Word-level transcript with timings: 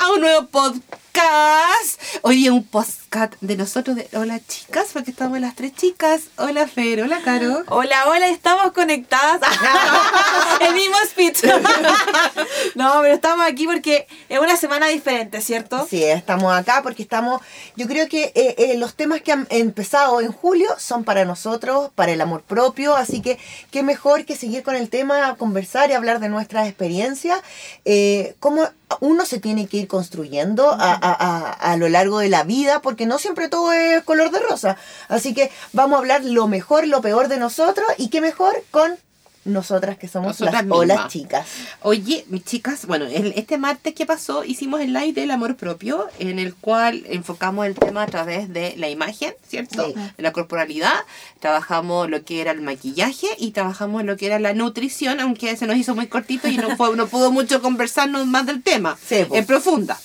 a 0.00 0.10
un 0.12 0.20
nuevo 0.22 0.46
podcast. 0.46 2.00
Hoy 2.22 2.36
día 2.36 2.52
un 2.52 2.64
podcast 2.64 2.99
de 3.40 3.56
nosotros 3.56 3.96
de 3.96 4.08
Hola 4.12 4.38
chicas, 4.46 4.90
porque 4.92 5.10
estamos 5.10 5.40
las 5.40 5.56
tres 5.56 5.74
chicas. 5.74 6.28
Hola 6.36 6.68
Fer, 6.68 7.02
hola 7.02 7.20
Caro. 7.24 7.64
Hola, 7.66 8.04
hola, 8.06 8.28
estamos 8.28 8.70
conectadas. 8.70 9.40
El 10.60 10.74
mismo 10.74 10.94
speech. 11.08 11.42
no, 12.76 13.00
pero 13.02 13.12
estamos 13.12 13.44
aquí 13.44 13.66
porque 13.66 14.06
es 14.28 14.38
una 14.38 14.56
semana 14.56 14.86
diferente, 14.86 15.40
¿cierto? 15.40 15.88
Sí, 15.90 16.04
estamos 16.04 16.54
acá 16.54 16.82
porque 16.84 17.02
estamos, 17.02 17.40
yo 17.74 17.88
creo 17.88 18.08
que 18.08 18.30
eh, 18.36 18.54
eh, 18.58 18.76
los 18.76 18.94
temas 18.94 19.22
que 19.22 19.32
han 19.32 19.48
empezado 19.50 20.20
en 20.20 20.30
julio 20.30 20.68
son 20.78 21.02
para 21.02 21.24
nosotros, 21.24 21.90
para 21.96 22.12
el 22.12 22.20
amor 22.20 22.42
propio, 22.42 22.94
así 22.94 23.22
que 23.22 23.40
qué 23.72 23.82
mejor 23.82 24.24
que 24.24 24.36
seguir 24.36 24.62
con 24.62 24.76
el 24.76 24.88
tema, 24.88 25.34
conversar 25.34 25.90
y 25.90 25.94
hablar 25.94 26.20
de 26.20 26.28
nuestras 26.28 26.68
experiencias, 26.68 27.40
eh, 27.84 28.36
cómo 28.38 28.68
uno 28.98 29.24
se 29.24 29.38
tiene 29.38 29.66
que 29.66 29.76
ir 29.78 29.88
construyendo 29.88 30.70
a, 30.70 30.92
a, 30.92 31.52
a, 31.52 31.76
lo 31.76 31.88
largo 31.88 32.18
de 32.18 32.28
la 32.28 32.42
vida, 32.42 32.82
porque 32.82 32.99
no 33.06 33.18
siempre 33.18 33.48
todo 33.48 33.72
es 33.72 34.02
color 34.04 34.30
de 34.30 34.38
rosa. 34.40 34.76
Así 35.08 35.34
que 35.34 35.50
vamos 35.72 35.96
a 35.96 35.98
hablar 36.00 36.24
lo 36.24 36.48
mejor, 36.48 36.86
lo 36.86 37.00
peor 37.00 37.28
de 37.28 37.38
nosotros 37.38 37.86
y 37.98 38.08
qué 38.08 38.20
mejor 38.20 38.54
con 38.70 38.96
nosotras 39.42 39.96
que 39.96 40.06
somos 40.06 40.38
Nosotras 40.38 40.66
las 40.66 40.76
olas 40.76 41.08
chicas. 41.08 41.46
Oye, 41.80 42.26
mis 42.28 42.44
chicas, 42.44 42.84
bueno, 42.84 43.06
el- 43.06 43.32
este 43.36 43.56
martes 43.56 43.94
que 43.94 44.04
pasó 44.04 44.44
hicimos 44.44 44.82
el 44.82 44.92
live 44.92 45.14
del 45.14 45.30
amor 45.30 45.56
propio, 45.56 46.08
en 46.18 46.38
el 46.38 46.54
cual 46.54 47.04
enfocamos 47.08 47.64
el 47.64 47.74
tema 47.74 48.02
a 48.02 48.06
través 48.06 48.52
de 48.52 48.74
la 48.76 48.90
imagen, 48.90 49.32
¿cierto? 49.48 49.86
Sí. 49.86 49.94
De 50.18 50.22
la 50.22 50.32
corporalidad, 50.32 50.92
trabajamos 51.40 52.10
lo 52.10 52.22
que 52.22 52.42
era 52.42 52.50
el 52.50 52.60
maquillaje 52.60 53.28
y 53.38 53.52
trabajamos 53.52 54.04
lo 54.04 54.18
que 54.18 54.26
era 54.26 54.38
la 54.38 54.52
nutrición, 54.52 55.20
aunque 55.20 55.56
se 55.56 55.66
nos 55.66 55.76
hizo 55.76 55.94
muy 55.94 56.06
cortito 56.06 56.46
y 56.46 56.58
no, 56.58 56.76
fue, 56.76 56.94
no 56.94 57.06
pudo 57.06 57.32
mucho 57.32 57.62
conversarnos 57.62 58.26
más 58.26 58.44
del 58.44 58.62
tema, 58.62 58.98
Sí, 59.08 59.24
en 59.32 59.46
profunda. 59.46 59.98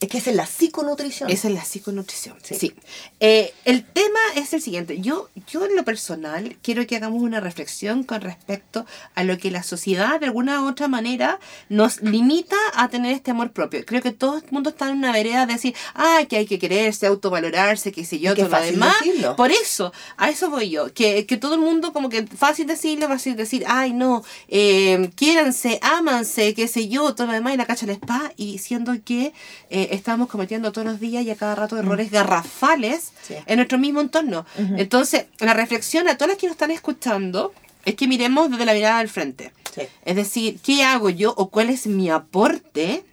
Es 0.00 0.08
que 0.08 0.16
esa 0.18 0.30
es 0.30 0.36
la 0.36 0.46
psiconutrición. 0.46 1.28
Esa 1.30 1.48
es 1.48 1.54
la 1.54 1.62
psiconutrición. 1.64 2.36
Sí. 2.42 2.54
Sí. 2.54 2.72
Eh, 3.20 3.52
el 3.66 3.84
tema 3.84 4.18
es 4.34 4.54
el 4.54 4.62
siguiente. 4.62 4.98
Yo, 5.00 5.28
yo 5.46 5.66
en 5.66 5.76
lo 5.76 5.84
personal 5.84 6.56
quiero 6.62 6.86
que 6.86 6.96
hagamos 6.96 7.22
una 7.22 7.38
reflexión 7.40 8.02
con 8.04 8.22
respecto 8.22 8.86
a 9.14 9.24
lo 9.24 9.36
que 9.36 9.50
la 9.50 9.62
sociedad 9.62 10.18
de 10.18 10.24
alguna 10.26 10.62
u 10.62 10.68
otra 10.68 10.88
manera 10.88 11.38
nos 11.68 12.00
limita 12.00 12.56
a 12.74 12.88
tener 12.88 13.12
este 13.12 13.30
amor 13.32 13.52
propio. 13.52 13.84
Creo 13.84 14.00
que 14.00 14.12
todo 14.12 14.38
el 14.38 14.44
mundo 14.50 14.70
está 14.70 14.88
en 14.88 14.96
una 14.96 15.12
vereda 15.12 15.44
de 15.44 15.52
decir, 15.52 15.74
ah, 15.94 16.22
que 16.28 16.38
hay 16.38 16.46
que 16.46 16.58
quererse, 16.58 17.06
autovalorarse, 17.06 17.92
qué 17.92 18.06
sé 18.06 18.18
yo, 18.20 18.32
Y 18.32 18.36
qué 18.36 18.42
todo 18.44 18.50
lo 18.52 18.56
fácil 18.56 18.72
demás. 18.74 18.94
decirlo. 19.04 19.36
Por 19.36 19.50
eso, 19.52 19.92
a 20.16 20.30
eso 20.30 20.48
voy 20.48 20.70
yo. 20.70 20.94
Que, 20.94 21.26
que 21.26 21.36
todo 21.36 21.56
el 21.56 21.60
mundo 21.60 21.92
como 21.92 22.08
que 22.08 22.26
fácil 22.26 22.66
decirlo, 22.66 23.06
fácil 23.06 23.36
decir, 23.36 23.64
ay, 23.68 23.92
no, 23.92 24.24
eh, 24.48 25.10
quiéranse, 25.14 25.78
ámanse, 25.82 26.54
qué 26.54 26.68
sé 26.68 26.88
yo, 26.88 27.14
todo 27.14 27.26
lo 27.26 27.34
demás 27.34 27.52
y 27.52 27.58
la 27.58 27.66
cacha 27.66 27.84
la 27.84 27.92
spa 27.92 28.32
y 28.38 28.56
siendo 28.58 28.94
que 29.04 29.34
eh, 29.68 29.88
estamos 29.90 30.28
cometiendo 30.28 30.72
todos 30.72 30.86
los 30.86 31.00
días 31.00 31.24
y 31.24 31.30
a 31.30 31.36
cada 31.36 31.54
rato 31.54 31.76
errores 31.78 32.10
garrafales 32.10 33.12
Sí. 33.22 33.34
en 33.46 33.56
nuestro 33.56 33.78
mismo 33.78 34.00
entorno. 34.00 34.46
Entonces, 34.76 35.26
la 35.38 35.54
reflexión 35.54 36.08
a 36.08 36.16
todas 36.16 36.30
las 36.30 36.38
que 36.38 36.46
nos 36.46 36.54
están 36.54 36.70
escuchando 36.70 37.52
es 37.84 37.94
que 37.94 38.06
miremos 38.08 38.50
desde 38.50 38.64
la 38.66 38.72
mirada 38.74 38.98
del 38.98 39.08
frente. 39.08 39.52
Sí. 39.74 39.82
Es 40.04 40.16
decir, 40.16 40.58
¿qué 40.64 40.82
hago 40.84 41.10
yo 41.10 41.32
o 41.36 41.48
cuál 41.50 41.70
es 41.70 41.86
mi 41.86 42.10
aporte 42.10 43.04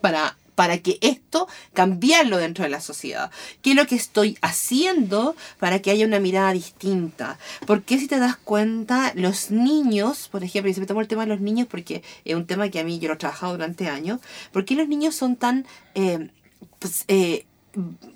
para, 0.00 0.36
para 0.54 0.78
que 0.78 0.98
esto 1.00 1.48
cambiarlo 1.72 2.36
dentro 2.36 2.64
de 2.64 2.70
la 2.70 2.80
sociedad? 2.80 3.30
¿Qué 3.62 3.70
es 3.70 3.76
lo 3.76 3.86
que 3.86 3.94
estoy 3.94 4.38
haciendo 4.42 5.36
para 5.58 5.80
que 5.80 5.90
haya 5.90 6.06
una 6.06 6.20
mirada 6.20 6.52
distinta? 6.52 7.38
Porque 7.66 7.98
si 7.98 8.08
te 8.08 8.18
das 8.18 8.36
cuenta, 8.36 9.12
los 9.14 9.50
niños, 9.50 10.28
por 10.28 10.44
ejemplo, 10.44 10.70
y 10.70 10.74
siempre 10.74 10.88
tomo 10.88 11.00
el 11.00 11.08
tema 11.08 11.22
de 11.22 11.28
los 11.28 11.40
niños 11.40 11.66
porque 11.70 12.02
es 12.24 12.34
un 12.34 12.46
tema 12.46 12.68
que 12.68 12.80
a 12.80 12.84
mí 12.84 12.98
yo 12.98 13.08
lo 13.08 13.14
he 13.14 13.18
trabajado 13.18 13.52
durante 13.52 13.88
años, 13.88 14.20
¿por 14.52 14.64
qué 14.64 14.74
los 14.74 14.88
niños 14.88 15.14
son 15.14 15.36
tan... 15.36 15.66
eh, 15.94 16.28
pues, 16.78 17.04
eh, 17.08 17.46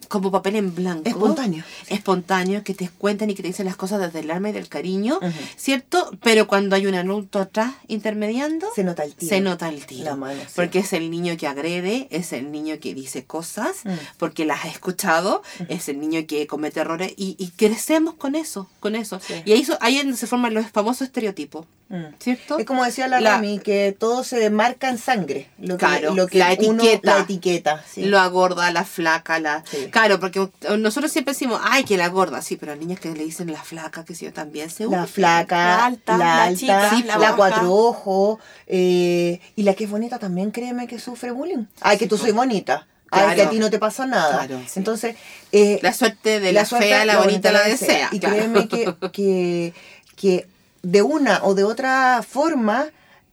como 0.09 0.31
papel 0.31 0.57
en 0.57 0.75
blanco. 0.75 1.09
Espontáneo. 1.09 1.65
Espontáneo, 1.89 2.63
que 2.65 2.75
te 2.75 2.89
cuentan 2.89 3.31
y 3.31 3.35
que 3.35 3.43
te 3.43 3.49
dicen 3.49 3.67
las 3.67 3.77
cosas 3.77 4.01
desde 4.01 4.21
el 4.21 4.31
alma 4.31 4.51
y 4.51 4.53
del 4.53 4.69
cariño. 4.69 5.19
¿cierto? 5.57 6.11
Pero 6.23 6.47
cuando 6.47 6.77
hay 6.77 6.87
un 6.87 6.95
adulto 6.95 7.39
atrás 7.41 7.73
intermediando, 7.89 8.67
Se 8.75 8.85
nota 8.85 9.05
el 9.05 9.15
tiro. 9.15 9.29
se 9.29 9.41
nota 9.41 9.69
el 9.69 9.85
tiro. 9.87 10.05
La 10.05 10.17
mano, 10.17 10.41
sí. 10.41 10.53
Porque 10.55 10.79
es 10.81 10.93
el 10.93 11.11
niño 11.11 11.37
que 11.37 11.47
agrede, 11.47 12.07
es 12.11 12.33
el 12.33 12.51
niño 12.53 12.77
que 12.81 12.95
dice 12.95 13.25
cosas, 13.25 13.77
Mm. 13.85 13.91
porque 14.19 14.45
las 14.45 14.65
ha 14.65 14.69
escuchado, 14.69 15.43
es 15.69 15.89
el 15.89 16.01
niño 16.01 16.27
que 16.27 16.47
comete 16.47 16.81
errores 16.81 17.13
y, 17.17 17.37
y 17.39 17.49
crecemos 17.51 18.15
con 18.15 18.35
eso, 18.35 18.69
con 18.81 18.95
eso. 18.95 19.21
Sí. 19.27 19.35
Y 19.45 19.53
ahí, 19.53 19.65
so- 19.65 19.79
ahí 19.81 19.97
es 19.97 20.05
donde 20.05 20.19
se 20.19 20.27
forman 20.27 20.55
los 20.55 20.67
famosos 20.71 21.03
estereotipos, 21.09 21.67
Mm. 21.89 22.05
¿cierto? 22.19 22.59
Es 22.59 22.67
como 22.67 22.85
decía 22.85 23.07
la, 23.07 23.21
La- 23.21 23.37
Rami, 23.37 23.61
que 23.61 23.95
todo 23.97 24.25
se 24.25 24.51
marca 24.51 24.89
en 24.89 24.99
sangre. 24.99 25.49
Lo 25.59 25.77
que, 25.77 25.87
Claro, 25.87 26.15
lo 26.17 26.27
que 26.27 26.39
la 26.39 26.57
uno- 26.67 26.83
etiqueta. 26.83 27.17
la 27.17 27.23
etiqueta. 27.23 27.85
sí. 27.89 28.05
Lo 28.07 28.29
gorda, 28.31 28.71
la 28.73 28.85
flaca, 28.85 29.39
la... 29.39 29.63
Claro, 29.97 30.21
porque 30.21 30.47
nosotros 30.77 31.11
siempre 31.11 31.33
decimos, 31.33 31.59
ay, 31.65 31.85
que 31.85 31.97
la 31.97 32.09
gorda, 32.09 32.43
sí, 32.43 32.57
pero 32.57 32.73
a 32.73 32.77
niños 32.77 33.01
que 33.01 33.09
le 33.15 33.25
dicen 33.25 33.51
la 33.51 33.63
flaca, 33.63 34.05
que 34.05 34.15
sí, 34.15 34.31
también 34.31 34.69
se 34.69 34.85
La 34.85 35.07
flaca, 35.07 35.57
La 35.57 35.85
alta, 35.87 36.19
la 36.19 36.55
chica, 36.55 36.91
Sí, 36.91 37.03
la 37.03 37.35
cuatro 37.35 37.73
ojos. 37.73 38.39
eh, 38.67 39.41
y 39.57 39.63
la 39.63 39.73
que 39.73 39.85
es 39.85 39.91
bonita 39.91 40.19
también, 40.19 40.51
créeme 40.51 40.87
que 40.87 40.99
sufre 40.99 41.31
bullying. 41.31 41.65
Ay, 41.81 41.97
que 41.97 42.07
tú 42.07 42.19
soy 42.19 42.33
bonita. 42.33 42.87
Ay, 43.11 43.37
que 43.37 43.43
a 43.43 43.49
ti 43.49 43.59
no 43.59 43.71
te 43.71 43.79
pasa 43.79 44.05
nada. 44.05 44.47
Claro, 44.47 44.63
sí. 44.67 44.81
Entonces, 44.81 45.17
eh, 45.53 45.79
La 45.81 45.95
suerte 45.95 46.41
de 46.41 46.53
la, 46.53 46.67
suerte, 46.67 46.89
fea, 46.89 47.07
la, 47.07 47.17
bonita, 47.17 47.51
la 47.51 47.63
desea. 47.63 48.11
Y 48.13 48.21
claro. 48.21 48.37
créeme 48.37 48.69
que, 48.69 48.95
que, 49.13 49.73
que 50.15 50.47
de 50.83 51.01
una 51.01 51.43
o 51.43 51.55
de 51.55 51.65
otra 51.65 52.23
forma, 52.23 52.89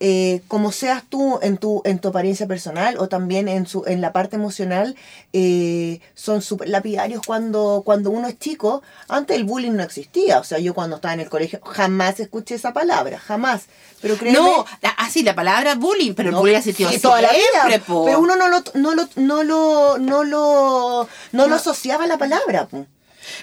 eh, 0.06 0.41
como 0.50 0.74
seas 0.74 1.02
tú 1.08 1.40
en 1.41 1.56
tu, 1.58 1.81
en 1.86 1.97
tu 2.00 2.09
apariencia 2.09 2.46
personal 2.46 2.97
o 2.97 3.08
también 3.08 3.47
en, 3.47 3.66
su, 3.66 3.86
en 3.88 4.02
la 4.02 4.12
parte 4.12 4.36
emocional, 4.36 4.97
eh, 5.31 6.02
son 6.14 6.41
súper 6.41 6.68
lapidarios 6.68 7.22
cuando, 7.25 7.84
cuando 7.86 8.09
uno 8.09 8.28
es 8.28 8.38
chico. 8.38 8.84
Antes 9.08 9.38
el 9.38 9.46
bullying 9.46 9.72
no 9.72 9.81
existía. 9.81 10.40
O 10.40 10.44
sea, 10.44 10.59
yo 10.59 10.74
cuando 10.74 10.97
estaba 10.97 11.13
en 11.13 11.22
el 11.22 11.30
colegio 11.30 11.62
jamás 11.63 12.19
escuché 12.19 12.56
esa 12.56 12.74
palabra, 12.74 13.18
jamás. 13.18 13.62
Pero 14.02 14.18
créeme, 14.18 14.38
No, 14.38 14.66
así 14.97 15.24
la 15.24 15.36
palabra 15.36 15.75
bullying, 15.75 16.13
pero 16.16 16.31
no, 16.31 16.38
el 16.38 16.42
bullying 16.42 16.56
ha 16.56 16.59
existido 16.59 16.90
sí, 16.90 17.00
toda 17.00 17.22
la 17.22 17.30
vida. 17.31 17.80
po. 17.88 18.03
Pero 18.03 18.19
uno 18.19 18.36
no 18.36 18.50
lo, 18.50 18.62
no 18.74 18.94
lo, 18.96 19.08
no 19.16 19.44
lo, 19.44 19.97
no 20.00 20.24
lo, 20.25 21.08
no 21.31 21.47
lo 21.47 21.56
asociaba 21.56 22.03
a 22.03 22.08
la 22.08 22.18
palabra. 22.18 22.68
po. 22.68 22.86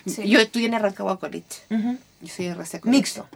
Sí. 0.07 0.29
Yo 0.29 0.39
estudié 0.41 0.67
en 0.67 0.75
Arrancagua 0.75 1.19
College. 1.19 1.47
Ujú. 1.71 1.97
Yo 2.21 2.29
soy 2.29 2.47
de 2.47 2.55
College. 2.55 2.81
Mixto. 2.85 3.29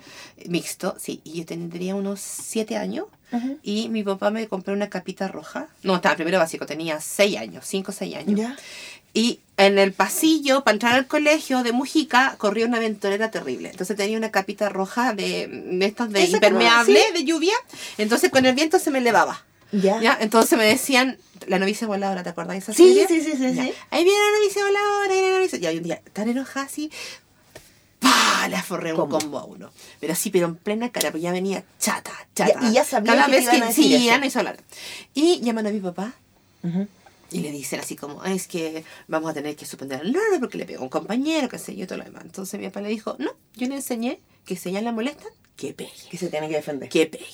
Mixto, 0.46 0.94
sí. 0.98 1.20
Y 1.24 1.38
yo 1.38 1.46
tendría 1.46 1.94
unos 1.94 2.20
siete 2.20 2.76
años. 2.76 3.06
Ujú. 3.32 3.58
Y 3.62 3.88
mi 3.88 4.02
papá 4.02 4.30
me 4.30 4.46
compró 4.46 4.74
una 4.74 4.90
capita 4.90 5.26
roja. 5.28 5.68
No, 5.82 5.96
estaba 5.96 6.14
primero 6.16 6.38
básico, 6.38 6.66
tenía 6.66 7.00
seis 7.00 7.36
años, 7.38 7.64
cinco 7.66 7.90
o 7.92 7.94
seis 7.94 8.14
años. 8.16 8.38
Ya. 8.38 8.56
Y 9.14 9.40
en 9.56 9.78
el 9.78 9.92
pasillo, 9.92 10.64
para 10.64 10.74
entrar 10.74 10.94
al 10.94 11.06
colegio 11.06 11.62
de 11.62 11.72
Mujica, 11.72 12.34
corría 12.36 12.66
una 12.66 12.76
aventurera 12.78 13.30
terrible. 13.30 13.70
Entonces 13.70 13.96
tenía 13.96 14.18
una 14.18 14.30
capita 14.30 14.68
roja 14.68 15.12
de, 15.14 15.46
de 15.46 15.86
estas 15.86 16.10
de 16.10 16.20
como- 16.24 16.34
impermeable, 16.34 17.00
sí. 17.06 17.12
de 17.14 17.24
lluvia. 17.24 17.54
Entonces 17.96 18.30
con 18.30 18.44
el 18.44 18.54
viento 18.54 18.78
se 18.78 18.90
me 18.90 18.98
elevaba. 18.98 19.44
Ya. 19.72 20.00
¿ya? 20.00 20.18
Entonces 20.20 20.56
me 20.58 20.64
decían, 20.64 21.16
la 21.46 21.58
novicia 21.58 21.86
voladora, 21.86 22.22
¿te 22.22 22.30
acuerdas 22.30 22.54
de 22.54 22.58
esa 22.58 22.72
Sí, 22.74 22.88
serie? 22.94 23.06
sí, 23.08 23.20
sí, 23.20 23.36
sí, 23.36 23.52
sí. 23.54 23.72
Ahí 23.90 24.04
viene 24.04 24.18
la 24.18 24.38
novicia 24.38 24.62
voladora, 24.64 25.04
ahí 25.14 25.20
viene 25.20 25.30
la 25.32 25.38
novicia. 25.38 25.58
Y 25.58 25.66
hay 25.66 25.76
un 25.78 25.82
día 25.84 26.02
tan 26.12 26.28
enojada 26.28 26.66
así, 26.66 26.90
¡pah! 28.04 28.48
Le 28.48 28.56
aforré 28.56 28.92
un 28.92 29.08
combo 29.08 29.38
a 29.38 29.44
uno. 29.44 29.70
Pero 30.00 30.14
sí, 30.14 30.30
pero 30.30 30.46
en 30.46 30.56
plena 30.56 30.90
cara, 30.90 31.10
pues 31.10 31.22
ya 31.22 31.32
venía 31.32 31.64
chata, 31.80 32.12
chata. 32.34 32.60
Ya- 32.60 32.68
y 32.68 32.72
ya 32.74 32.84
sabía 32.84 33.12
Cada 33.14 33.26
que 33.26 33.30
te 33.32 33.36
vez 33.38 33.44
iban 33.46 33.62
a 33.62 33.66
decir 33.66 33.84
sí, 33.84 33.94
eso. 33.94 34.04
ya 34.04 34.18
no 34.18 34.26
hizo 34.26 34.38
hablar. 34.38 34.56
Y 35.14 35.40
llaman 35.40 35.66
a 35.66 35.70
mi 35.70 35.80
papá 35.80 36.12
Ujú. 36.62 36.86
y 37.30 37.40
le 37.40 37.50
dicen 37.50 37.80
así 37.80 37.96
como, 37.96 38.22
"Ah, 38.22 38.32
es 38.32 38.46
que 38.46 38.84
vamos 39.08 39.30
a 39.30 39.34
tener 39.34 39.56
que 39.56 39.66
suspender 39.66 40.00
al 40.00 40.12
nano 40.12 40.38
porque 40.40 40.58
le 40.58 40.66
pegó 40.66 40.82
un 40.84 40.88
compañero, 40.90 41.48
qué 41.48 41.58
sé 41.58 41.74
yo, 41.74 41.86
todo 41.86 41.98
lo 41.98 42.04
demás. 42.04 42.22
Entonces 42.24 42.60
mi 42.60 42.66
papá 42.66 42.80
le 42.82 42.90
dijo, 42.90 43.16
no, 43.18 43.32
yo 43.56 43.66
le 43.68 43.74
enseñé 43.76 44.20
que 44.46 44.56
si 44.56 44.68
ella 44.68 44.82
la 44.82 44.92
molestan, 44.92 45.32
que 45.56 45.72
pegue 45.72 45.90
Que 46.10 46.18
se 46.18 46.28
tiene 46.28 46.48
que 46.48 46.56
defender. 46.56 46.88
que 46.88 47.06
pegue. 47.06 47.24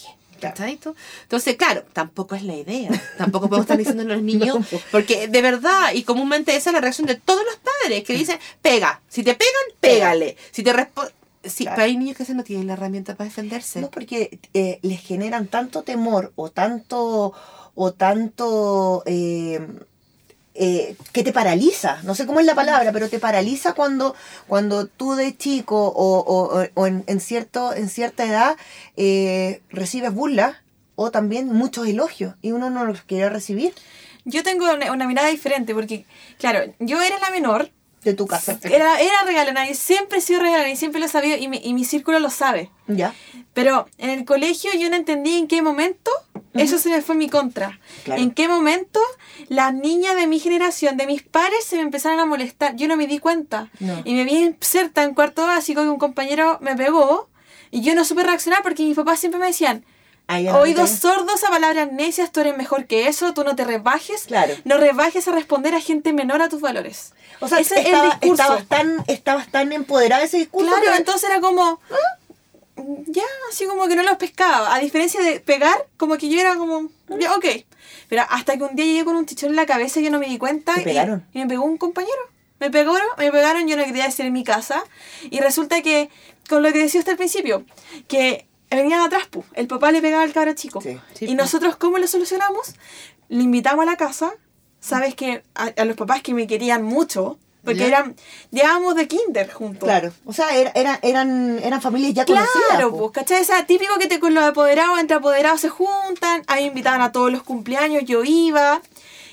Claro. 0.41 0.55
¿Cachai? 0.57 0.77
tú? 0.77 0.95
Entonces, 1.23 1.57
claro, 1.57 1.85
tampoco 1.93 2.35
es 2.35 2.43
la 2.43 2.57
idea. 2.57 2.91
Tampoco 3.19 3.49
podemos 3.49 3.65
estar 3.65 3.79
diciendo 3.79 4.03
a 4.03 4.07
los 4.07 4.23
niños, 4.23 4.59
No, 4.73 4.79
porque 4.91 5.29
de 5.29 5.43
verdad, 5.43 5.93
y 5.95 6.03
comúnmente 6.03 6.57
esa 6.57 6.71
es 6.71 6.75
la 6.75 6.81
reacción 6.81 7.07
de 7.07 7.15
todos 7.15 7.43
los 7.45 7.57
padres, 7.57 8.03
que 8.05 8.15
dicen, 8.15 8.39
pega. 8.63 9.01
Si 9.09 9.23
te 9.23 9.35
pegan, 9.35 9.53
pégale. 9.81 10.37
Si 10.51 10.63
te 10.63 10.73
respo- 10.73 11.11
Sí, 11.43 11.65
Claro. 11.65 11.77
pero 11.77 11.87
hay 11.87 11.97
niños 11.97 12.19
que 12.19 12.27
se 12.27 12.35
no 12.35 12.45
tienen 12.45 12.67
la 12.67 12.75
herramienta 12.75 13.15
para 13.17 13.29
defenderse. 13.31 13.81
No, 13.81 13.91
porque 13.91 14.39
eh, 14.53 14.79
les 14.83 15.01
generan 15.01 15.47
tanto 15.47 15.83
temor 15.83 16.33
o 16.37 16.51
tanto, 16.51 17.33
o 17.75 17.93
tanto 17.95 19.03
eh, 19.07 19.67
eh, 20.63 20.95
que 21.13 21.23
te 21.25 21.33
paraliza. 21.33 21.99
No 22.03 22.15
sé 22.15 22.27
cómo 22.27 22.39
es 22.39 22.45
la 22.47 22.55
palabra, 22.55 22.93
pero 22.93 23.09
te 23.09 23.19
paraliza 23.19 23.73
cuando, 23.73 24.15
cuando 24.47 24.87
tú 24.87 25.15
de 25.15 25.35
chico 25.37 25.87
o, 25.89 26.69
o- 26.77 26.87
en, 26.87 27.03
en 27.07 27.21
cierto, 27.21 27.73
en 27.75 27.89
cierta 27.89 28.27
edad 28.27 28.57
eh, 28.97 29.63
recibes 29.71 30.13
burla 30.13 30.63
o 30.97 31.11
también 31.11 31.47
muchos 31.49 31.87
elogios 31.89 32.35
y 32.43 32.53
uno 32.53 32.69
no 32.69 32.85
los 32.85 33.01
quiere 33.03 33.31
recibir 33.31 33.73
Yo 34.27 34.43
tengo 34.43 34.67
una 34.93 35.07
mirada 35.09 35.29
diferente 35.29 35.73
porque, 35.75 36.05
claro, 36.39 36.61
yo 36.79 37.01
era 37.01 37.19
la 37.19 37.31
menor, 37.31 37.71
de 38.03 38.15
tu 38.15 38.27
casa. 38.27 38.59
era, 38.65 39.01
era 39.01 39.23
regalona 39.25 39.69
y 39.69 39.75
siempre 39.75 40.19
he 40.19 40.21
sido 40.21 40.41
regalona 40.41 40.71
y 40.71 40.77
siempre 40.77 41.01
lo 41.01 41.07
he 41.07 41.09
sabido 41.09 41.37
y 41.37 41.49
mi, 41.49 41.61
y 41.63 41.75
mi 41.75 41.85
círculo 41.85 42.19
lo 42.19 42.31
sabe. 42.31 42.71
¿Ya? 42.87 43.15
Pero 43.53 43.87
en 43.99 44.11
el 44.11 44.25
colegio 44.25 44.71
yo 44.79 44.89
no 44.91 44.97
entendí 44.97 45.37
en 45.37 45.47
qué 45.47 45.63
momento 45.63 46.11
Eso 46.55 46.79
se 46.79 46.89
me 46.89 47.01
fue 47.01 47.15
mi 47.15 47.29
contra. 47.29 47.79
Claro. 48.05 48.21
¿En 48.21 48.33
qué 48.33 48.49
momento 48.49 49.01
las 49.49 49.73
niñas 49.73 50.17
de 50.17 50.27
mi 50.27 50.41
generación, 50.41 50.97
de 50.97 51.07
mis 51.07 51.23
pares, 51.23 51.65
se 51.65 51.77
me 51.77 51.83
empezaron 51.83 52.19
a 52.19 52.27
molestar? 52.27 52.75
Yo 52.77 52.89
no 52.89 52.97
me 52.97 53.07
di 53.07 53.19
cuenta. 53.19 53.71
No. 53.79 54.03
Y 54.05 54.15
me 54.15 54.25
vi 54.25 54.37
inserta 54.39 55.05
en 55.05 55.15
cuarto 55.15 55.47
básico 55.47 55.85
y 55.85 55.89
un 55.89 55.99
compañero 55.99 56.59
me 56.61 56.75
pegó 56.75 57.29
y 57.71 57.83
yo 57.83 57.95
no 57.95 58.05
supe 58.05 58.25
reaccionar 58.25 58.63
porque 58.63 58.83
mis 58.83 58.97
papás 58.97 59.21
siempre 59.21 59.41
me 59.41 59.47
decían, 59.47 59.85
Oídos 60.61 60.91
sordos 60.91 61.43
a 61.45 61.49
palabras 61.51 61.91
necias, 61.93 62.31
tú 62.33 62.41
eres 62.41 62.57
mejor 62.57 62.87
que 62.87 63.09
eso, 63.09 63.35
tú 63.35 63.43
no 63.45 63.57
te 63.57 63.65
rebajes. 63.65 64.25
Claro. 64.25 64.55
No 64.65 64.77
rebajes 64.79 65.27
a 65.29 65.33
responder 65.33 65.75
a 65.75 65.81
gente 65.81 66.13
menor 66.13 66.41
a 66.43 66.49
tus 66.49 66.61
valores. 66.61 67.13
O 67.41 67.49
sea, 67.49 67.59
ese 67.59 67.81
es 67.81 67.87
estaba- 67.87 68.05
el 68.05 68.11
discurso. 68.21 68.43
estabas 68.43 68.67
tan, 68.69 69.05
estabas 69.09 69.49
tan 69.51 69.73
empoderada 69.73 70.21
de 70.21 70.27
ese 70.27 70.39
discurso. 70.39 70.69
Claro, 70.71 70.93
que- 70.93 70.97
entonces 70.99 71.29
era 71.31 71.41
como. 71.41 71.81
Ya, 73.07 73.25
así 73.51 73.67
como 73.67 73.87
que 73.89 73.97
no 73.97 74.03
los 74.03 74.17
pescaba. 74.17 74.75
A 74.75 74.79
diferencia 74.79 75.21
de 75.21 75.41
pegar, 75.41 75.87
como 75.97 76.17
que 76.17 76.29
yo 76.29 76.41
era 76.41 76.55
como. 76.57 76.89
Ya, 77.19 77.35
ok. 77.35 77.45
Pero 78.09 78.23
hasta 78.29 78.57
que 78.57 78.63
un 78.65 78.75
día 78.75 78.87
llegué 78.87 79.05
con 79.05 79.17
un 79.17 79.27
chichón 79.27 79.51
en 79.51 79.57
la 79.57 79.67
cabeza 79.67 80.01
y 80.01 80.05
yo 80.05 80.11
no 80.11 80.19
me 80.19 80.27
di 80.29 80.39
cuenta. 80.39 80.75
¿Te 80.75 80.83
y- 80.83 80.85
pegaron? 80.85 81.27
Y, 81.33 81.41
me 81.41 81.47
pegó 81.49 81.65
un 81.65 81.77
compañero. 81.77 82.21
Me 82.59 82.71
pegaron, 82.71 83.07
me 83.19 83.31
pegaron, 83.33 83.67
yo 83.69 83.77
no 83.77 83.85
quería 83.85 84.05
decir 84.05 84.27
en 84.27 84.33
mi 84.33 84.45
casa. 84.45 84.83
Y 85.31 85.41
resulta 85.41 85.83
que, 85.83 86.11
con 86.49 86.63
lo 86.63 86.73
que 86.73 86.79
decía 86.79 87.01
usted 87.01 87.13
al 87.13 87.19
principio, 87.19 87.65
que 88.09 88.47
venía 88.77 88.99
de 88.99 89.05
atrás, 89.05 89.27
pu, 89.29 89.45
el 89.55 89.67
papá 89.67 89.91
le 89.93 90.01
pegaba 90.01 90.23
al 90.23 90.33
cabro 90.33 90.53
chico. 90.55 90.81
Sí, 90.81 90.99
sí, 91.15 91.25
y 91.27 91.29
pu. 91.29 91.35
nosotros, 91.35 91.77
¿cómo 91.77 91.99
lo 91.99 92.07
solucionamos? 92.07 92.75
Le 93.29 93.43
invitamos 93.43 93.83
a 93.83 93.87
la 93.87 93.97
casa. 93.97 94.33
Sabes 94.81 95.15
que 95.15 95.43
a, 95.55 95.65
a 95.77 95.85
los 95.85 95.97
papás 95.97 96.23
que 96.23 96.33
me 96.33 96.47
querían 96.47 96.83
mucho, 96.83 97.39
porque 97.65 97.81
Ya. 97.81 97.87
eran, 97.89 98.17
llevábamos 98.51 98.95
de 98.95 99.07
kinder 99.09 99.53
juntos. 99.53 99.87
Claro. 99.87 100.11
O 100.25 100.33
sea, 100.33 100.57
era- 100.57 100.73
era- 100.75 100.99
eran, 101.03 101.59
eran 101.63 101.83
familias 101.83 102.15
ya 102.15 102.25
conocidas. 102.25 102.51
Claro, 102.71 102.97
pues, 102.97 103.11
¿cachai? 103.13 103.43
O 103.43 103.45
sea, 103.45 103.67
típico 103.67 103.99
que 103.99 104.07
te, 104.07 104.19
con 104.21 104.33
los 104.33 104.43
apoderados, 104.45 104.99
entre 104.99 105.17
apoderados 105.19 105.61
se 105.61 105.69
juntan, 105.69 106.43
ahí 106.47 106.65
invitaban 106.65 107.03
a 107.03 107.13
todos 107.13 107.31
los 107.31 107.43
cumpleaños, 107.43 108.05
yo 108.07 108.25
iba. 108.25 108.81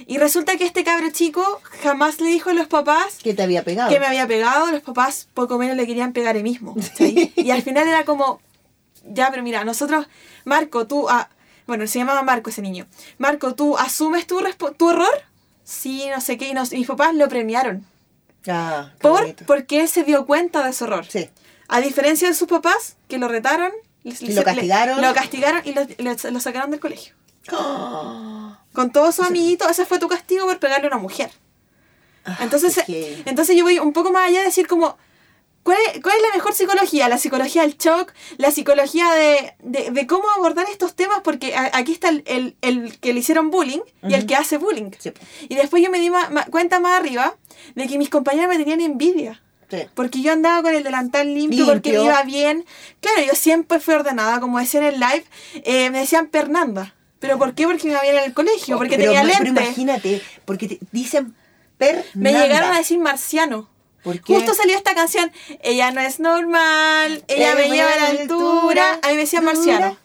Y 0.05 0.17
resulta 0.17 0.57
que 0.57 0.65
este 0.65 0.83
cabro 0.83 1.09
chico 1.11 1.61
jamás 1.81 2.19
le 2.19 2.27
dijo 2.29 2.49
a 2.49 2.53
los 2.53 2.67
papás 2.67 3.17
Que 3.23 3.33
te 3.33 3.41
había 3.43 3.63
pegado. 3.63 3.89
que 3.89 3.99
me 3.99 4.05
había 4.05 4.27
pegado, 4.27 4.69
los 4.71 4.81
papás 4.81 5.27
poco 5.33 5.57
menos 5.57 5.77
le 5.77 5.87
querían 5.87 6.11
pegar 6.11 6.35
él 6.35 6.43
mismo. 6.43 6.75
Y 6.99 7.51
al 7.51 7.61
final 7.63 7.87
era 7.87 8.03
como, 8.03 8.41
ya, 9.07 9.29
pero 9.31 9.43
mira, 9.43 9.63
nosotros, 9.63 10.07
Marco, 10.45 10.87
tú, 10.87 11.09
ah, 11.09 11.29
bueno, 11.65 11.85
se 11.87 11.99
llamaba 11.99 12.21
Marco 12.23 12.49
ese 12.49 12.61
niño. 12.61 12.87
Marco, 13.17 13.55
¿tú 13.55 13.77
asumes 13.77 14.25
tu, 14.27 14.41
tu 14.77 14.89
error? 14.91 15.09
Sí, 15.63 16.05
no 16.13 16.21
sé 16.21 16.37
qué, 16.37 16.47
y, 16.49 16.53
nos- 16.53 16.71
y 16.71 16.77
mis 16.77 16.87
papás 16.87 17.13
lo 17.13 17.27
premiaron. 17.27 17.85
Ah, 18.47 18.91
qué 18.93 18.99
Por, 19.01 19.21
bonito. 19.21 19.43
porque 19.45 19.81
él 19.81 19.89
se 19.89 20.03
dio 20.03 20.25
cuenta 20.25 20.65
de 20.65 20.71
su 20.73 20.85
error. 20.85 21.05
Sí. 21.09 21.29
A 21.67 21.81
diferencia 21.81 22.27
de 22.29 22.33
sus 22.33 22.47
papás, 22.47 22.95
que 23.09 23.17
lo 23.17 23.27
retaron, 23.27 23.71
les- 24.03 24.21
lo 24.21 24.43
castigaron. 24.43 25.01
lo 25.01 25.13
castigaron 25.13 25.61
y 25.65 25.73
lo, 25.73 25.81
lo- 25.97 26.31
lo 26.31 26.39
sacaron 26.39 26.71
del 26.71 26.79
colegio. 26.79 27.13
Ah, 27.51 28.59
Con 28.73 28.91
todos 28.91 29.15
sus 29.15 29.25
amiguitos, 29.27 29.69
ese 29.69 29.85
fue 29.85 29.99
tu 29.99 30.07
castigo 30.07 30.45
por 30.45 30.59
pegarle 30.59 30.85
a 30.87 30.89
una 30.91 30.97
mujer. 30.99 31.31
Entonces, 32.39 32.77
qué- 32.85 33.21
entonces 33.25 33.55
yo 33.55 33.63
voy 33.63 33.79
un 33.79 33.93
poco 33.93 34.11
más 34.11 34.27
allá 34.27 34.39
de 34.39 34.45
decir 34.45 34.67
como, 34.67 34.97
¿cuál 35.67 35.77
es, 35.93 36.01
cuál 36.01 36.15
es 36.15 36.21
la 36.21 36.33
mejor 36.33 36.53
psicología? 36.53 37.09
La 37.09 37.17
psicología 37.17 37.63
del 37.63 37.75
shock, 37.77 38.13
la 38.37 38.51
psicología 38.51 39.11
de, 39.11 39.53
de, 39.59 39.91
de 39.91 40.07
cómo 40.07 40.23
abordar 40.37 40.65
estos 40.71 40.95
temas, 40.95 41.19
porque 41.25 41.53
a- 41.55 41.71
aquí 41.73 41.91
está 41.91 42.07
el, 42.07 42.23
el- 42.25 42.55
el 42.61 42.97
que 42.99 43.11
le 43.13 43.19
hicieron 43.19 43.49
bullying 43.51 43.81
y 44.07 44.13
el 44.13 44.25
que 44.25 44.35
hace 44.35 44.57
bullying. 44.57 44.91
Sí. 44.97 45.11
Y 45.49 45.55
después 45.55 45.83
yo 45.83 45.89
me 45.91 45.99
di 45.99 46.09
ma- 46.09 46.29
ma- 46.29 46.45
cuenta 46.45 46.79
más 46.79 46.97
arriba 46.97 47.35
de 47.75 47.87
que 47.87 47.97
mis 47.97 48.09
compañeros 48.09 48.47
me 48.49 48.57
tenían 48.57 48.79
envidia. 48.79 49.41
Sí. 49.69 49.79
Porque 49.95 50.21
yo 50.21 50.31
andaba 50.31 50.61
con 50.61 50.73
el 50.73 50.83
delantal 50.83 51.33
limpio, 51.33 51.65
porque 51.65 51.91
me 51.91 52.03
iba 52.05 52.23
bien. 52.23 52.65
Claro, 53.01 53.21
yo 53.27 53.33
siempre 53.35 53.81
fui 53.81 53.95
ordenada, 53.95 54.39
como 54.39 54.59
decía 54.59 54.79
en 54.79 54.85
el 54.93 54.99
live, 55.01 55.25
eh, 55.65 55.89
me 55.89 55.99
decían 55.99 56.29
Fernanda. 56.31 56.93
¿Pero 57.19 57.37
por 57.37 57.53
qué? 57.53 57.65
Porque 57.65 57.83
me 57.85 57.91
iba 57.91 58.01
bien 58.01 58.15
en 58.15 58.23
el 58.23 58.33
colegio, 58.33 58.77
porque 58.77 58.95
pero, 58.95 59.11
tenía 59.11 59.23
pero 59.23 59.43
lentes. 59.43 59.63
imagínate, 59.65 60.21
porque 60.45 60.67
te 60.69 60.79
dicen 60.93 61.35
per 61.77 62.05
Me 62.13 62.31
llegaron 62.31 62.71
a 62.71 62.77
decir 62.77 62.97
marciano. 62.99 63.69
Justo 64.25 64.53
salió 64.53 64.75
esta 64.75 64.93
canción, 64.95 65.31
ella 65.61 65.91
no 65.91 66.01
es 66.01 66.19
normal, 66.19 67.23
ella 67.27 67.55
me 67.55 67.69
lleva 67.69 67.91
a 67.93 67.95
la 67.97 68.07
altura. 68.21 68.99
A 69.03 69.07
mí 69.09 69.13
me 69.15 69.21
decían 69.21 69.43
marciano. 69.45 69.97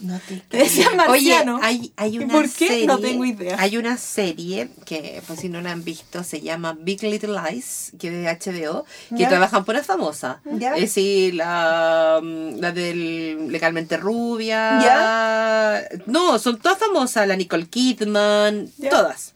No 0.00 0.18
te 0.26 0.40
creo. 0.48 0.64
decían 0.64 0.88
Oye, 1.00 1.30
marciano. 1.30 1.58
hay, 1.62 1.92
hay 1.96 2.14
¿Y 2.14 2.18
una 2.20 2.32
por 2.32 2.44
qué? 2.50 2.68
serie. 2.68 2.86
No 2.86 2.98
tengo 2.98 3.22
idea. 3.26 3.56
Hay 3.58 3.76
una 3.76 3.98
serie 3.98 4.70
que, 4.86 5.22
por 5.26 5.36
si 5.36 5.50
no 5.50 5.60
la 5.60 5.72
han 5.72 5.84
visto, 5.84 6.24
se 6.24 6.40
llama 6.40 6.74
Big 6.80 7.02
Little 7.02 7.38
Lies, 7.50 7.92
que 7.98 8.08
es 8.08 8.14
de 8.44 8.52
HBO, 8.54 8.86
que 9.14 9.26
trabajan 9.26 9.64
por 9.66 9.78
famosa. 9.84 10.40
Ya. 10.44 10.74
Es 10.74 10.80
decir, 10.80 11.34
la, 11.34 12.18
mm, 12.22 12.60
la 12.60 12.72
del 12.72 13.52
Legalmente 13.52 13.98
Rubia. 13.98 14.78
Ya. 14.82 15.82
No, 16.06 16.38
son 16.38 16.58
todas 16.58 16.78
famosas. 16.78 17.28
La 17.28 17.36
Nicole 17.36 17.66
Kidman, 17.68 18.70
todas. 18.88 19.34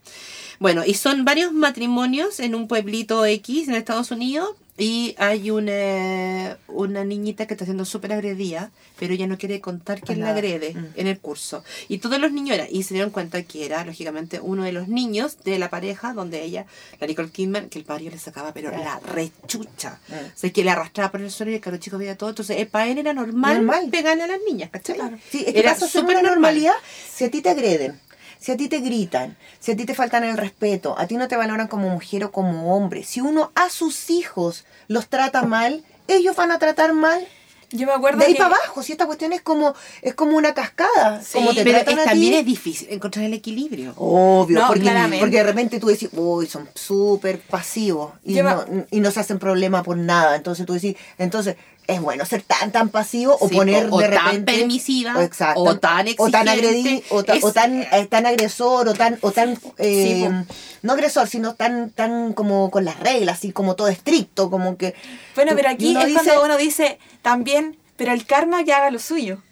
Bueno, 0.64 0.82
y 0.86 0.94
son 0.94 1.26
varios 1.26 1.52
matrimonios 1.52 2.40
en 2.40 2.54
un 2.54 2.68
pueblito 2.68 3.26
X 3.26 3.68
en 3.68 3.74
Estados 3.74 4.10
Unidos. 4.10 4.48
Y 4.78 5.14
hay 5.18 5.50
una, 5.50 6.56
una 6.68 7.04
niñita 7.04 7.46
que 7.46 7.52
está 7.52 7.66
siendo 7.66 7.84
súper 7.84 8.14
agredida, 8.14 8.70
pero 8.98 9.12
ella 9.12 9.26
no 9.26 9.36
quiere 9.36 9.60
contar 9.60 10.00
quién 10.00 10.20
la 10.20 10.30
agrede 10.30 10.72
Mm. 10.74 10.86
en 10.96 11.06
el 11.06 11.18
curso. 11.20 11.62
Y 11.88 11.98
todos 11.98 12.18
los 12.18 12.32
niños 12.32 12.54
eran, 12.56 12.68
y 12.70 12.82
se 12.82 12.94
dieron 12.94 13.10
cuenta 13.10 13.42
que 13.42 13.66
era, 13.66 13.84
lógicamente, 13.84 14.40
uno 14.40 14.64
de 14.64 14.72
los 14.72 14.88
niños 14.88 15.36
de 15.44 15.58
la 15.58 15.68
pareja 15.68 16.14
donde 16.14 16.42
ella, 16.42 16.64
la 16.98 17.06
Nicole 17.06 17.28
Kidman, 17.28 17.68
que 17.68 17.78
el 17.78 17.84
padre 17.84 18.10
le 18.10 18.18
sacaba, 18.18 18.52
pero 18.54 18.70
la 18.70 18.98
rechucha. 19.00 20.00
Mm. 20.08 20.12
O 20.14 20.32
sea, 20.34 20.50
que 20.50 20.64
le 20.64 20.70
arrastraba 20.70 21.10
por 21.12 21.20
el 21.20 21.30
suelo 21.30 21.52
y 21.52 21.56
el 21.56 21.60
caro 21.60 21.76
chico 21.76 21.98
veía 21.98 22.16
todo. 22.16 22.30
Entonces, 22.30 22.58
eh, 22.58 22.64
para 22.66 22.88
él 22.88 22.96
era 22.96 23.12
normal, 23.12 23.58
Normal. 23.64 23.90
pegarle 23.90 24.22
a 24.22 24.28
las 24.28 24.40
niñas, 24.48 24.70
¿cachai? 24.72 24.96
Claro. 24.96 25.18
Sí, 25.30 25.44
es 25.46 25.52
que 25.52 25.60
Era 25.60 25.76
súper 25.76 26.02
una 26.04 26.14
normal. 26.14 26.34
normalidad 26.36 26.74
si 27.14 27.24
a 27.24 27.30
ti 27.30 27.42
te 27.42 27.50
agreden, 27.50 28.00
si 28.44 28.52
a 28.52 28.58
ti 28.58 28.68
te 28.68 28.80
gritan, 28.80 29.38
si 29.58 29.72
a 29.72 29.76
ti 29.76 29.86
te 29.86 29.94
faltan 29.94 30.22
el 30.22 30.36
respeto, 30.36 30.94
a 30.98 31.06
ti 31.06 31.16
no 31.16 31.28
te 31.28 31.36
valoran 31.36 31.66
como 31.66 31.88
mujer 31.88 32.24
o 32.24 32.30
como 32.30 32.76
hombre, 32.76 33.02
si 33.02 33.22
uno 33.22 33.50
a 33.54 33.70
sus 33.70 34.10
hijos 34.10 34.66
los 34.86 35.08
trata 35.08 35.44
mal, 35.44 35.82
ellos 36.08 36.36
van 36.36 36.50
a 36.52 36.58
tratar 36.58 36.92
mal 36.92 37.26
Yo 37.70 37.86
me 37.86 37.94
acuerdo 37.94 38.18
de 38.20 38.26
ahí 38.26 38.32
que... 38.34 38.38
para 38.38 38.54
abajo. 38.54 38.82
Si 38.82 38.92
esta 38.92 39.06
cuestión 39.06 39.32
es 39.32 39.40
como 39.40 39.74
es 40.02 40.14
como 40.14 40.36
una 40.36 40.52
cascada, 40.52 41.22
Sí, 41.22 41.38
como 41.38 41.54
te 41.54 41.64
Pero 41.64 41.78
tratan 41.78 41.94
es- 42.00 42.06
a 42.06 42.10
también 42.10 42.32
ti. 42.34 42.38
es 42.40 42.44
difícil 42.46 42.88
encontrar 42.90 43.24
el 43.24 43.32
equilibrio. 43.32 43.94
Obvio, 43.96 44.60
No, 44.60 44.66
porque, 44.68 45.16
porque 45.18 45.36
de 45.38 45.42
repente 45.42 45.80
tú 45.80 45.86
decís, 45.86 46.10
uy, 46.12 46.46
son 46.46 46.68
súper 46.74 47.40
pasivos 47.40 48.12
y 48.24 48.34
me- 48.34 48.42
no, 48.42 48.64
y 48.90 49.00
no 49.00 49.10
se 49.10 49.20
hacen 49.20 49.38
problema 49.38 49.82
por 49.82 49.96
nada. 49.96 50.36
Entonces 50.36 50.66
tú 50.66 50.74
decís, 50.74 50.96
entonces, 51.16 51.56
¿es 51.86 52.00
bueno 52.00 52.24
ser 52.24 52.42
tan, 52.42 52.72
tan 52.72 52.88
pasivo 52.88 53.36
o 53.40 53.48
Sí, 53.48 53.54
poner 53.54 53.86
o- 53.86 53.96
o 53.96 53.98
de 54.00 54.08
tan 54.08 54.24
repente... 54.26 54.52
permisiva, 54.54 55.16
o 55.18 55.20
exacto, 55.22 55.60
o 55.60 55.78
tan 55.78 56.06
O 56.18 56.30
tan 56.30 56.48
exigente. 56.48 56.90
agredi- 56.90 57.02
o, 57.10 57.22
ta- 57.24 57.34
o 57.42 57.52
tan, 57.52 57.82
eh, 57.82 58.06
tan 58.08 58.26
agresor, 58.26 58.88
o 58.88 58.94
tan... 58.94 59.18
O 59.20 59.30
tan 59.32 59.58
eh, 59.78 60.28
Sí, 60.30 60.46
no 60.82 60.92
agresor, 60.92 61.28
sino 61.28 61.54
tan, 61.54 61.90
tan 61.90 62.32
como 62.34 62.70
con 62.70 62.84
las 62.84 62.98
reglas, 63.00 63.38
así 63.38 63.52
como 63.52 63.74
todo 63.76 63.88
estricto, 63.88 64.50
como 64.50 64.76
que... 64.76 64.94
Bueno, 65.34 65.52
pero 65.56 65.70
y 65.70 65.72
aquí 65.74 65.90
uno 65.90 66.00
es 66.00 66.06
dice, 66.08 66.20
cuando 66.24 66.44
uno 66.44 66.56
dice 66.56 66.98
también, 67.22 67.76
pero 67.96 68.12
el 68.12 68.26
karma 68.26 68.64
que 68.64 68.72
haga 68.72 68.90
lo 68.90 68.98
suyo. 68.98 69.42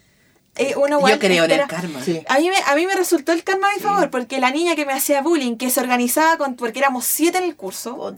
Eh, 0.55 0.75
uno 0.75 0.99
Yo 1.07 1.17
creo 1.17 1.45
en 1.45 1.51
el 1.51 1.67
karma. 1.67 2.03
Sí. 2.03 2.21
A 2.29 2.37
mí, 2.37 2.49
me, 2.49 2.57
a 2.67 2.75
mí 2.75 2.85
me 2.85 2.93
resultó 2.95 3.31
el 3.31 3.43
karma 3.43 3.69
a 3.71 3.75
mi 3.75 3.81
favor, 3.81 4.11
porque 4.11 4.39
la 4.39 4.51
niña 4.51 4.75
que 4.75 4.85
me 4.85 4.93
hacía 4.93 5.23
bullying, 5.23 5.55
que 5.57 5.71
se 5.71 5.79
organizaba 5.79 6.37
con, 6.37 6.55
porque 6.55 6.77
éramos 6.77 7.05
siete 7.05 7.39
en 7.39 7.45
el 7.45 7.55
curso, 7.55 8.15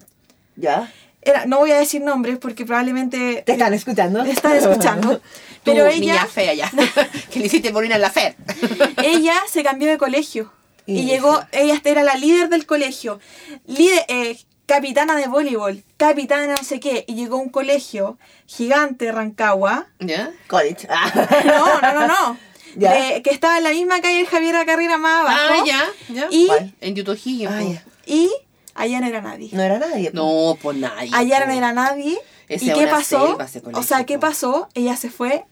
¿Ya? 0.57 0.91
Era, 1.25 1.45
no 1.45 1.57
voy 1.59 1.71
a 1.71 1.77
decir 1.79 2.01
nombres 2.01 2.37
porque 2.37 2.65
probablemente 2.65 3.43
¿Te 3.45 3.51
están 3.53 3.73
escuchando? 3.73 4.23
me 4.23 4.31
están 4.31 4.55
escuchando, 4.55 5.17
Tú, 5.63 5.71
pero 5.73 5.87
niña 5.87 6.13
ella, 6.13 6.25
fea 6.27 6.53
ya, 6.53 6.71
que 7.31 7.39
le 7.39 7.47
hiciste 7.47 7.71
morir 7.73 7.91
en 7.91 7.99
la 8.01 8.11
fe. 8.11 8.35
ella 9.03 9.33
se 9.51 9.63
cambió 9.63 9.89
de 9.89 9.97
colegio 9.97 10.51
y, 10.85 10.99
Y 10.99 11.05
llegó, 11.05 11.43
ella 11.51 11.81
era 11.83 12.03
la 12.03 12.15
líder 12.15 12.47
del 12.49 12.65
colegio, 12.67 13.19
líder, 13.65 14.05
eh, 14.07 14.37
capitana 14.67 15.15
de 15.15 15.27
voleibol, 15.27 15.83
capitana 15.97 16.47
no 16.55 16.63
sé 16.63 16.79
qué, 16.79 17.03
y 17.07 17.15
llegó 17.15 17.37
a 17.37 17.41
un 17.41 17.49
colegio 17.49 18.17
gigante 18.45 19.11
Rancagua, 19.11 19.87
¿Ya? 19.99 20.31
College. 20.47 20.87
Ah. 20.89 21.11
no, 21.45 21.81
no, 21.81 21.93
no, 22.01 22.07
no, 22.07 22.37
¿Ya? 22.75 22.93
de- 22.93 23.21
que 23.23 23.31
estaba 23.31 23.57
en 23.57 23.63
la 23.63 23.71
misma 23.71 23.99
calle 24.01 24.25
Javier 24.27 24.63
Carrera 24.65 24.97
más 24.99 25.21
abajo, 25.21 25.53
Ah, 25.61 25.63
ya, 25.65 25.83
ya. 26.09 26.27
y. 26.29 26.49
En 26.81 26.93
Yutojillo. 26.95 27.49
Ah, 27.51 27.61
y 28.05 28.29
allá 28.75 28.99
no 29.01 29.07
era 29.07 29.21
nadie. 29.21 29.49
No 29.51 29.63
era 29.63 29.79
nadie. 29.79 30.11
No, 30.13 30.57
pues 30.61 30.77
nadie. 30.77 31.09
Allá 31.13 31.45
no 31.45 31.51
era 31.53 31.73
nadie. 31.73 32.17
¿Y 32.47 32.53
es 32.53 32.61
qué 32.61 32.87
pasó? 32.87 33.37
o 33.73 33.83
sea, 33.83 34.05
¿qué 34.05 34.19
pasó? 34.19 34.69
Ella 34.75 34.95
se 34.97 35.09
fue 35.09 35.45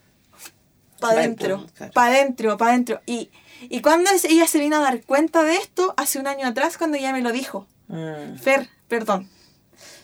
para 0.99 1.19
adentro, 1.21 1.65
para 1.93 2.07
adentro, 2.13 2.57
para 2.57 2.71
adentro. 2.71 3.01
Y, 3.05 3.29
y 3.69 3.81
cuando 3.81 4.11
es- 4.11 4.25
ella 4.25 4.47
se 4.47 4.59
vino 4.59 4.75
a 4.77 4.79
dar 4.79 5.01
cuenta 5.01 5.43
de 5.43 5.55
esto, 5.55 5.93
hace 5.97 6.19
un 6.19 6.27
año 6.27 6.47
atrás, 6.47 6.77
cuando 6.77 6.97
ella 6.97 7.11
me 7.11 7.21
lo 7.21 7.31
dijo, 7.31 7.67
Mm. 7.87 8.37
Fer, 8.37 8.69
perdón. 8.87 9.29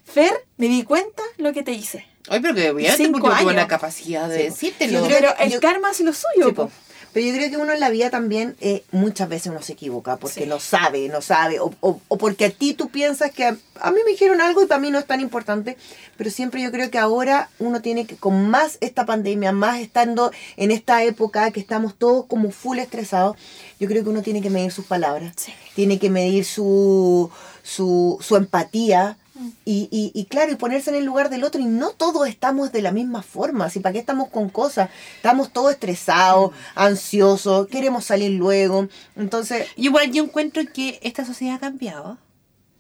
Fer, 0.04 0.46
me 0.58 0.68
di 0.68 0.84
cuenta 0.84 1.24
lo 1.38 1.54
que 1.54 1.64
te 1.64 1.72
hice. 1.72 2.06
Ay, 2.30 2.40
pero 2.42 2.54
que 2.54 2.70
obviamente 2.72 3.10
porque 3.10 3.30
tuvo 3.40 3.52
la 3.52 3.68
capacidad 3.68 4.28
de 4.28 4.38
Sí. 4.38 4.44
decírtelo. 4.44 5.08
Pero 5.08 5.34
el 5.40 5.52
yo- 5.52 5.60
karma 5.62 5.90
hace 5.92 6.04
lo 6.04 6.12
suyo. 6.14 6.48
Sí, 6.48 6.52
po. 6.52 6.70
Pero 7.14 7.26
yo 7.28 7.34
creo 7.34 7.50
que 7.50 7.58
uno 7.58 7.74
en 7.74 7.80
la 7.80 7.90
vida 7.90 8.10
también, 8.10 8.56
eh, 8.62 8.84
muchas 8.92 9.28
veces 9.30 9.48
uno 9.52 9.62
se 9.62 9.74
equivoca 9.74 10.18
porque 10.18 10.46
no 10.46 10.60
sabe, 10.60 11.08
no 11.10 11.22
sabe, 11.22 11.60
o, 11.60 11.74
o- 11.82 12.00
o 12.08 12.18
porque 12.18 12.46
a 12.46 12.50
ti 12.52 12.74
tú 12.74 12.90
piensas 12.90 13.32
que 13.32 13.46
a, 13.46 13.58
a 13.82 13.92
mí 13.92 14.00
me 14.06 14.12
dijeron 14.12 14.42
algo 14.42 14.62
y 14.62 14.68
para 14.68 14.80
mí 14.80 14.92
no 14.92 15.00
es 15.00 15.06
tan 15.08 15.20
importante, 15.20 15.76
pero 16.18 16.30
siempre 16.30 16.62
yo 16.62 16.72
creo 16.72 16.92
que 16.92 17.00
ahora 17.00 17.50
uno 17.60 17.82
tiene 17.82 18.06
que, 18.06 18.16
con 18.16 18.50
más 18.50 18.78
esta 18.82 19.06
pandemia, 19.06 19.52
más 19.52 19.80
estando 19.80 20.32
en 20.58 20.72
esta 20.72 21.04
época 21.04 21.50
que 21.52 21.60
estamos 21.60 21.96
todos 21.98 22.26
como 22.28 22.52
full 22.52 22.78
estresados, 22.80 23.36
yo 23.80 23.88
creo 23.88 24.04
que 24.04 24.10
uno 24.10 24.22
tiene 24.22 24.42
que 24.42 24.50
medir 24.50 24.72
sus 24.72 24.86
palabras, 24.86 25.34
Sí. 25.38 25.52
tiene 25.76 25.98
que 26.00 26.10
medir 26.10 26.46
su, 26.46 27.30
su, 27.64 28.18
su 28.22 28.36
empatía. 28.36 29.18
Y, 29.66 29.88
y, 29.92 30.12
y 30.14 30.26
claro, 30.26 30.52
y 30.52 30.56
ponerse 30.56 30.90
en 30.90 30.98
el 30.98 31.06
lugar 31.06 31.30
del 31.30 31.44
otro, 31.44 31.62
y 31.62 31.66
no 31.66 31.92
todos 31.92 32.28
estamos 32.28 32.72
de 32.72 32.82
la 32.82 32.92
misma 32.92 33.22
forma, 33.22 33.70
si 33.70 33.80
para 33.80 33.94
qué 33.94 34.00
estamos 34.00 34.30
con 34.30 34.50
cosas, 34.50 34.90
estamos 35.16 35.52
todos 35.54 35.72
estresados, 35.72 36.52
ansiosos, 36.76 37.68
queremos 37.68 38.06
salir 38.06 38.32
luego, 38.32 38.88
entonces, 39.16 39.68
Igual 39.76 40.12
yo 40.12 40.24
encuentro 40.24 40.62
que 40.74 41.00
esta 41.04 41.26
sociedad 41.26 41.56
ha 41.56 41.60
cambiado. 41.60 42.18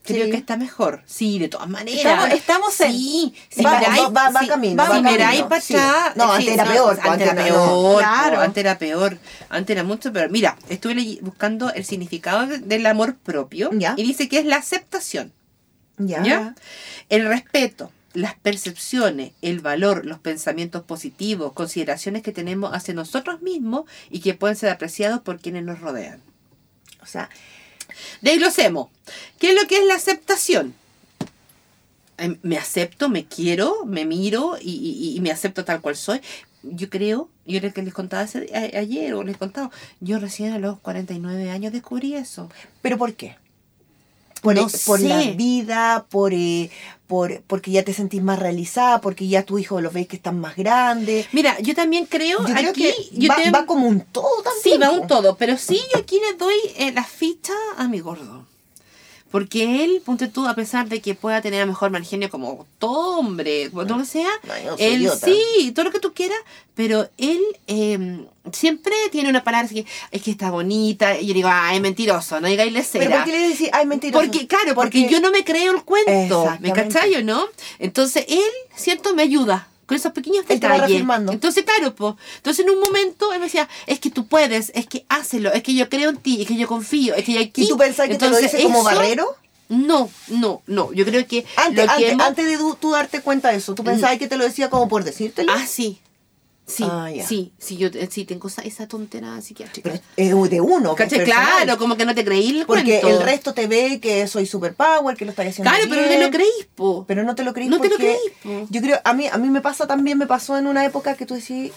Creo 0.01 0.25
Sí. 0.25 0.31
que 0.31 0.37
está 0.37 0.57
mejor. 0.57 1.03
Sí, 1.05 1.37
de 1.39 1.49
todas 1.49 1.67
maneras. 1.69 1.99
Estamos- 1.99 2.29
estamos 2.33 2.81
en- 2.81 2.91
Sí, 2.93 3.33
si 3.49 3.61
Va- 3.63 3.79
miráis- 3.79 4.07
va- 4.15 4.29
va- 4.31 4.47
camino, 4.47 4.85
si 4.95 5.01
miráis 5.01 5.41
para 5.43 5.61
sí. 5.61 5.75
atrás. 5.75 6.15
No, 6.15 6.31
antes 6.31 6.47
era 6.53 6.63
peor, 6.65 6.99
Antes 7.03 7.27
era 7.31 7.43
peor. 7.43 7.99
Claro. 7.99 8.35
pues, 8.37 8.47
Antes 8.47 8.61
era 8.61 8.77
peor. 8.79 9.17
Antes 9.49 9.73
era 9.75 9.83
mucho 9.83 10.11
peor. 10.11 10.31
Mira, 10.31 10.57
estuve 10.69 11.19
buscando 11.21 11.71
el 11.73 11.85
significado 11.85 12.47
de- 12.47 12.57
del 12.59 12.85
amor 12.85 13.15
propio. 13.17 13.69
Ya. 13.73 13.93
Y 13.97 14.03
dice 14.03 14.27
que 14.29 14.39
es 14.39 14.45
la 14.45 14.55
aceptación. 14.55 15.31
Ya. 15.99 16.23
¿Ya? 16.23 16.55
El 17.09 17.27
respeto, 17.27 17.91
las 18.13 18.33
percepciones, 18.35 19.33
el 19.41 19.59
valor, 19.59 20.05
los 20.05 20.17
pensamientos 20.19 20.83
positivos, 20.83 21.53
consideraciones 21.53 22.23
que 22.23 22.31
tenemos 22.31 22.73
hacia 22.73 22.93
nosotros 22.95 23.41
mismos 23.43 23.83
y 24.09 24.19
que 24.21 24.33
pueden 24.33 24.55
ser 24.55 24.71
apreciados 24.71 25.21
por 25.21 25.39
quienes 25.39 25.63
nos 25.63 25.79
rodean. 25.79 26.19
O 27.01 27.05
sea, 27.05 27.29
Desglosemos. 28.21 28.89
¿Qué 29.39 29.49
es 29.51 29.61
lo 29.61 29.67
que 29.67 29.77
es 29.77 29.85
la 29.85 29.95
aceptación? 29.95 30.73
Em, 32.17 32.37
Me 32.43 32.57
acepto, 32.57 33.09
me 33.09 33.25
quiero, 33.25 33.85
me 33.85 34.05
miro 34.05 34.57
y, 34.61 34.71
y- 34.71 35.15
y 35.15 35.19
me 35.21 35.31
acepto 35.31 35.63
tal 35.65 35.81
cual 35.81 35.95
soy. 35.95 36.21
Yo 36.63 36.89
creo, 36.89 37.29
yo 37.45 37.59
creo 37.59 37.73
que 37.73 37.81
les 37.81 37.93
contaba 37.93 38.23
a- 38.23 38.77
ayer 38.77 39.13
o 39.13 39.23
les 39.23 39.37
contaba, 39.37 39.71
yo 40.01 40.19
recién 40.19 40.51
a 40.53 40.59
los 40.59 40.79
49 40.79 41.49
años 41.49 41.71
descubrí 41.73 42.13
eso. 42.15 42.49
¿pero 42.81 42.97
por 42.97 43.13
qué? 43.15 43.37
Por, 44.41 44.55
No 44.55 44.67
eh, 44.67 44.71
por 44.85 44.99
la 45.01 45.21
vida, 45.35 46.05
por, 46.09 46.33
eh, 46.33 46.69
por, 47.07 47.41
porque 47.47 47.71
ya 47.71 47.83
te 47.83 47.93
sentís 47.93 48.21
más 48.21 48.39
realizada, 48.39 49.01
porque 49.01 49.27
ya 49.27 49.43
tu 49.43 49.57
hijo 49.59 49.81
lo 49.81 49.91
veis 49.91 50.07
que 50.07 50.15
están 50.15 50.39
más 50.39 50.55
grandes. 50.55 51.27
Mira, 51.31 51.59
yo 51.59 51.73
también 51.75 52.05
creo, 52.05 52.39
Yo 52.47 52.53
creo 52.53 52.69
aquí, 52.71 52.81
que 52.83 52.95
yo 53.19 53.29
va, 53.29 53.35
te- 53.35 53.51
va 53.51 53.65
como 53.65 53.87
un 53.87 54.01
todo 54.01 54.41
también. 54.43 54.63
Sí, 54.63 54.77
va 54.77 54.91
un 54.91 55.07
todo, 55.07 55.35
pero 55.35 55.57
sí 55.57 55.81
yo 55.93 55.99
aquí 55.99 56.19
le 56.19 56.37
doy 56.37 56.55
eh, 56.77 56.91
la 56.91 57.03
ficha 57.03 57.53
a 57.77 57.87
mi 57.87 57.99
gordo. 57.99 58.45
Porque 59.31 59.83
él, 59.83 60.01
ponte 60.03 60.27
tú, 60.27 60.47
a 60.47 60.55
pesar 60.55 60.89
de 60.89 61.01
que 61.01 61.13
pueda 61.13 61.41
tener 61.41 61.61
a 61.61 61.65
lo 61.65 61.71
mejor 61.71 61.91
mal 61.91 62.03
genio 62.03 62.29
como 62.29 62.65
todo 62.79 63.19
hombre, 63.19 63.69
todo 63.69 63.83
lo 63.83 63.97
que 63.99 64.05
sea, 64.05 64.29
No, 64.43 64.53
él 64.77 65.01
idiota. 65.01 65.27
sí, 65.27 65.71
todo 65.73 65.85
lo 65.85 65.91
que 65.91 65.99
tú 65.99 66.13
quieras, 66.13 66.39
pero 66.73 67.07
él 67.17 67.39
eh, 67.67 68.25
siempre 68.51 68.93
tiene 69.11 69.29
una 69.29 69.43
palabra 69.43 69.65
así 69.67 69.83
que 69.83 69.89
es 70.11 70.21
que 70.23 70.31
está 70.31 70.49
bonita, 70.49 71.19
y 71.19 71.27
yo 71.27 71.33
digo, 71.33 71.49
ah, 71.51 71.71
es 71.75 71.81
mentiroso, 71.81 72.41
no 72.41 72.47
digáis 72.47 72.71
¿Pero 72.71 72.83
cera. 73.05 73.17
por 73.17 73.25
qué 73.25 73.31
le 73.31 73.49
decís, 73.49 73.69
ay, 73.71 73.85
mentira? 73.85 74.19
Porque, 74.19 74.47
claro, 74.47 74.73
porque, 74.73 75.07
yo 75.09 75.19
no 75.19 75.29
me 75.31 75.43
creo 75.43 75.73
el 75.75 75.83
cuento, 75.83 76.11
¿me 76.59 76.69
Exactamente. 76.69 76.81
cachai 76.93 77.15
o 77.15 77.23
no? 77.23 77.45
Entonces 77.77 78.25
él, 78.27 78.41
cierto, 78.75 79.13
me 79.13 79.23
ayuda 79.23 79.67
con 79.89 79.97
esos 79.97 80.11
pequeños 80.13 80.45
detalles. 80.47 81.01
Entonces, 81.33 81.63
claro, 81.63 81.95
pues. 81.95 82.13
Entonces 82.37 82.63
en 82.63 82.71
un 82.71 82.79
momento 82.79 83.33
él 83.33 83.39
me 83.39 83.45
decía, 83.47 83.67
es 83.87 83.99
que 83.99 84.11
tú 84.11 84.27
puedes, 84.27 84.71
es 84.75 84.85
que 84.85 85.03
hácelo, 85.09 85.51
es 85.51 85.63
que 85.63 85.73
yo 85.73 85.89
creo 85.89 86.11
en 86.11 86.17
ti, 86.17 86.43
es 86.43 86.47
que 86.47 86.55
yo 86.55 86.67
confío, 86.67 87.15
es 87.15 87.25
que 87.25 87.33
yo 87.33 87.39
aquí. 87.41 87.63
¿Y 87.63 87.67
tú 87.67 87.75
pensás 87.75 88.07
que 88.07 88.15
te 88.15 88.29
lo 88.29 88.37
Entonces, 88.37 88.51
dice 88.51 88.63
como 88.63 88.87
eso- 88.87 88.95
barrero? 88.95 89.35
No, 89.67 90.09
no, 90.27 90.61
no. 90.67 90.93
Yo 90.93 91.05
creo 91.05 91.25
que 91.27 91.45
Antes, 91.55 91.85
lo 91.85 91.87
que 91.87 91.89
antes, 91.91 92.11
hemos- 92.11 92.27
antes 92.27 92.45
de 92.45 92.57
tú 92.79 92.91
darte 92.91 93.21
cuenta 93.21 93.49
de 93.49 93.57
eso, 93.57 93.73
¿tú 93.75 93.83
pensabas 93.83 94.17
que 94.19 94.27
te 94.27 94.37
lo 94.37 94.43
decía 94.43 94.69
como 94.69 94.87
por 94.87 95.03
decírtelo? 95.03 95.51
Ah, 95.51 95.65
sí. 95.67 95.99
Sí, 96.69 96.83
Ah, 96.87 97.09
sí, 97.27 97.51
sí, 97.57 97.77
yo 97.77 97.87
eh, 97.87 98.07
sí 98.11 98.25
tengo 98.25 98.47
esa, 98.47 98.61
esa 98.61 98.87
tontera 98.87 99.41
psiquiátrica. 99.41 99.89
Pero 100.15 100.43
es 100.43 100.49
de 100.51 100.61
uno. 100.61 100.93
que 100.95 101.03
es 101.03 101.09
¿Cachai? 101.09 101.25
personal. 101.25 101.63
Claro, 101.63 101.77
como 101.79 101.97
que 101.97 102.05
no 102.05 102.13
te 102.13 102.23
creí 102.23 102.59
el 102.59 102.65
Porque 102.67 102.99
cuento. 103.01 103.07
el 103.19 103.23
resto 103.25 103.53
te 103.55 103.65
ve 103.67 103.99
que 103.99 104.27
soy 104.27 104.45
superpower, 104.45 105.17
que 105.17 105.25
lo 105.25 105.31
estás 105.31 105.47
haciendo 105.47 105.69
Claro, 105.71 105.85
pero 105.89 106.01
no 106.03 106.07
te 106.07 106.21
lo 106.23 106.29
creís, 106.29 106.67
po. 106.75 107.05
Pero 107.07 107.23
no 107.23 107.33
te 107.33 107.43
lo 107.43 107.53
creís 107.53 107.69
No 107.71 107.79
te 107.81 107.89
lo 107.89 107.95
creís, 107.95 108.19
po. 108.43 108.67
yo 108.69 108.81
creo, 108.81 108.99
a 109.03 109.13
mí, 109.13 109.25
a 109.27 109.37
mí 109.39 109.49
me 109.49 109.61
pasa 109.61 109.87
también, 109.87 110.17
me 110.19 110.27
pasó 110.27 110.57
en 110.59 110.67
una 110.67 110.85
época 110.85 111.15
que 111.15 111.25
tú 111.25 111.33
decís, 111.33 111.71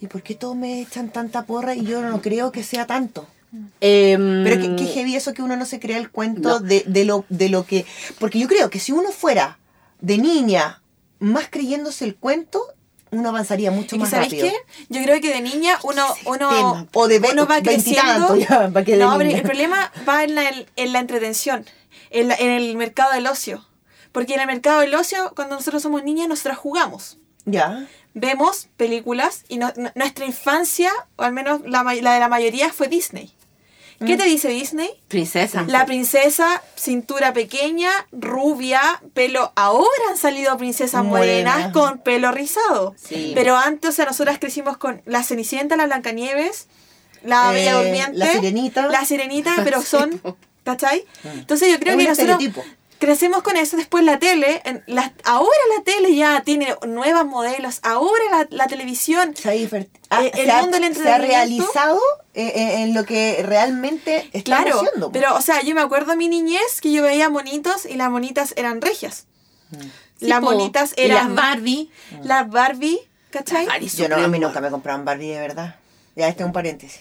¿y 0.00 0.06
por 0.06 0.22
qué 0.22 0.34
todos 0.36 0.54
me 0.54 0.80
echan 0.80 1.10
tanta 1.10 1.44
porra 1.44 1.74
y 1.74 1.84
yo 1.84 2.00
no 2.00 2.22
creo 2.22 2.52
que 2.52 2.62
sea 2.62 2.86
tanto? 2.86 3.26
Em, 3.80 4.44
Pero 4.44 4.60
qué, 4.60 4.76
qué 4.76 4.84
heavy 4.92 5.16
eso 5.16 5.34
que 5.34 5.42
uno 5.42 5.56
no 5.56 5.64
se 5.66 5.80
crea 5.80 5.98
el 5.98 6.10
cuento 6.10 6.48
No. 6.48 6.60
de, 6.60 6.84
de, 6.86 7.04
lo, 7.04 7.24
de 7.28 7.48
lo 7.48 7.66
que... 7.66 7.84
Porque 8.20 8.38
yo 8.38 8.46
creo 8.46 8.70
que 8.70 8.78
si 8.78 8.92
uno 8.92 9.10
fuera 9.10 9.58
de 10.00 10.18
niña 10.18 10.80
más 11.18 11.48
creyéndose 11.50 12.04
el 12.04 12.14
cuento, 12.14 12.62
uno 13.12 13.28
avanzaría 13.30 13.70
mucho 13.70 13.96
¿Y 13.96 13.98
que 13.98 14.02
más 14.02 14.10
sabéis 14.10 14.32
rápido. 14.32 14.48
qué? 14.48 14.84
Yo 14.88 15.02
creo 15.02 15.20
que 15.20 15.32
de 15.34 15.40
niña 15.40 15.78
uno, 15.82 16.04
uno. 16.26 16.86
O 16.92 17.08
de 17.08 17.18
uno 17.18 17.46
va 17.46 17.60
creciendo. 17.62 18.36
ya, 18.36 18.70
que 18.84 18.96
no, 18.96 19.18
niña. 19.18 19.36
el 19.38 19.42
problema 19.42 19.92
va 20.08 20.24
en 20.24 20.34
la, 20.34 20.50
en 20.76 20.92
la 20.92 20.98
entretención, 21.00 21.66
en, 22.10 22.28
la- 22.28 22.36
en 22.36 22.50
el 22.50 22.76
mercado 22.76 23.12
del 23.12 23.26
ocio. 23.26 23.66
Porque 24.12 24.34
en 24.34 24.40
el 24.40 24.46
mercado 24.46 24.80
del 24.80 24.94
ocio, 24.94 25.32
cuando 25.36 25.54
nosotros 25.56 25.82
somos 25.82 26.02
niñas, 26.04 26.28
nosotras 26.28 26.58
jugamos. 26.58 27.18
Ya. 27.44 27.86
Vemos 28.14 28.68
películas 28.76 29.44
y 29.48 29.58
no- 29.58 29.72
nuestra 29.94 30.24
infancia, 30.26 30.90
o 31.16 31.22
al 31.22 31.32
menos 31.32 31.60
la, 31.64 31.82
la 31.84 32.14
de 32.14 32.20
la 32.20 32.28
mayoría, 32.28 32.72
fue 32.72 32.88
Disney. 32.88 33.32
¿Qué 34.06 34.16
te 34.16 34.24
dice 34.24 34.48
Disney? 34.48 34.88
Princesa. 35.08 35.64
La 35.68 35.84
princesa, 35.84 36.62
cintura 36.74 37.32
pequeña, 37.34 37.90
rubia, 38.12 38.80
pelo. 39.12 39.52
Ahora 39.56 39.86
han 40.10 40.16
salido 40.16 40.56
princesas 40.56 41.04
Morena. 41.04 41.50
morenas 41.52 41.72
con 41.72 41.98
pelo 41.98 42.32
rizado. 42.32 42.94
Sí. 42.96 43.32
Pero 43.34 43.56
antes, 43.58 43.90
o 43.90 43.92
sea, 43.92 44.06
nosotras 44.06 44.38
crecimos 44.38 44.78
con 44.78 45.02
la 45.04 45.22
Cenicienta, 45.22 45.76
la 45.76 45.84
Blancanieves, 45.86 46.68
la 47.24 47.50
Eh, 47.50 47.54
Bella 47.54 47.74
Durmiente, 47.74 48.16
la 48.18 48.32
Sirenita. 48.32 48.86
la 48.88 49.04
Sirenita, 49.04 49.54
pero 49.64 49.82
son. 49.82 50.20
¿Cachai? 50.64 51.04
Entonces 51.24 51.70
yo 51.70 51.78
creo 51.78 51.98
Es 51.98 52.18
que 52.18 52.24
nosotros. 52.26 52.64
Crecemos 53.00 53.42
con 53.42 53.56
eso. 53.56 53.76
Después 53.76 54.04
la 54.04 54.20
tele, 54.20 54.62
en 54.64 54.84
la- 54.86 55.12
ahora 55.24 55.58
la 55.76 55.82
tele 55.82 56.14
ya 56.14 56.42
tiene 56.42 56.76
nuevos 56.86 57.26
modelos. 57.26 57.80
Ahora 57.82 58.22
la, 58.30 58.46
la 58.50 58.66
televisión. 58.68 59.34
Se 59.36 59.48
ha, 59.48 59.54
difer- 59.54 59.88
ah, 60.10 60.22
Eh, 60.24 60.30
el 60.34 60.44
se 60.46 60.50
ha- 60.52 60.60
mundo 60.62 60.78
del 60.78 60.94
se 60.94 61.10
ha 61.10 61.18
realizado 61.18 61.98
eh, 62.34 62.52
eh, 62.54 62.82
en 62.82 62.94
lo 62.94 63.04
que 63.04 63.42
realmente 63.44 64.28
estamos 64.32 64.44
Claro, 64.64 64.80
haciendo. 64.82 65.10
pero 65.10 65.34
o 65.34 65.40
sea, 65.40 65.62
yo 65.62 65.74
me 65.74 65.80
acuerdo 65.80 66.12
de 66.12 66.16
mi 66.16 66.28
niñez 66.28 66.80
que 66.80 66.92
yo 66.92 67.02
veía 67.02 67.28
monitos 67.28 67.86
y 67.86 67.94
las 67.94 68.08
monitas 68.10 68.54
eran 68.56 68.80
regias. 68.80 69.26
Sí, 70.20 70.26
las 70.28 70.40
po. 70.40 70.46
monitas 70.52 70.92
Y 70.96 71.02
eran 71.02 71.34
las 71.34 71.44
Barbie. 71.44 71.90
las 72.22 72.48
Barbie, 72.50 73.00
¿cachai? 73.30 73.64
Las 73.66 73.74
Barbie 73.74 73.88
Yo 73.88 74.08
no, 74.08 74.16
a 74.16 74.28
mí 74.28 74.38
nunca 74.38 74.60
me 74.60 74.70
compraban 74.70 75.04
Barbie 75.04 75.30
de 75.32 75.40
verdad. 75.40 75.76
Ya 76.16 76.28
este 76.28 76.42
es 76.42 76.46
un 76.46 76.52
paréntesis. 76.52 77.00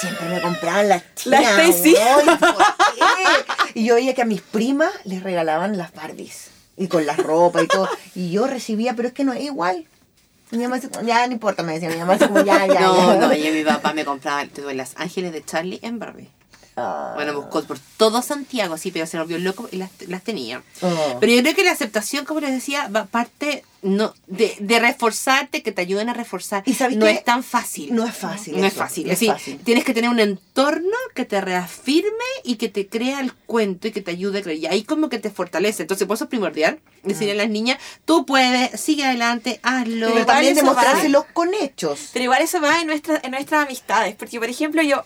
Siempre 0.00 0.28
me 0.28 0.40
compraban 0.40 0.88
las 0.88 1.02
La 1.24 1.38
chinas. 1.38 1.58
Stacy. 1.58 1.94
¿por 2.24 2.56
qué? 2.94 3.80
Y 3.80 3.84
yo 3.86 3.94
veía 3.94 4.14
que 4.14 4.22
a 4.22 4.26
mis 4.26 4.42
primas 4.42 4.90
les 5.04 5.22
regalaban 5.22 5.76
las 5.76 5.92
Barbies. 5.94 6.48
Y 6.76 6.88
con 6.88 7.06
la 7.06 7.14
ropa 7.14 7.62
y 7.62 7.66
todo. 7.66 7.88
Y 8.14 8.30
yo 8.30 8.46
recibía, 8.46 8.94
pero 8.94 9.08
es 9.08 9.14
que 9.14 9.24
no 9.24 9.32
es 9.32 9.42
igual. 9.42 9.86
Mi 10.50 10.58
mamá 10.58 10.76
dice, 10.76 10.88
ya 11.04 11.26
no 11.26 11.32
importa, 11.32 11.62
me 11.62 11.72
decía 11.72 11.88
mi 11.88 11.96
mamá, 11.96 12.18
como 12.18 12.40
ya, 12.44 12.66
ya. 12.66 12.80
No, 12.80 13.14
ya. 13.14 13.26
no, 13.26 13.34
yo 13.34 13.52
mi 13.52 13.64
papá 13.64 13.92
me 13.92 14.04
compraba 14.04 14.46
tuve 14.46 14.74
las 14.74 14.94
ángeles 14.96 15.32
de 15.32 15.44
Charlie 15.44 15.80
en 15.82 15.98
Barbie. 15.98 16.30
Ah. 16.76 17.12
Bueno, 17.14 17.34
buscó 17.34 17.64
por 17.64 17.78
todo 17.96 18.20
Santiago, 18.20 18.76
sí, 18.76 18.90
pero 18.90 19.06
se 19.06 19.18
volvió 19.18 19.38
loco 19.38 19.68
y 19.72 19.76
las, 19.76 19.90
las 20.08 20.22
tenía. 20.22 20.62
Oh. 20.82 21.16
Pero 21.20 21.32
yo 21.32 21.42
creo 21.42 21.54
que 21.54 21.64
la 21.64 21.72
aceptación, 21.72 22.26
como 22.26 22.40
les 22.40 22.52
decía, 22.52 22.88
va 22.88 23.06
parte 23.06 23.64
no, 23.80 24.14
de, 24.26 24.56
de 24.60 24.78
reforzarte, 24.78 25.62
que 25.62 25.72
te 25.72 25.80
ayuden 25.80 26.08
a 26.08 26.14
reforzar. 26.14 26.62
¿Y 26.66 26.74
sabes 26.74 26.96
no 26.96 27.06
qué? 27.06 27.12
es 27.12 27.24
tan 27.24 27.42
fácil. 27.42 27.94
No 27.94 28.04
es 28.04 28.14
fácil 28.14 28.58
No 28.60 28.66
es 28.66 28.74
fácil. 28.74 29.06
no 29.06 29.12
es 29.12 29.20
decir, 29.20 29.32
fácil. 29.32 29.58
tienes 29.58 29.84
que 29.84 29.94
tener 29.94 30.10
un 30.10 30.20
entorno 30.20 30.96
que 31.14 31.24
te 31.24 31.40
reafirme 31.40 32.10
y 32.44 32.56
que 32.56 32.68
te 32.68 32.88
crea 32.88 33.20
el 33.20 33.32
cuento 33.32 33.88
y 33.88 33.92
que 33.92 34.02
te 34.02 34.10
ayude 34.10 34.40
a 34.40 34.42
creer. 34.42 34.58
Y 34.58 34.66
ahí 34.66 34.82
como 34.82 35.08
que 35.08 35.18
te 35.18 35.30
fortalece. 35.30 35.82
Entonces, 35.82 36.06
por 36.06 36.16
eso 36.16 36.24
es 36.24 36.30
primordial 36.30 36.80
decirle 37.04 37.32
a 37.32 37.36
las 37.36 37.48
niñas, 37.48 37.78
tú 38.04 38.26
puedes, 38.26 38.78
sigue 38.80 39.04
adelante, 39.04 39.60
hazlo. 39.62 40.08
Pero 40.12 40.26
también 40.26 40.54
demostrárselos 40.54 41.24
con 41.32 41.54
hechos. 41.54 42.10
Pero 42.12 42.24
igual 42.24 42.42
eso 42.42 42.60
va 42.60 42.80
en, 42.80 42.88
nuestra, 42.88 43.20
en 43.22 43.30
nuestras 43.30 43.64
amistades. 43.66 44.14
Porque, 44.16 44.38
por 44.38 44.48
ejemplo, 44.48 44.82
yo. 44.82 45.04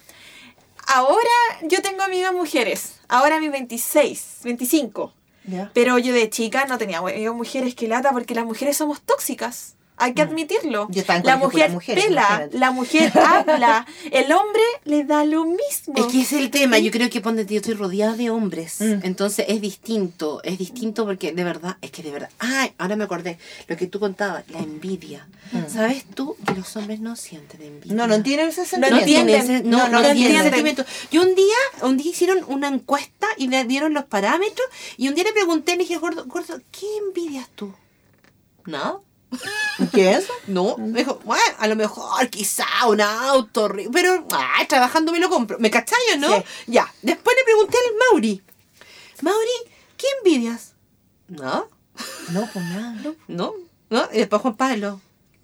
Ahora 0.92 1.30
yo 1.62 1.82
tengo 1.82 2.02
amigas 2.02 2.32
mujeres. 2.32 3.00
Ahora 3.08 3.36
a 3.36 3.40
mis 3.40 3.52
26, 3.52 4.38
25. 4.42 5.12
¿Ya? 5.44 5.70
Pero 5.72 5.98
yo 5.98 6.12
de 6.12 6.28
chica 6.28 6.66
no 6.66 6.78
tenía 6.78 6.98
amigas 6.98 7.34
mujeres 7.34 7.74
que 7.76 7.86
lata 7.86 8.10
porque 8.12 8.34
las 8.34 8.44
mujeres 8.44 8.76
somos 8.76 9.00
tóxicas. 9.00 9.76
Hay 10.00 10.14
que 10.14 10.22
admitirlo. 10.22 10.88
Yo 10.90 11.00
estaba 11.02 11.18
en 11.20 11.26
la 11.26 11.36
mujer 11.36 11.70
pela, 11.86 12.02
imagínate. 12.08 12.58
la 12.58 12.70
mujer 12.72 13.12
habla, 13.18 13.86
el 14.10 14.32
hombre 14.32 14.62
le 14.84 15.04
da 15.04 15.24
lo 15.24 15.44
mismo. 15.44 15.94
Es 15.96 16.06
que 16.06 16.22
es 16.22 16.32
el 16.32 16.50
tema, 16.50 16.78
yo 16.78 16.90
creo 16.90 17.08
que 17.10 17.20
ponte, 17.20 17.46
yo 17.46 17.56
estoy 17.56 17.74
rodeada 17.74 18.14
de 18.16 18.30
hombres, 18.30 18.80
Mm. 18.80 19.00
entonces 19.04 19.44
es 19.48 19.60
distinto, 19.60 20.40
es 20.42 20.58
distinto 20.58 21.04
porque 21.04 21.32
de 21.32 21.44
verdad, 21.44 21.76
es 21.82 21.90
que 21.90 22.02
de 22.02 22.10
verdad, 22.10 22.30
ay, 22.38 22.72
ahora 22.78 22.96
me 22.96 23.04
acordé, 23.04 23.38
lo 23.68 23.76
que 23.76 23.86
tú 23.86 24.00
contabas, 24.00 24.44
la 24.48 24.58
envidia. 24.58 25.28
¿Sabes 25.68 26.04
tú 26.14 26.36
que 26.46 26.54
los 26.54 26.76
hombres 26.76 27.00
no 27.00 27.16
sienten 27.16 27.62
envidia? 27.62 27.92
Mm. 27.94 27.96
No, 27.96 28.06
no 28.06 28.22
tienen 28.22 28.48
ese 28.48 28.64
sentimiento. 28.64 29.00
No 29.00 29.04
tienen 29.04 29.70
no, 29.70 29.78
No, 29.78 29.88
no, 29.88 30.00
no 30.02 30.12
tienen 30.12 30.42
sentimiento. 30.42 30.84
Yo 31.10 31.22
un 31.22 31.34
día, 31.34 31.56
un 31.82 31.96
día 31.96 32.10
hicieron 32.10 32.44
una 32.48 32.68
encuesta 32.68 33.26
y 33.36 33.48
le 33.48 33.64
dieron 33.64 33.92
los 33.94 34.04
parámetros 34.04 34.66
y 34.96 35.08
un 35.08 35.14
día 35.14 35.24
le 35.24 35.32
pregunté, 35.32 35.72
le 35.72 35.78
dije, 35.78 35.96
gordo, 35.96 36.24
gordo, 36.26 36.60
¿qué 36.70 36.86
envidias 37.06 37.48
tú? 37.54 37.74
¿No? 38.66 39.02
¿Qué 39.92 40.10
es 40.10 40.18
eso? 40.24 40.32
No, 40.46 40.76
me 40.78 40.98
dijo, 41.00 41.20
bueno, 41.24 41.42
a 41.58 41.66
lo 41.68 41.76
mejor 41.76 42.28
quizá 42.30 42.66
un 42.88 43.00
auto, 43.00 43.70
pero 43.92 44.26
ay, 44.32 44.66
trabajando 44.66 45.12
me 45.12 45.18
lo 45.20 45.28
compro. 45.30 45.58
¿Me 45.58 45.70
cachai 45.70 45.98
o 46.14 46.18
no? 46.18 46.36
Sí. 46.36 46.44
Ya. 46.66 46.92
Después 47.02 47.36
le 47.38 47.44
pregunté 47.44 47.78
al 47.78 47.94
Mauri, 48.12 48.42
Mauri, 49.22 49.72
¿qué 49.96 50.06
envidias? 50.18 50.72
No, 51.28 51.68
No, 52.32 52.48
pues 52.52 52.64
nada. 52.64 52.94
no, 53.28 53.54
no. 53.88 54.08
Y 54.12 54.18
después 54.18 54.42
Juan 54.42 54.56
Pablo, 54.56 55.00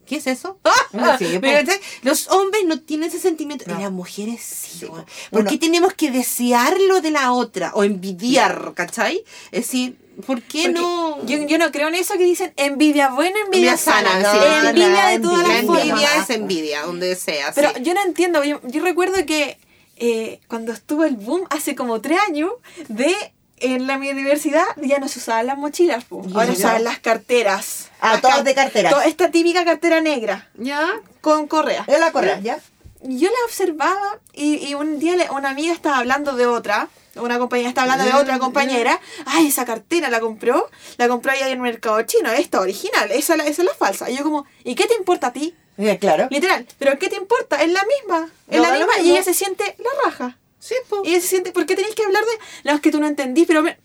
¿qué 0.06 0.16
es 0.16 0.26
eso? 0.26 0.58
Ah, 0.98 1.16
sí, 1.18 1.38
¿Me 1.40 1.62
pues. 1.62 1.80
Los 2.02 2.28
hombres 2.28 2.64
no 2.64 2.80
tienen 2.80 3.08
ese 3.10 3.20
sentimiento 3.20 3.66
No. 3.68 3.78
las 3.78 3.92
mujeres 3.92 4.40
sí. 4.42 4.78
Sí. 4.80 4.86
¿Por 5.30 5.44
qué 5.44 5.58
tenemos 5.58 5.92
que 5.92 6.10
desearlo 6.10 7.02
de 7.02 7.10
la 7.10 7.32
otra 7.32 7.72
o 7.74 7.84
envidiar, 7.84 8.72
cachai? 8.74 9.22
Es 9.52 9.66
decir, 9.66 9.98
¿por 10.26 10.42
qué 10.42 10.64
Porque 10.64 10.68
no? 10.68 11.24
Yo, 11.26 11.38
yo 11.46 11.58
no 11.58 11.70
creo 11.72 11.88
en 11.88 11.94
eso 11.96 12.14
que 12.14 12.24
dicen 12.24 12.52
envidia 12.56 13.08
buena, 13.10 13.38
envidia, 13.40 13.72
Envidia 13.72 13.76
sana, 13.76 14.22
sana. 14.22 14.32
sí. 14.32 14.38
No, 14.38 14.68
envidia 14.70 15.02
no, 15.04 15.10
de 15.10 15.18
todas 15.20 15.42
la 15.48 15.54
las 15.54 15.64
formas. 15.64 15.82
envidia 15.84 16.08
es 16.16 16.30
envidia, 16.30 16.82
donde 16.82 17.14
sea. 17.16 17.52
Pero 17.54 17.72
sí. 17.74 17.82
yo 17.82 17.94
no 17.94 18.02
entiendo, 18.04 18.42
yo, 18.44 18.60
yo 18.64 18.82
recuerdo 18.82 19.14
que 19.26 19.58
eh, 19.96 20.40
cuando 20.48 20.72
estuvo 20.72 21.04
el 21.04 21.16
boom 21.16 21.42
hace 21.50 21.74
como 21.74 22.00
tres 22.00 22.18
años 22.28 22.52
de 22.88 23.14
en 23.58 23.86
la 23.86 23.96
universidad 23.96 24.64
ya 24.82 24.98
no 24.98 25.08
se 25.08 25.18
usaban 25.18 25.46
las 25.46 25.56
mochilas. 25.56 26.04
Y 26.10 26.14
ahora 26.34 26.46
ya. 26.46 26.52
se 26.52 26.58
usaban 26.58 26.84
las 26.84 26.98
carteras. 26.98 27.88
Ah, 28.00 28.12
Las 28.12 28.20
todas 28.20 28.36
car- 28.36 28.44
de 28.44 28.54
carteras. 28.54 28.92
to- 28.94 29.00
Esta 29.00 29.30
típica 29.30 29.64
cartera 29.64 30.02
negra 30.02 30.50
¿Ya? 30.58 30.86
con 31.22 31.46
correa. 31.46 31.84
Es 31.86 31.98
la 31.98 32.12
correa, 32.12 32.38
¿ya? 32.40 32.58
Yo 33.02 33.28
la 33.28 33.44
observaba 33.46 34.20
y, 34.32 34.66
y 34.66 34.74
un 34.74 34.98
día 34.98 35.16
le- 35.16 35.30
una 35.30 35.50
amiga 35.50 35.72
estaba 35.72 35.98
hablando 35.98 36.34
de 36.36 36.46
otra, 36.46 36.88
una 37.16 37.38
compañera 37.38 37.68
estaba 37.68 37.92
hablando 37.92 38.12
de 38.12 38.20
otra 38.22 38.38
compañera, 38.38 39.00
ay, 39.26 39.46
esa 39.48 39.64
cartera 39.64 40.08
la 40.10 40.20
compró, 40.20 40.68
la 40.96 41.08
compró 41.08 41.32
ahí 41.32 41.40
en 41.42 41.48
el 41.48 41.58
mercado 41.58 42.00
chino, 42.02 42.30
esta 42.32 42.60
original, 42.60 43.10
esa, 43.12 43.36
la- 43.36 43.44
esa 43.46 43.62
es 43.62 43.66
la 43.66 43.74
falsa. 43.74 44.10
Y 44.10 44.16
yo 44.16 44.22
como, 44.24 44.46
¿y 44.64 44.74
qué 44.74 44.86
te 44.86 44.94
importa 44.94 45.28
a 45.28 45.32
ti? 45.32 45.54
Eh, 45.78 45.98
Claro. 45.98 46.26
Literal, 46.30 46.66
¿pero 46.78 46.98
qué 46.98 47.08
te 47.08 47.16
importa? 47.16 47.62
Es 47.62 47.70
la 47.70 47.82
misma, 47.84 48.30
es 48.48 48.56
No, 48.60 48.62
la 48.66 48.72
misma 48.78 48.98
y 49.02 49.10
ella 49.10 49.22
se 49.22 49.34
siente 49.34 49.76
la 49.78 49.90
raja. 50.04 50.38
Sí, 50.58 50.74
po. 50.88 51.02
Y 51.04 51.10
ella 51.10 51.20
se 51.20 51.28
siente, 51.28 51.52
¿por 51.52 51.66
qué 51.66 51.76
tenéis 51.76 51.94
que 51.94 52.02
hablar 52.04 52.24
de 52.24 52.30
no, 52.70 52.74
es 52.76 52.80
que 52.80 52.90
tú 52.90 52.98
no 52.98 53.06
entendís? 53.06 53.46
Pero, 53.46 53.62
me- 53.62 53.78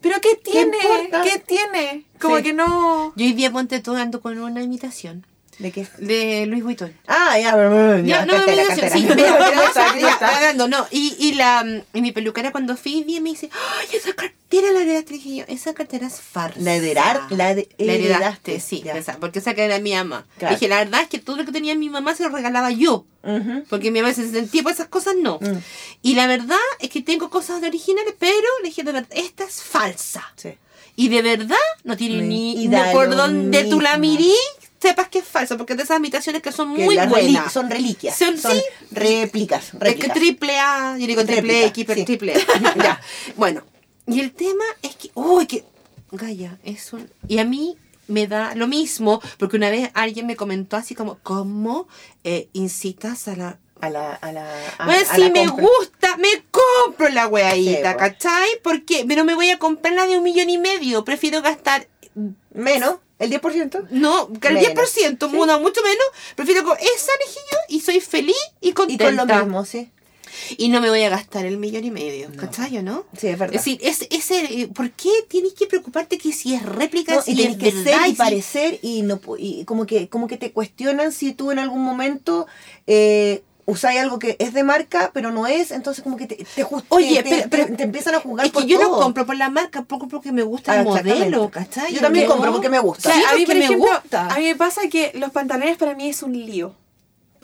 ¿pero 0.00 0.20
qué 0.20 0.34
tiene? 0.36 0.78
¿Qué 1.24 1.38
tiene? 1.38 2.04
Como 2.20 2.38
Sí. 2.38 2.42
que 2.42 2.52
no... 2.54 3.12
Yo 3.16 3.24
hoy 3.26 3.32
día 3.34 3.50
ponte 3.52 3.80
todo 3.80 3.96
ando 3.96 4.20
con 4.22 4.38
una 4.38 4.62
imitación 4.62 5.26
¿De 5.58 5.72
qué? 5.72 5.86
de 5.98 6.44
Luis 6.46 6.62
Vuitton. 6.62 6.92
Ah, 7.06 7.38
ya, 7.38 7.56
ya, 7.56 8.02
Ya, 8.02 8.26
no, 8.26 8.34
cartera, 8.34 8.66
cartera. 8.66 8.90
sí, 8.90 9.06
pero, 9.08 9.36
pero 10.54 10.68
no. 10.68 10.86
Y, 10.90 11.16
y 11.18 11.32
la 11.34 11.64
y 11.94 12.02
mi 12.02 12.12
peluquera 12.12 12.52
cuando 12.52 12.76
fui 12.76 13.04
día 13.04 13.20
me 13.22 13.30
dice, 13.30 13.48
¡ay, 13.52 13.96
esa 13.96 14.12
cartera 14.14 14.70
la 14.72 14.82
heredaste! 14.82 15.14
Dije 15.14 15.36
yo, 15.36 15.44
esa 15.48 15.72
cartera 15.72 16.06
es 16.08 16.20
farsa. 16.20 16.60
La 16.60 16.76
heredar- 16.76 17.26
la 17.30 17.54
de- 17.54 17.68
La 17.78 17.94
heredaste, 17.94 18.60
sí, 18.60 18.82
esa, 18.86 19.16
porque 19.18 19.38
esa 19.38 19.54
que 19.54 19.64
era 19.64 19.78
mi 19.78 19.94
mamá. 19.94 20.26
Claro. 20.38 20.54
Dije, 20.54 20.68
la 20.68 20.76
verdad 20.78 21.00
es 21.02 21.08
que 21.08 21.18
todo 21.20 21.36
lo 21.36 21.44
que 21.46 21.52
tenía 21.52 21.74
mi 21.74 21.88
mamá 21.88 22.14
se 22.14 22.24
lo 22.24 22.28
regalaba 22.28 22.70
yo. 22.70 23.06
Porque 23.70 23.90
mi 23.90 24.02
mamá 24.02 24.14
se 24.14 24.30
sentía 24.30 24.62
por 24.62 24.72
esas 24.72 24.86
cosas, 24.88 25.14
no. 25.20 25.38
Mm. 25.40 25.58
Y 26.02 26.14
la 26.14 26.26
verdad 26.28 26.56
es 26.80 26.90
que 26.90 27.00
tengo 27.02 27.28
cosas 27.30 27.60
de 27.60 27.66
originales, 27.68 28.14
pero 28.18 28.46
le 28.62 28.68
dije, 28.68 28.84
de 28.84 28.92
verdad, 28.92 29.08
esta 29.10 29.44
es 29.44 29.62
falsa. 29.62 30.22
Sí. 30.36 30.50
Y 30.98 31.08
de 31.08 31.20
verdad 31.22 31.56
no 31.84 31.96
tiene 31.96 32.22
ni, 32.22 32.52
y 32.64 32.68
ni 32.68 32.76
por 32.92 33.08
lo 33.08 33.16
donde 33.16 33.64
tú 33.64 33.80
la 33.82 33.98
mirí, 33.98 34.32
sepas 34.80 35.08
que 35.08 35.18
es 35.20 35.24
falsa, 35.24 35.56
porque 35.56 35.72
es 35.72 35.76
de 35.78 35.82
esas 35.84 35.98
imitaciones 35.98 36.42
que 36.42 36.52
son 36.52 36.74
Que 36.76 36.84
muy 36.84 36.96
buenas. 36.96 37.52
son 37.52 37.70
reliquias. 37.70 38.16
Son- 38.16 38.36
Son, 38.38 38.52
sí. 38.52 38.62
réplicas. 38.90 39.64
Es 39.64 39.70
que 39.72 39.78
réplicas. 39.78 40.14
triple 40.14 40.58
A, 40.58 40.96
yo 40.98 41.06
digo 41.06 41.24
triple 41.24 41.66
X, 41.66 41.84
pero 41.86 41.98
sí. 42.00 42.04
triple 42.04 42.34
A. 42.64 42.74
ya. 42.82 43.00
Bueno, 43.36 43.62
y 44.06 44.20
el 44.20 44.32
tema 44.32 44.64
es 44.82 44.96
que, 44.96 45.10
uy, 45.14 45.46
que, 45.46 45.64
Gaya, 46.12 46.58
es 46.64 46.92
un... 46.92 47.10
Y 47.26 47.38
a 47.38 47.44
mí 47.44 47.76
me 48.08 48.26
da 48.28 48.54
lo 48.54 48.68
mismo, 48.68 49.20
porque 49.38 49.56
una 49.56 49.70
vez 49.70 49.90
alguien 49.94 50.26
me 50.26 50.36
comentó 50.36 50.76
así 50.76 50.94
como, 50.94 51.18
¿cómo 51.22 51.88
eh, 52.24 52.48
incitas 52.52 53.26
a 53.28 53.36
la... 53.36 53.58
A 53.80 53.90
la, 53.90 54.14
a 54.14 54.32
la, 54.32 54.48
a, 54.78 54.86
Pues 54.86 55.10
a 55.10 55.16
si 55.16 55.20
la 55.22 55.28
me 55.30 55.46
gusta, 55.48 56.16
me 56.16 56.28
compro 56.50 57.10
la 57.10 57.26
weadita, 57.26 57.92
Sí. 57.92 57.98
¿cachai? 57.98 58.48
Porque, 58.62 59.04
pero 59.06 59.24
me 59.24 59.34
voy 59.34 59.50
a 59.50 59.58
comprar 59.58 59.92
la 59.92 60.06
de 60.06 60.16
un 60.16 60.22
millón 60.22 60.48
y 60.48 60.56
medio. 60.56 61.04
Prefiero 61.04 61.42
gastar, 61.42 61.86
Menos, 62.54 62.96
el 63.18 63.30
10%. 63.30 63.88
no, 63.90 64.28
que 64.40 64.48
el 64.48 64.54
Menos, 64.54 64.72
10%, 64.94 65.30
sí. 65.30 65.36
no, 65.36 65.60
mucho 65.60 65.82
menos. 65.82 66.04
Prefiero 66.34 66.64
con 66.64 66.76
esa 66.78 67.12
lejillo 67.24 67.58
y 67.68 67.80
soy 67.80 68.00
feliz 68.00 68.36
y 68.60 68.68
Y 68.68 68.72
contenta. 68.72 69.04
con 69.04 69.16
lo 69.16 69.26
mismo, 69.26 69.64
sí. 69.64 69.90
Y 70.58 70.68
no 70.68 70.82
me 70.82 70.90
voy 70.90 71.02
a 71.02 71.08
gastar 71.08 71.46
el 71.46 71.56
millón 71.56 71.84
y 71.84 71.90
medio, 71.90 72.28
¿cachai 72.36 72.76
o 72.76 72.82
no? 72.82 73.06
Sí, 73.16 73.28
es 73.28 73.38
verdad. 73.38 73.56
Es 73.56 73.64
decir, 73.64 73.80
es, 73.82 74.06
ese, 74.10 74.40
eh, 74.62 74.68
¿por 74.68 74.90
qué 74.90 75.08
tienes 75.28 75.54
que 75.54 75.66
preocuparte 75.66 76.18
que 76.18 76.30
si 76.32 76.54
es 76.54 76.62
réplica, 76.62 77.14
No, 77.14 77.22
si 77.22 77.32
y 77.32 77.36
tienes 77.36 77.56
es 77.56 77.62
que 77.62 77.70
verdad? 77.70 78.00
ser 78.02 78.06
y 78.08 78.10
si- 78.10 78.16
parecer 78.16 78.78
y 78.82 79.02
no 79.02 79.18
y 79.38 79.64
como 79.64 79.86
que 79.86 80.08
como 80.10 80.26
que 80.28 80.36
te 80.36 80.52
cuestionan 80.52 81.12
si 81.12 81.32
tú 81.32 81.52
en 81.52 81.58
algún 81.58 81.82
momento 81.82 82.46
eh, 82.86 83.44
usáis 83.66 84.00
algo 84.00 84.18
que 84.18 84.36
es 84.38 84.54
de 84.54 84.62
marca 84.62 85.10
pero 85.12 85.30
no 85.32 85.46
es 85.46 85.70
entonces 85.72 86.02
como 86.02 86.16
que 86.16 86.26
te 86.26 86.36
te, 86.36 86.66
Oye, 86.88 87.22
te, 87.22 87.28
pero- 87.28 87.42
te- 87.42 87.48
pero- 87.48 87.76
te 87.76 87.82
empiezan 87.82 88.14
a 88.14 88.20
juzgar 88.20 88.46
Es 88.46 88.52
que 88.52 88.58
por 88.60 88.66
yo 88.66 88.78
no 88.80 88.88
todo. 88.88 89.00
compro 89.02 89.26
por 89.26 89.36
la 89.36 89.50
marca, 89.50 89.82
poco 89.82 90.08
porque 90.08 90.32
me 90.32 90.42
gusta 90.42 90.72
Ah, 90.72 90.76
el 90.80 90.84
modelo. 90.84 91.50
¿cachai? 91.50 91.92
Yo 91.92 92.00
también 92.00 92.26
No. 92.26 92.32
compro 92.32 92.52
porque 92.52 92.68
me 92.68 92.78
gusta. 92.78 93.08
O 93.08 93.12
sea, 93.12 93.20
Sí, 93.20 93.26
a 93.28 93.36
mí, 93.36 93.44
por 93.46 93.54
me 93.56 93.64
ejemplo, 93.64 93.88
gusta. 93.90 94.26
a 94.28 94.38
mí 94.38 94.44
me 94.44 94.56
pasa 94.56 94.82
que 94.88 95.10
los 95.14 95.30
pantalones 95.32 95.76
para 95.76 95.94
mí 95.94 96.08
es 96.08 96.22
un 96.22 96.32
lío. 96.32 96.74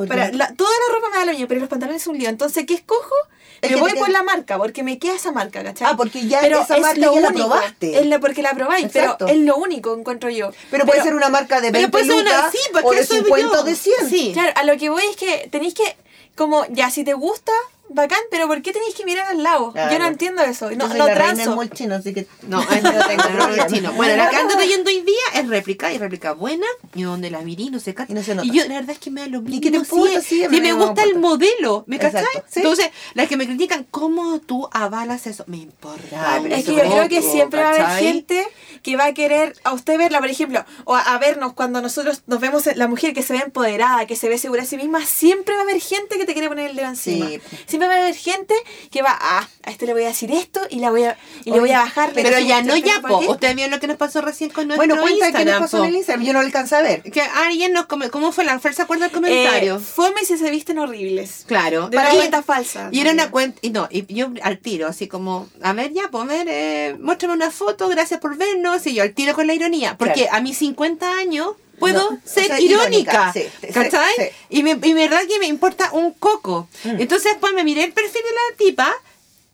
Para, 0.08 0.32
la- 0.32 0.52
toda 0.54 0.70
la 0.70 0.94
ropa 0.94 1.10
me 1.10 1.16
da 1.18 1.24
lo 1.26 1.32
mismo, 1.32 1.46
pero 1.48 1.60
los 1.60 1.68
pantalones 1.68 2.02
es 2.02 2.08
un 2.08 2.18
lío. 2.18 2.28
Entonces, 2.28 2.64
¿qué 2.66 2.74
escojo? 2.74 3.14
Es 3.60 3.70
me 3.70 3.76
que 3.76 3.80
voy 3.82 3.92
por 3.92 4.08
la 4.08 4.22
marca, 4.24 4.58
porque 4.58 4.82
me 4.82 4.98
queda 4.98 5.14
esa 5.14 5.30
marca, 5.30 5.62
¿cachai? 5.62 5.86
Ah, 5.88 5.96
porque 5.96 6.26
ya 6.26 6.40
Pero 6.40 6.62
esa 6.62 6.76
es 6.76 6.82
marca 6.82 6.98
lo 7.00 7.14
ya 7.14 7.20
la 7.20 7.28
único. 7.28 7.48
probaste. 7.48 7.98
Es 8.00 8.06
la, 8.06 8.18
porque 8.18 8.42
la 8.42 8.52
probáis, 8.54 8.88
pero 8.92 9.16
es 9.28 9.36
lo 9.36 9.56
único, 9.58 9.94
encuentro 9.96 10.28
yo. 10.30 10.50
pero 10.72 10.86
puede 10.86 11.02
ser 11.02 11.14
una 11.14 11.28
marca 11.28 11.56
de 11.60 11.70
20 11.70 11.78
Pero 11.78 11.90
puede 11.92 12.04
ser 12.06 12.14
una- 12.16 12.36
lucas 12.36 12.52
sí, 12.52 12.58
o 12.82 12.90
de 12.90 13.00
eso 13.00 13.14
digo 13.14 13.26
50 13.26 13.52
o 13.52 13.56
yo. 13.60 13.62
de 13.64 13.74
100 13.76 14.08
Sí. 14.08 14.30
Claro, 14.32 14.52
a 14.56 14.64
lo 14.64 14.76
que 14.76 14.88
voy 14.90 15.04
es 15.08 15.16
que 15.16 15.48
tenéis 15.52 15.74
que, 15.74 15.96
como, 16.36 16.64
ya, 16.70 16.90
si 16.90 17.04
te 17.04 17.14
gusta, 17.14 17.52
bacán, 17.94 18.18
pero 18.30 18.46
¿por 18.46 18.60
qué 18.62 18.72
tenéis 18.72 18.94
que 18.94 19.04
mirar 19.04 19.26
al 19.28 19.42
lado? 19.42 19.72
Claro. 19.72 19.92
Yo 19.92 19.98
no 19.98 20.06
entiendo 20.06 20.42
eso. 20.42 20.70
No, 20.70 20.86
Yo 20.86 20.88
soy 20.88 20.98
no 20.98 21.06
la 21.06 21.14
reina 21.14 21.26
del 21.28 21.34
transo. 21.36 21.56
mall 21.56 21.70
chino 21.70 21.94
así 21.94 22.12
que 22.14 22.26
No, 22.42 22.58
no 22.64 22.66
tengo 23.06 23.66
chino. 23.68 23.92
Bueno, 23.92 24.16
la 24.16 24.30
que 24.30 24.36
ando 24.36 24.54
trayendo 24.54 24.90
hoy 24.90 25.00
día 25.02 25.40
es 25.40 25.48
réplica 25.48 25.92
y 25.92 25.98
réplica 25.98 26.32
buena. 26.32 26.66
Y 26.94 27.02
donde 27.02 27.30
la 27.30 27.40
mirí 27.40 27.70
no 27.70 27.78
se 27.80 27.94
cacha. 27.94 28.12
Y 28.12 28.14
no 28.14 28.22
se 28.22 28.34
nota. 28.34 28.48
yo, 28.52 28.62
la 28.68 28.74
verdad 28.74 28.90
es 28.90 28.98
que 28.98 29.10
me 29.10 29.20
da 29.22 29.26
lo 29.28 29.40
mismo. 29.42 29.56
¿Y 29.56 29.60
qué 29.60 29.70
te 29.70 29.84
si 29.84 30.14
a 30.14 30.20
si 30.20 30.48
mí 30.48 30.60
me 30.60 30.72
gusta 30.72 31.02
el 31.02 31.18
modelo, 31.18 31.84
¿me 31.86 31.98
cachai? 31.98 32.24
Sí. 32.48 32.60
Entonces, 32.60 32.88
las 33.14 33.28
que 33.28 33.36
me 33.36 33.46
critican, 33.46 33.86
¿cómo 33.90 34.40
tú 34.40 34.68
avalas 34.72 35.26
eso? 35.26 35.44
Me 35.46 35.58
importa. 35.58 36.34
Ay, 36.34 36.52
Es 36.52 36.64
que 36.64 36.74
yo 36.74 36.80
creo 36.80 37.08
que 37.08 37.22
siempre 37.22 37.60
va 37.60 37.66
a 37.66 37.70
haber 37.70 37.82
¿cachai? 37.82 38.04
gente 38.04 38.46
que 38.82 38.96
va 38.96 39.06
a 39.06 39.14
querer 39.14 39.54
a 39.64 39.72
usted 39.72 39.98
verla, 39.98 40.18
por 40.20 40.30
ejemplo, 40.30 40.64
o 40.84 40.94
a, 40.94 41.00
a 41.00 41.18
vernos 41.18 41.52
cuando 41.52 41.80
nosotros 41.82 42.22
nos 42.26 42.40
vemos 42.40 42.64
la 42.74 42.88
mujer 42.88 43.12
que 43.14 43.22
se 43.22 43.32
ve 43.32 43.40
empoderada, 43.40 44.06
que 44.06 44.16
se 44.16 44.28
ve 44.28 44.38
segura 44.38 44.62
de 44.62 44.68
sí 44.68 44.76
misma, 44.76 45.04
siempre 45.04 45.54
va 45.54 45.60
a 45.60 45.64
haber 45.64 45.80
gente 45.80 46.16
que 46.18 46.24
te 46.24 46.32
quiere 46.32 46.48
poner 46.48 46.70
el 46.70 46.76
dedo 46.76 46.88
encima. 46.88 47.26
Sí. 47.28 47.40
Siempre 47.66 47.81
va 47.86 47.94
a 47.94 47.98
haber 47.98 48.14
gente 48.14 48.54
que 48.90 49.02
va, 49.02 49.16
ah, 49.20 49.48
a 49.64 49.70
este 49.70 49.86
le 49.86 49.92
voy 49.92 50.02
a 50.04 50.08
decir 50.08 50.30
esto 50.32 50.60
y 50.70 50.80
la 50.80 50.90
voy 50.90 51.04
a 51.04 51.16
y 51.44 51.50
le 51.50 51.52
Oye, 51.52 51.60
voy 51.60 51.70
a 51.72 51.78
bajar. 51.80 52.12
Pero 52.14 52.36
su- 52.38 52.44
ya 52.44 52.62
no, 52.62 52.76
ya, 52.76 53.00
¿para 53.00 53.14
po. 53.14 53.30
Ustedes 53.30 53.54
vieron 53.54 53.70
lo 53.72 53.80
que 53.80 53.86
nos 53.86 53.96
pasó 53.96 54.20
recién 54.20 54.50
con 54.50 54.68
nuestro 54.68 54.86
bueno 54.86 55.00
cuenta 55.02 55.26
qué 55.26 55.32
nos 55.32 55.40
Instagram, 55.40 55.62
pasó 55.62 55.76
po. 55.78 55.82
en 55.84 55.88
el 55.90 55.96
Instagram 55.96 56.26
yo 56.26 56.32
no 56.32 56.38
alcancé 56.40 56.76
a 56.76 56.82
ver 56.82 57.02
Que 57.02 57.20
alguien 57.22 57.72
nos 57.72 57.86
come- 57.86 58.10
¿Cómo 58.10 58.32
fue 58.32 58.44
la 58.44 58.58
falsa 58.60 58.84
acuerdo 58.84 59.02
del 59.04 59.10
Eh, 59.10 59.14
comentario? 59.14 59.78
fome 59.80 60.24
si 60.24 60.36
se 60.38 60.50
visten 60.50 60.78
horribles. 60.78 61.44
claro. 61.46 61.88
De 61.88 61.96
una 61.96 62.12
Y- 62.12 62.16
cuenta 62.16 62.42
falsa. 62.42 62.88
Y 62.92 63.00
era 63.00 63.12
una 63.12 63.30
cuenta, 63.30 63.58
y 63.62 63.70
no, 63.70 63.88
y 63.90 64.12
yo 64.12 64.30
al 64.42 64.58
tiro, 64.58 64.86
así 64.88 65.08
como, 65.08 65.48
a 65.62 65.72
ver, 65.72 65.92
ya, 65.92 66.08
pues, 66.10 66.24
a 66.24 66.26
ver, 66.26 66.46
eh, 66.50 66.96
muéstrame 67.00 67.34
una 67.34 67.50
foto, 67.50 67.88
gracias 67.88 68.20
por 68.20 68.36
vernos, 68.36 68.86
y 68.86 68.94
yo 68.94 69.02
al 69.02 69.12
tiro 69.14 69.34
con 69.34 69.46
la 69.46 69.54
ironía, 69.54 69.96
porque 69.98 70.22
Claro. 70.24 70.36
a 70.36 70.40
mis 70.40 70.58
50 70.58 71.12
años 71.18 71.48
puedo 71.82 72.10
No, 72.12 72.18
ser 72.24 72.44
irónica, 72.60 73.32
irónica, 73.32 73.32
sí, 73.32 73.72
¿cachai? 73.72 74.14
sí. 74.16 74.24
Y, 74.50 74.62
me, 74.62 74.70
y 74.82 74.92
verdad 74.92 75.22
que 75.28 75.38
me 75.38 75.46
importa 75.46 75.90
un 75.92 76.12
coco. 76.12 76.68
Mm. 76.84 77.00
Entonces 77.00 77.32
después 77.32 77.52
me 77.54 77.64
miré 77.64 77.84
el 77.84 77.92
perfil 77.92 78.22
de 78.22 78.30
la 78.30 78.56
tipa, 78.56 78.94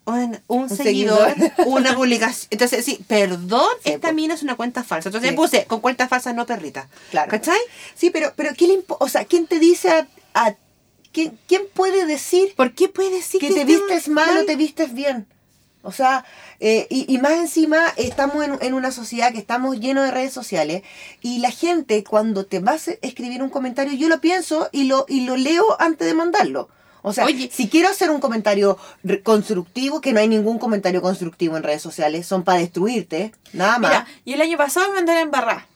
un, 0.05 0.39
un 0.47 0.69
seguidor, 0.71 1.35
seguidor. 1.35 1.53
una 1.67 1.95
publicación. 1.95 2.47
Entonces, 2.51 2.85
sí, 2.85 2.99
perdón, 3.07 3.71
esta 3.85 4.09
po. 4.09 4.15
mina 4.15 4.35
es 4.35 4.43
una 4.43 4.55
cuenta 4.57 4.83
falsa. 4.85 5.09
Entonces 5.11 5.33
puse, 5.35 5.67
con 5.67 5.81
cuenta 5.81 6.09
falsa 6.09 6.33
no 6.33 6.47
perrita. 6.47 6.89
Claro. 7.11 7.31
¿Cachai? 7.31 7.59
Sí, 7.95 8.11
pero, 8.11 8.33
pero 8.37 8.55
¿qué 8.57 8.67
le 8.69 8.83
O 8.87 9.09
sea, 9.09 9.25
¿quién 9.25 9.47
te 9.47 9.59
dice 9.59 9.91
a... 9.91 10.07
a- 10.35 10.55
¿quién, 11.13 11.39
quién 11.49 11.63
puede 11.75 12.07
decir 12.07 12.55
¿Por 12.55 12.75
qué 12.75 12.89
puede 12.89 13.11
decir 13.11 13.41
que 13.41 13.49
que 13.49 13.55
te 13.55 13.65
vistes 13.65 14.09
mal 14.09 14.37
o 14.39 14.45
te 14.45 14.57
vistes 14.57 14.93
bien? 14.95 15.27
O 15.89 15.93
sea, 15.93 16.27
eh, 16.61 16.87
y, 16.91 17.13
y 17.13 17.17
más 17.17 17.33
encima 17.33 17.79
estamos 17.97 18.45
en, 18.45 18.59
en 18.61 18.75
una 18.75 18.93
sociedad 18.93 19.33
que 19.33 19.39
estamos 19.39 19.81
llenos 19.81 20.05
de 20.05 20.11
redes 20.11 20.35
sociales 20.35 20.83
y 21.23 21.39
la 21.39 21.51
gente 21.51 22.05
cuando 22.05 22.45
te 22.45 22.61
vas 22.61 22.89
a 22.89 22.93
escribir 23.01 23.43
un 23.43 23.49
comentario, 23.49 23.95
yo 23.95 24.09
lo 24.09 24.21
pienso 24.21 24.69
y 24.71 24.85
lo, 24.85 25.07
y 25.09 25.23
lo 25.23 25.37
leo 25.37 25.65
antes 25.81 26.07
de 26.07 26.13
mandarlo. 26.13 26.69
O 27.01 27.15
sea, 27.15 27.25
Oye. 27.25 27.49
si 27.51 27.69
quiero 27.69 27.89
hacer 27.89 28.11
un 28.11 28.21
comentario 28.21 28.77
constructivo, 29.23 30.03
que 30.03 30.13
no 30.13 30.21
hay 30.21 30.29
ningún 30.29 30.59
comentario 30.59 31.01
constructivo 31.01 31.57
en 31.57 31.63
redes 31.63 31.81
sociales, 31.81 32.27
son 32.27 32.43
para 32.43 32.59
destruirte, 32.59 33.33
nada 33.55 33.79
más. 33.79 33.91
Mira, 33.91 34.07
y 34.27 34.33
el 34.35 34.43
año 34.43 34.59
pasado 34.59 34.89
me 34.89 34.97
mandó 34.97 35.15
la 35.15 35.21
embarrada. 35.21 35.67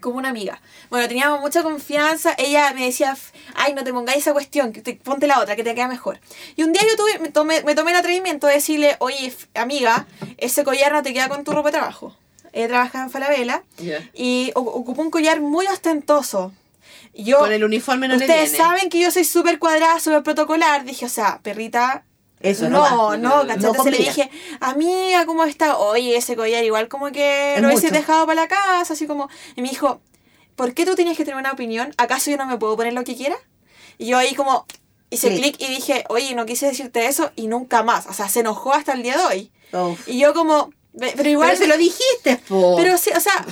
Como 0.00 0.18
una 0.18 0.28
amiga. 0.28 0.60
Bueno, 0.90 1.08
teníamos 1.08 1.40
mucha 1.40 1.62
confianza. 1.62 2.34
Ella 2.38 2.72
me 2.74 2.84
decía, 2.86 3.16
ay, 3.54 3.74
no 3.74 3.84
te 3.84 3.92
pongáis 3.92 4.18
esa 4.18 4.32
cuestión, 4.32 4.72
que 4.72 4.80
te, 4.80 4.94
ponte 4.94 5.26
la 5.26 5.40
otra, 5.40 5.56
que 5.56 5.64
te 5.64 5.74
queda 5.74 5.88
mejor. 5.88 6.20
Y 6.56 6.62
un 6.62 6.72
día 6.72 6.82
yo 6.88 6.96
tuve, 6.96 7.18
me, 7.18 7.30
tomé, 7.30 7.62
me 7.62 7.74
tomé 7.74 7.90
el 7.90 7.96
atrevimiento 7.96 8.46
de 8.46 8.54
decirle, 8.54 8.96
oye, 9.00 9.34
amiga, 9.54 10.06
ese 10.36 10.64
collar 10.64 10.92
no 10.92 11.02
te 11.02 11.12
queda 11.12 11.28
con 11.28 11.44
tu 11.44 11.52
ropa 11.52 11.70
de 11.70 11.78
trabajo. 11.78 12.16
Ella 12.52 12.68
trabaja 12.68 13.02
en 13.02 13.10
Falabella 13.10 13.62
y 14.14 14.52
ocupó 14.54 15.02
un 15.02 15.10
collar 15.10 15.40
muy 15.40 15.66
ostentoso. 15.66 16.52
Yo, 17.14 17.38
Con 17.40 17.52
el 17.52 17.64
uniforme 17.64 18.06
no 18.06 18.14
ustedes 18.14 18.56
saben 18.56 18.88
que 18.90 19.00
yo 19.00 19.10
soy 19.10 19.24
súper 19.24 19.58
cuadrada, 19.58 19.98
súper 19.98 20.22
protocolar. 20.22 20.84
Dije, 20.84 21.04
o 21.04 21.08
sea, 21.08 21.40
perrita, 21.42 22.04
Eso 22.40 22.68
no, 22.70 22.80
no, 23.16 23.16
no, 23.16 23.52
Entonces 23.54 23.84
le 23.92 23.98
dije, 24.14 24.30
amiga, 24.60 25.26
¿cómo 25.26 25.44
está? 25.44 25.76
Oye, 25.78 26.16
ese 26.16 26.36
collar 26.36 26.62
igual 26.64 26.88
como 26.88 27.10
que 27.10 27.54
Es 27.56 27.60
lo 27.62 27.68
hubiese 27.68 27.88
dejado 27.98 28.26
para 28.26 28.42
la 28.42 28.48
casa, 28.48 28.92
así 28.92 29.06
como... 29.06 29.28
Y 29.56 29.62
me 29.62 29.68
dijo, 29.68 30.00
¿por 30.56 30.72
qué 30.74 30.86
tú 30.86 30.94
tienes 30.94 31.16
que 31.16 31.24
tener 31.24 31.38
una 31.38 31.52
opinión? 31.52 31.92
¿Acaso 31.96 32.30
yo 32.30 32.36
no 32.36 32.46
me 32.46 32.56
puedo 32.58 32.76
poner 32.76 32.92
lo 32.92 33.02
que 33.04 33.16
quiera? 33.16 33.36
Y 33.98 34.06
yo 34.06 34.18
ahí 34.18 34.34
como 34.34 34.66
hice 35.10 35.34
Clic. 35.34 35.56
y 35.58 35.66
dije, 35.66 36.04
oye, 36.10 36.34
no 36.34 36.46
quise 36.46 36.66
decirte 36.66 37.06
eso 37.06 37.32
y 37.34 37.48
nunca 37.48 37.82
más. 37.82 38.06
O 38.06 38.12
sea, 38.12 38.28
se 38.28 38.40
enojó 38.40 38.72
hasta 38.72 38.92
el 38.92 39.02
día 39.02 39.16
de 39.16 39.24
hoy. 39.24 39.52
Uf. 39.72 40.08
Y 40.08 40.18
yo 40.20 40.32
como, 40.34 40.66
"Ve- 40.66 40.76
pero 40.98 41.28
igual... 41.28 41.48
Pero 41.50 41.60
se 41.62 41.66
lo 41.68 41.76
dijiste, 41.76 42.36
po. 42.48 42.76
Pero 42.76 42.96
sí, 42.98 43.10
o 43.16 43.20
sea, 43.20 43.44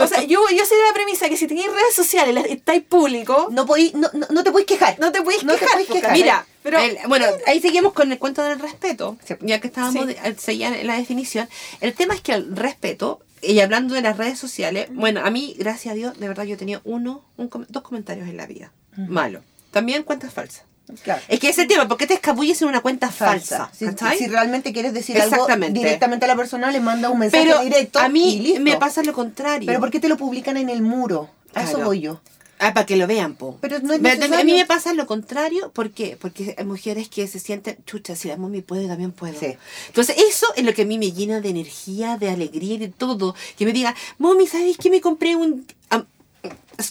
o 0.00 0.06
sea 0.06 0.22
yo, 0.22 0.40
yo 0.50 0.64
soy 0.66 0.76
de 0.78 0.82
la 0.86 0.92
premisa 0.94 1.28
que 1.28 1.36
si 1.36 1.46
tenéis 1.46 1.66
redes 1.66 1.94
sociales, 1.94 2.44
estáis 2.48 2.82
público, 2.84 3.48
No, 3.50 3.66
podí- 3.66 3.92
no, 3.94 4.08
no, 4.12 4.26
no 4.30 4.44
te 4.44 4.52
puedes 4.52 4.66
quejar. 4.66 4.98
no 5.00 5.10
te 5.12 5.22
podéis 5.22 5.44
No 5.44 5.54
quejar. 5.56 5.84
podéis. 5.84 6.04
Mira, 6.12 6.46
pero... 6.62 6.78
El- 6.78 6.98
bueno, 7.08 7.26
ahí 7.46 7.60
seguimos 7.60 7.92
con 7.92 8.12
el 8.12 8.18
cuento 8.18 8.42
del 8.42 8.58
respeto, 8.58 9.16
ya 9.40 9.60
que 9.60 9.66
estábamos 9.68 10.02
Sí. 10.06 10.06
de- 10.14 10.28
eh, 10.28 10.34
seguía 10.38 10.70
la 10.84 10.96
definición. 10.96 11.48
El 11.80 11.94
tema 11.94 12.14
es 12.14 12.20
que 12.20 12.32
el 12.32 12.54
respeto, 12.56 13.20
y 13.42 13.58
hablando 13.60 13.94
de 13.94 14.02
las 14.02 14.16
redes 14.16 14.38
sociales, 14.38 14.88
bueno, 14.92 15.20
a 15.24 15.30
mí, 15.30 15.54
gracias 15.58 15.92
a 15.92 15.94
Dios, 15.96 16.18
de 16.18 16.28
verdad 16.28 16.44
yo 16.44 16.56
tenía 16.56 16.80
uno, 16.84 17.24
un 17.36 17.48
com- 17.48 17.66
dos 17.68 17.82
comentarios 17.82 18.28
en 18.28 18.36
la 18.36 18.46
vida. 18.46 18.72
Malo. 18.96 19.42
También 19.72 20.04
cuentas 20.04 20.32
falsas. 20.32 20.62
Claro. 21.02 21.22
Es 21.28 21.40
que 21.40 21.48
ese 21.48 21.62
es 21.62 21.64
el 21.64 21.68
tema, 21.68 21.88
¿por 21.88 21.96
qué 21.96 22.06
te 22.06 22.14
escabulles 22.14 22.60
en 22.62 22.68
una 22.68 22.80
cuenta 22.80 23.10
falsa? 23.10 23.70
Si, 23.72 23.86
realmente 24.26 24.72
quieres 24.72 24.92
decir 24.92 25.20
algo 25.20 25.46
directamente 25.70 26.24
a 26.26 26.28
la 26.28 26.36
persona, 26.36 26.70
le 26.70 26.80
manda 26.80 27.10
un 27.10 27.18
mensaje 27.18 27.44
Pero 27.44 27.60
directo 27.62 27.98
a 27.98 28.08
y 28.08 28.12
mí 28.12 28.38
listo. 28.40 28.60
me 28.60 28.76
pasa 28.76 29.02
lo 29.02 29.12
contrario. 29.12 29.66
Pero 29.66 29.80
¿por 29.80 29.90
qué 29.90 29.98
te 30.00 30.08
lo 30.08 30.16
publican 30.16 30.56
en 30.56 30.68
el 30.68 30.82
muro? 30.82 31.30
A 31.54 31.62
eso 31.64 31.78
voy 31.80 32.00
yo. 32.00 32.20
Ah, 32.60 32.72
para 32.72 32.86
que 32.86 32.96
lo 32.96 33.06
vean, 33.06 33.34
po. 33.34 33.58
Pero 33.60 33.80
no 33.80 33.92
es 33.92 34.00
Pero. 34.00 34.36
A 34.36 34.44
mí 34.44 34.52
me 34.52 34.64
pasa 34.64 34.94
lo 34.94 35.06
contrario, 35.06 35.70
¿por 35.72 35.90
qué? 35.90 36.16
Porque 36.18 36.54
hay 36.56 36.64
mujeres 36.64 37.08
que 37.08 37.26
se 37.26 37.40
sienten, 37.40 37.76
chucha, 37.84 38.14
si 38.14 38.28
la 38.28 38.36
mami 38.36 38.62
puede, 38.62 38.86
también 38.86 39.10
puedo. 39.10 39.38
Sí. 39.38 39.56
Entonces, 39.88 40.16
eso 40.30 40.46
es 40.54 40.64
lo 40.64 40.72
que 40.72 40.82
a 40.82 40.84
mí 40.84 40.96
me 40.96 41.12
llena 41.12 41.40
de 41.40 41.48
energía, 41.48 42.16
de 42.16 42.30
alegría 42.30 42.74
y 42.74 42.78
de 42.78 42.88
todo. 42.88 43.34
Que 43.58 43.66
me 43.66 43.72
diga, 43.72 43.94
mami, 44.18 44.46
¿sabes 44.46 44.76
qué? 44.78 44.88
Me 44.88 45.00
compré 45.00 45.34
un... 45.34 45.66
am- 45.90 46.06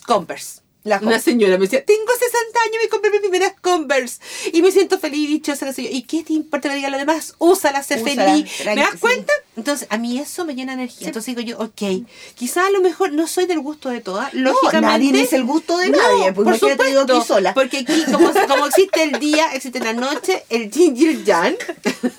Converse. 0.06 0.62
La 0.84 1.00
Una 1.00 1.19
señora 1.19 1.58
me 1.58 1.65
decía, 1.65 1.84
tengo 1.86 2.12
60 2.12 2.60
años, 2.60 2.76
me 2.84 2.89
compré 2.89 3.10
mis 3.12 3.22
primeras 3.22 3.54
Converse. 3.62 4.19
Y 4.52 4.62
me 4.62 4.69
siento 4.72 5.00
feliz 5.00 5.19
y 5.19 5.28
dichosa. 5.28 5.65
la 5.65 5.74
señora. 5.74 5.96
¿Y 5.96 6.04
qué 6.04 6.24
te 6.24 6.34
importa 6.34 6.69
que 6.69 6.76
diga 6.76 6.89
lo 6.89 6.98
demás? 6.98 7.36
Úsala, 7.38 7.82
sé 7.84 8.00
feliz. 8.00 8.52
¿Me 8.65 8.76
das 8.76 8.91
sí. 8.91 8.98
cuenta? 9.00 9.32
Entonces, 9.56 9.88
a 9.89 9.98
mí 9.98 10.19
eso 10.19 10.43
me 10.46 10.56
llena 10.56 10.76
de 10.76 10.84
energía. 10.84 11.08
Entonces 11.08 11.36
digo 11.36 11.48
yo, 11.48 11.60
ok, 11.60 12.06
quizás 12.36 12.67
a 12.67 12.69
lo 12.72 12.82
mejor 12.82 13.13
no 13.13 13.28
soy 13.28 13.46
del 13.46 13.60
gusto 13.60 13.89
de 13.89 14.02
todas. 14.02 14.34
Lógicamente. 14.34 15.06
nadie 15.06 15.22
es 15.22 15.32
el 15.32 15.46
gusto 15.46 15.78
de 15.78 15.89
No, 15.89 15.98
nadie, 15.98 16.34
pues 16.34 16.60
por 16.60 16.72
supuesto, 16.72 17.02
aquí 17.02 17.28
sola. 17.28 17.54
Porque 17.54 17.78
aquí, 17.80 18.04
como, 18.12 18.32
como 18.48 18.65
existe 18.65 19.04
el 19.04 19.19
día, 19.19 19.54
existe 19.54 19.80
la 19.80 19.93
noche, 19.93 20.43
el 20.50 20.69
yin 20.69 20.98
y 20.98 21.06
el 21.06 21.24
yang. 21.24 21.56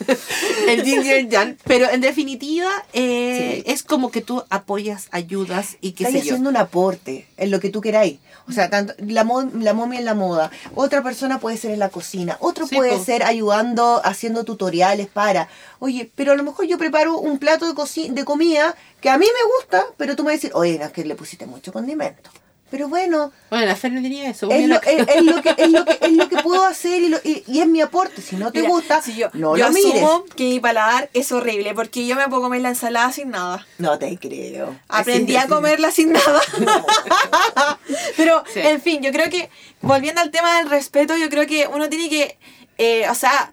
el 0.69 0.85
yin 0.85 1.05
y 1.05 1.11
el 1.11 1.29
yang. 1.29 1.59
Pero 1.65 1.91
en 1.91 2.01
definitiva, 2.01 2.71
eh, 2.93 3.63
es 3.67 3.83
como 3.83 4.11
que 4.11 4.21
tú 4.21 4.43
apoyas, 4.49 5.09
ayudas 5.11 5.77
y 5.81 5.93
qué 5.93 6.05
Estás 6.05 6.23
yo. 6.23 6.33
haciendo 6.35 6.51
un 6.51 6.57
aporte 6.57 7.27
en 7.37 7.51
lo 7.51 7.61
que 7.61 7.69
tú 7.69 7.81
queráis. 7.81 8.19
O 8.49 8.53
sea, 8.55 8.71
tanto 8.71 8.95
la, 8.99 9.25
mo- 9.25 9.43
la 9.43 9.75
momia 9.75 9.99
en 9.99 10.05
la 10.05 10.15
moda, 10.15 10.51
otra 10.75 11.03
persona 11.03 11.39
puede 11.39 11.57
ser 11.57 11.73
en 11.73 11.79
la 11.79 11.89
cocina, 11.91 12.37
otro 12.41 12.67
Sí, 12.67 12.75
puede 12.77 12.97
po. 12.97 13.05
ser 13.05 13.23
ayudando, 13.25 14.01
haciendo 14.05 14.45
tutoriales 14.45 15.07
para, 15.09 15.49
oye, 15.81 16.11
pero 16.15 16.33
a 16.33 16.37
lo 16.37 16.43
mejor 16.45 16.67
yo 16.67 16.79
preparo 16.79 17.19
un 17.19 17.39
plato 17.39 17.67
de, 17.73 18.09
de 18.11 18.25
comida 18.25 18.75
que 19.01 19.11
a 19.11 19.19
mí 19.19 19.27
me 19.27 19.55
gusta, 19.57 19.85
pero 19.97 20.17
tú 20.17 20.23
me 20.23 20.29
vas 20.29 20.35
a 20.35 20.37
decir, 20.37 20.51
oye, 20.55 20.79
no, 20.79 20.87
es 20.87 20.93
que 20.93 21.05
le 21.05 21.15
pusiste 21.15 21.47
mucho 21.47 21.73
condimento. 21.73 22.31
Pero 22.75 22.89
bueno, 22.89 23.31
Bueno, 23.51 23.67
la 23.67 23.77
Fer 23.77 23.93
no 23.93 24.01
diría 24.01 24.29
eso. 24.29 24.51
es 24.51 24.67
lo, 24.67 24.83
es, 24.83 25.07
es 25.09 25.23
lo 25.23 25.41
que, 25.43 25.55
es, 25.57 25.71
lo 25.71 25.85
que, 25.85 25.97
es 26.01 26.11
lo 26.13 26.29
que 26.29 26.37
puedo 26.43 26.65
hacer 26.65 27.01
y, 27.05 27.09
lo- 27.09 27.21
y- 27.23 27.45
y 27.47 27.61
es 27.61 27.69
mi 27.69 27.81
aporte. 27.81 28.21
Si 28.21 28.35
no 28.35 28.51
te 28.51 28.63
Mira, 28.63 28.71
gusta, 28.73 29.01
si 29.01 29.15
yo, 29.15 29.29
no 29.33 29.57
yo 29.57 29.69
lo 29.69 29.73
mires. 29.73 29.95
asumo 30.03 30.25
que 30.35 30.43
mi 30.43 30.59
paladar 30.59 31.09
es 31.15 31.31
horrible 31.31 31.73
porque 31.73 32.05
yo 32.05 32.17
me 32.17 32.27
puedo 32.29 32.43
comer 32.43 32.63
la 32.63 32.71
ensalada 32.71 33.13
sin 33.13 33.31
nada. 33.31 33.65
No 33.79 33.97
te 34.01 34.19
creo. 34.19 34.75
Aprendí 34.89 35.37
a 35.37 35.47
comerla 35.47 35.93
sin 35.93 36.15
nada. 36.15 36.41
Pero, 38.17 38.43
Sí. 38.53 38.59
en 38.61 38.81
fin, 38.83 39.03
yo 39.03 39.13
creo 39.13 39.31
que, 39.31 39.49
volviendo 39.83 40.21
al 40.21 40.33
tema 40.33 40.57
del 40.59 40.69
respeto, 40.69 41.17
yo 41.17 41.29
creo 41.29 41.47
que 41.47 41.69
uno 41.69 41.89
tiene 41.89 42.09
que, 42.09 42.37
eh, 42.79 43.09
o 43.09 43.15
sea, 43.15 43.53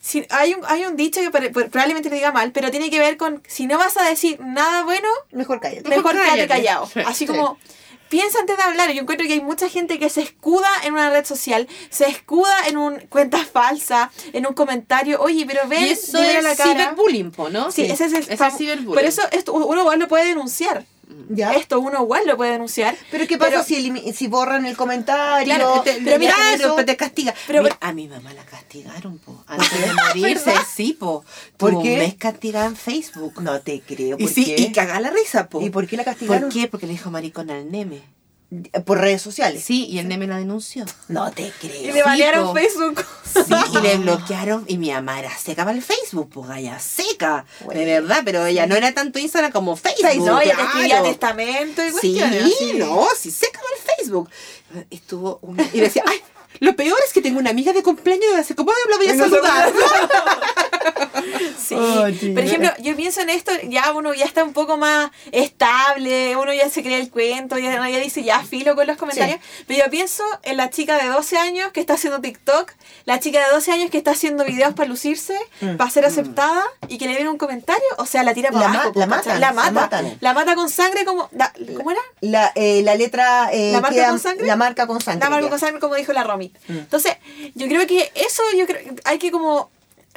si, 0.00 0.26
hay, 0.30 0.54
un, 0.54 0.62
hay 0.66 0.84
un 0.84 0.96
dicho 0.96 1.20
que 1.20 1.30
pare- 1.30 1.50
probablemente 1.50 2.08
lo 2.08 2.14
diga 2.16 2.32
mal, 2.32 2.52
pero 2.52 2.70
tiene 2.70 2.90
que 2.90 2.98
ver 2.98 3.16
con, 3.16 3.42
si 3.46 3.66
no 3.68 3.78
vas 3.78 3.96
a 3.96 4.02
decir 4.08 4.40
nada 4.40 4.82
bueno, 4.84 5.08
Mejor 5.32 5.60
cállate. 5.60 5.88
mejor 5.88 6.16
cállate. 6.16 6.48
callado. 6.48 6.86
Sí, 6.92 7.00
Así 7.06 7.26
sí. 7.26 7.32
Piensa 8.08 8.38
antes 8.40 8.56
de 8.56 8.62
hablar. 8.62 8.92
Yo 8.92 9.02
encuentro 9.02 9.26
que 9.26 9.34
hay 9.34 9.40
mucha 9.40 9.68
gente 9.68 9.98
que 9.98 10.08
se 10.10 10.22
escuda 10.22 10.68
en 10.84 10.94
una 10.94 11.10
red 11.10 11.24
social, 11.24 11.68
se 11.90 12.06
escuda 12.08 12.66
en 12.66 12.76
un 12.76 12.98
cuenta 13.08 13.44
falsa, 13.44 14.10
en 14.32 14.46
un 14.46 14.54
comentario. 14.54 15.20
Oye, 15.20 15.44
pero 15.46 15.66
ven, 15.68 15.84
y 15.84 15.90
eso 15.90 16.18
es 16.18 16.42
la 16.42 16.56
cara. 16.56 16.72
ciberbullying, 16.72 17.32
¿no? 17.50 17.70
Sí, 17.70 17.82
ese 17.82 18.06
es 18.06 18.12
el, 18.12 18.22
Ese 18.28 18.46
es 18.46 18.56
ciberbullying. 18.56 18.94
Por 18.94 19.04
eso 19.04 19.22
esto, 19.32 19.52
uno 19.52 19.80
igual 19.80 19.98
lo 19.98 20.08
puede 20.08 20.26
denunciar. 20.26 20.84
¿Ya? 21.30 21.52
Esto 21.52 21.80
uno 21.80 22.02
igual 22.02 22.26
lo 22.26 22.36
puede 22.36 22.52
denunciar. 22.52 22.96
Pero 23.10 23.26
¿qué 23.26 23.38
pasa 23.38 23.50
Pero- 23.50 23.64
si, 23.64 24.12
si 24.12 24.26
borran 24.28 24.66
el 24.66 24.76
comentario? 24.76 25.44
Claro, 25.44 25.82
te, 25.82 26.00
Pero 26.04 26.18
mira, 26.18 26.34
eso- 26.54 26.74
te 26.76 26.96
castiga. 26.96 27.34
Pero- 27.46 27.62
Mira, 27.62 27.78
a 27.80 27.92
mi 27.92 28.08
mamá 28.08 28.32
la 28.34 28.44
castigaron, 28.44 29.18
po. 29.18 29.42
Antes 29.46 29.70
de 29.86 29.92
morirse, 29.94 30.52
sí, 30.74 30.92
po. 30.98 31.24
¿Por 31.56 31.70
Tuvo 31.72 31.82
qué? 31.82 31.92
Un 31.94 31.98
mes 32.00 32.14
castigada 32.14 32.66
en 32.66 32.76
Facebook. 32.76 33.40
No 33.42 33.60
te 33.60 33.80
creo. 33.80 34.16
y 34.18 34.24
¿Por 34.24 34.32
sí, 34.32 34.44
qué? 34.44 34.60
y 34.60 34.72
caga 34.72 35.00
la 35.00 35.10
risa, 35.10 35.48
po. 35.48 35.60
¿Y 35.60 35.70
por 35.70 35.86
qué 35.86 35.96
la 35.96 36.04
castigaron? 36.04 36.50
¿Por 36.50 36.52
qué? 36.52 36.68
Porque 36.68 36.86
le 36.86 36.92
dijo 36.92 37.10
maricón 37.10 37.50
al 37.50 37.70
neme. 37.70 38.02
Por 38.86 38.98
redes 38.98 39.20
sociales. 39.20 39.62
Sí, 39.62 39.84
y 39.86 39.98
el 39.98 40.08
neme 40.08 40.26
la 40.26 40.38
denunció. 40.38 40.86
No 41.08 41.30
te 41.32 41.52
creo. 41.60 41.90
Y 41.90 41.92
le 41.92 42.02
banearon 42.02 42.46
po. 42.46 42.54
Facebook. 42.54 43.04
Sí, 43.34 43.54
y 43.74 43.82
le 43.82 43.98
bloquearon. 43.98 44.64
Y 44.66 44.78
mi 44.78 44.90
mamá 44.90 45.18
era 45.18 45.36
seca 45.36 45.66
para 45.66 45.76
el 45.76 45.82
Facebook, 45.82 46.30
pues 46.32 46.48
galla 46.48 46.78
seca. 46.78 47.44
Bueno. 47.64 47.78
De 47.80 47.86
verdad, 47.86 48.22
pero 48.24 48.46
ella 48.46 48.66
no 48.66 48.74
era 48.74 48.92
tanto 48.94 49.18
Instagram 49.18 49.52
como 49.52 49.76
Facebook. 49.76 50.24
no, 50.24 50.40
ella 50.40 50.56
te 50.56 50.62
escribía 50.62 51.02
testamento 51.02 51.84
y 51.84 51.88
Sí, 51.90 51.92
cuestiones. 52.18 52.42
así. 52.44 52.72
no, 52.78 53.06
sí, 53.18 53.30
seca 53.30 53.60
para 53.60 53.76
el 53.76 53.96
Facebook. 53.98 54.30
Estuvo 54.90 55.38
una... 55.42 55.62
Y 55.74 55.80
decía, 55.80 56.02
ay, 56.06 56.18
lo 56.60 56.74
peor 56.76 56.98
es 57.06 57.12
que 57.12 57.20
tengo 57.22 57.38
una 57.38 57.50
amiga 57.50 57.72
de 57.72 57.82
cumpleaños 57.82 58.24
y 58.32 58.36
hace 58.36 58.54
como 58.54 58.72
la 58.90 58.96
voy 58.96 59.08
a 59.08 59.14
no 59.14 59.24
saludar. 59.28 59.72
Sí. 61.58 61.74
Oh. 61.74 62.02
Por 62.34 62.42
ejemplo, 62.44 62.70
yo 62.78 62.96
pienso 62.96 63.20
en 63.20 63.30
esto, 63.30 63.52
ya 63.64 63.92
uno 63.92 64.14
ya 64.14 64.24
está 64.24 64.42
un 64.44 64.52
poco 64.52 64.76
más 64.76 65.10
estable, 65.32 66.36
uno 66.36 66.52
ya 66.52 66.68
se 66.70 66.82
cree 66.82 66.98
el 67.00 67.10
cuento, 67.10 67.58
ya, 67.58 67.86
ya 67.88 67.98
dice 67.98 68.22
ya 68.22 68.40
filo 68.42 68.74
con 68.74 68.86
los 68.86 68.96
comentarios. 68.96 69.38
Pero 69.66 69.84
yo 69.84 69.90
pienso 69.90 70.22
en 70.42 70.56
la 70.56 70.70
chica 70.70 70.96
de 71.02 71.08
12 71.08 71.36
años 71.36 71.72
que 71.72 71.80
está 71.80 71.94
haciendo 71.94 72.20
TikTok, 72.20 72.72
la 73.04 73.20
chica 73.20 73.44
de 73.44 73.50
12 73.52 73.72
años 73.72 73.90
que 73.90 73.98
está 73.98 74.12
haciendo 74.12 74.44
videos 74.44 74.74
para 74.74 74.88
lucirse, 74.88 75.38
Mm. 75.60 75.76
para 75.76 75.90
ser 75.90 76.04
aceptada 76.06 76.62
y 76.88 76.98
que 76.98 77.06
le 77.06 77.14
viene 77.14 77.28
un 77.30 77.38
comentario, 77.38 77.84
o 77.98 78.06
sea, 78.06 78.22
la 78.22 78.32
tira 78.34 78.50
para 78.50 78.66
La 78.66 78.68
ma- 78.68 78.80
abajo. 78.82 78.92
la 78.98 79.06
matan, 79.06 79.40
la 79.40 79.52
mata. 79.52 79.70
matan. 79.72 80.16
La 80.20 80.32
mata 80.34 80.54
con 80.54 80.68
sangre 80.70 81.04
como... 81.04 81.28
la- 81.32 81.52
¿Cómo 81.76 81.90
era? 81.90 82.00
La, 82.20 82.52
eh, 82.54 82.82
la 82.84 82.94
letra. 82.94 83.50
eh, 83.52 83.72
¿La 83.72 83.80
marca 83.80 83.96
queda- 83.96 84.08
con 84.10 84.18
sangre? 84.20 84.46
La 84.46 84.56
marca 84.56 84.86
con 84.86 85.00
sangre. 85.00 85.24
La 85.24 85.30
marca 85.30 85.48
con 85.50 85.58
sangre, 85.58 85.80
como 85.80 85.94
dijo 85.96 86.12
la 86.12 86.24
Mm. 86.38 86.78
Entonces, 86.78 87.14
yo 87.54 87.66
creo 87.68 87.86
que 87.86 88.10
eso, 88.14 88.42
yo 88.56 88.66
creo 88.66 88.80
hay 89.04 89.18
que 89.18 89.30
como... 89.30 89.70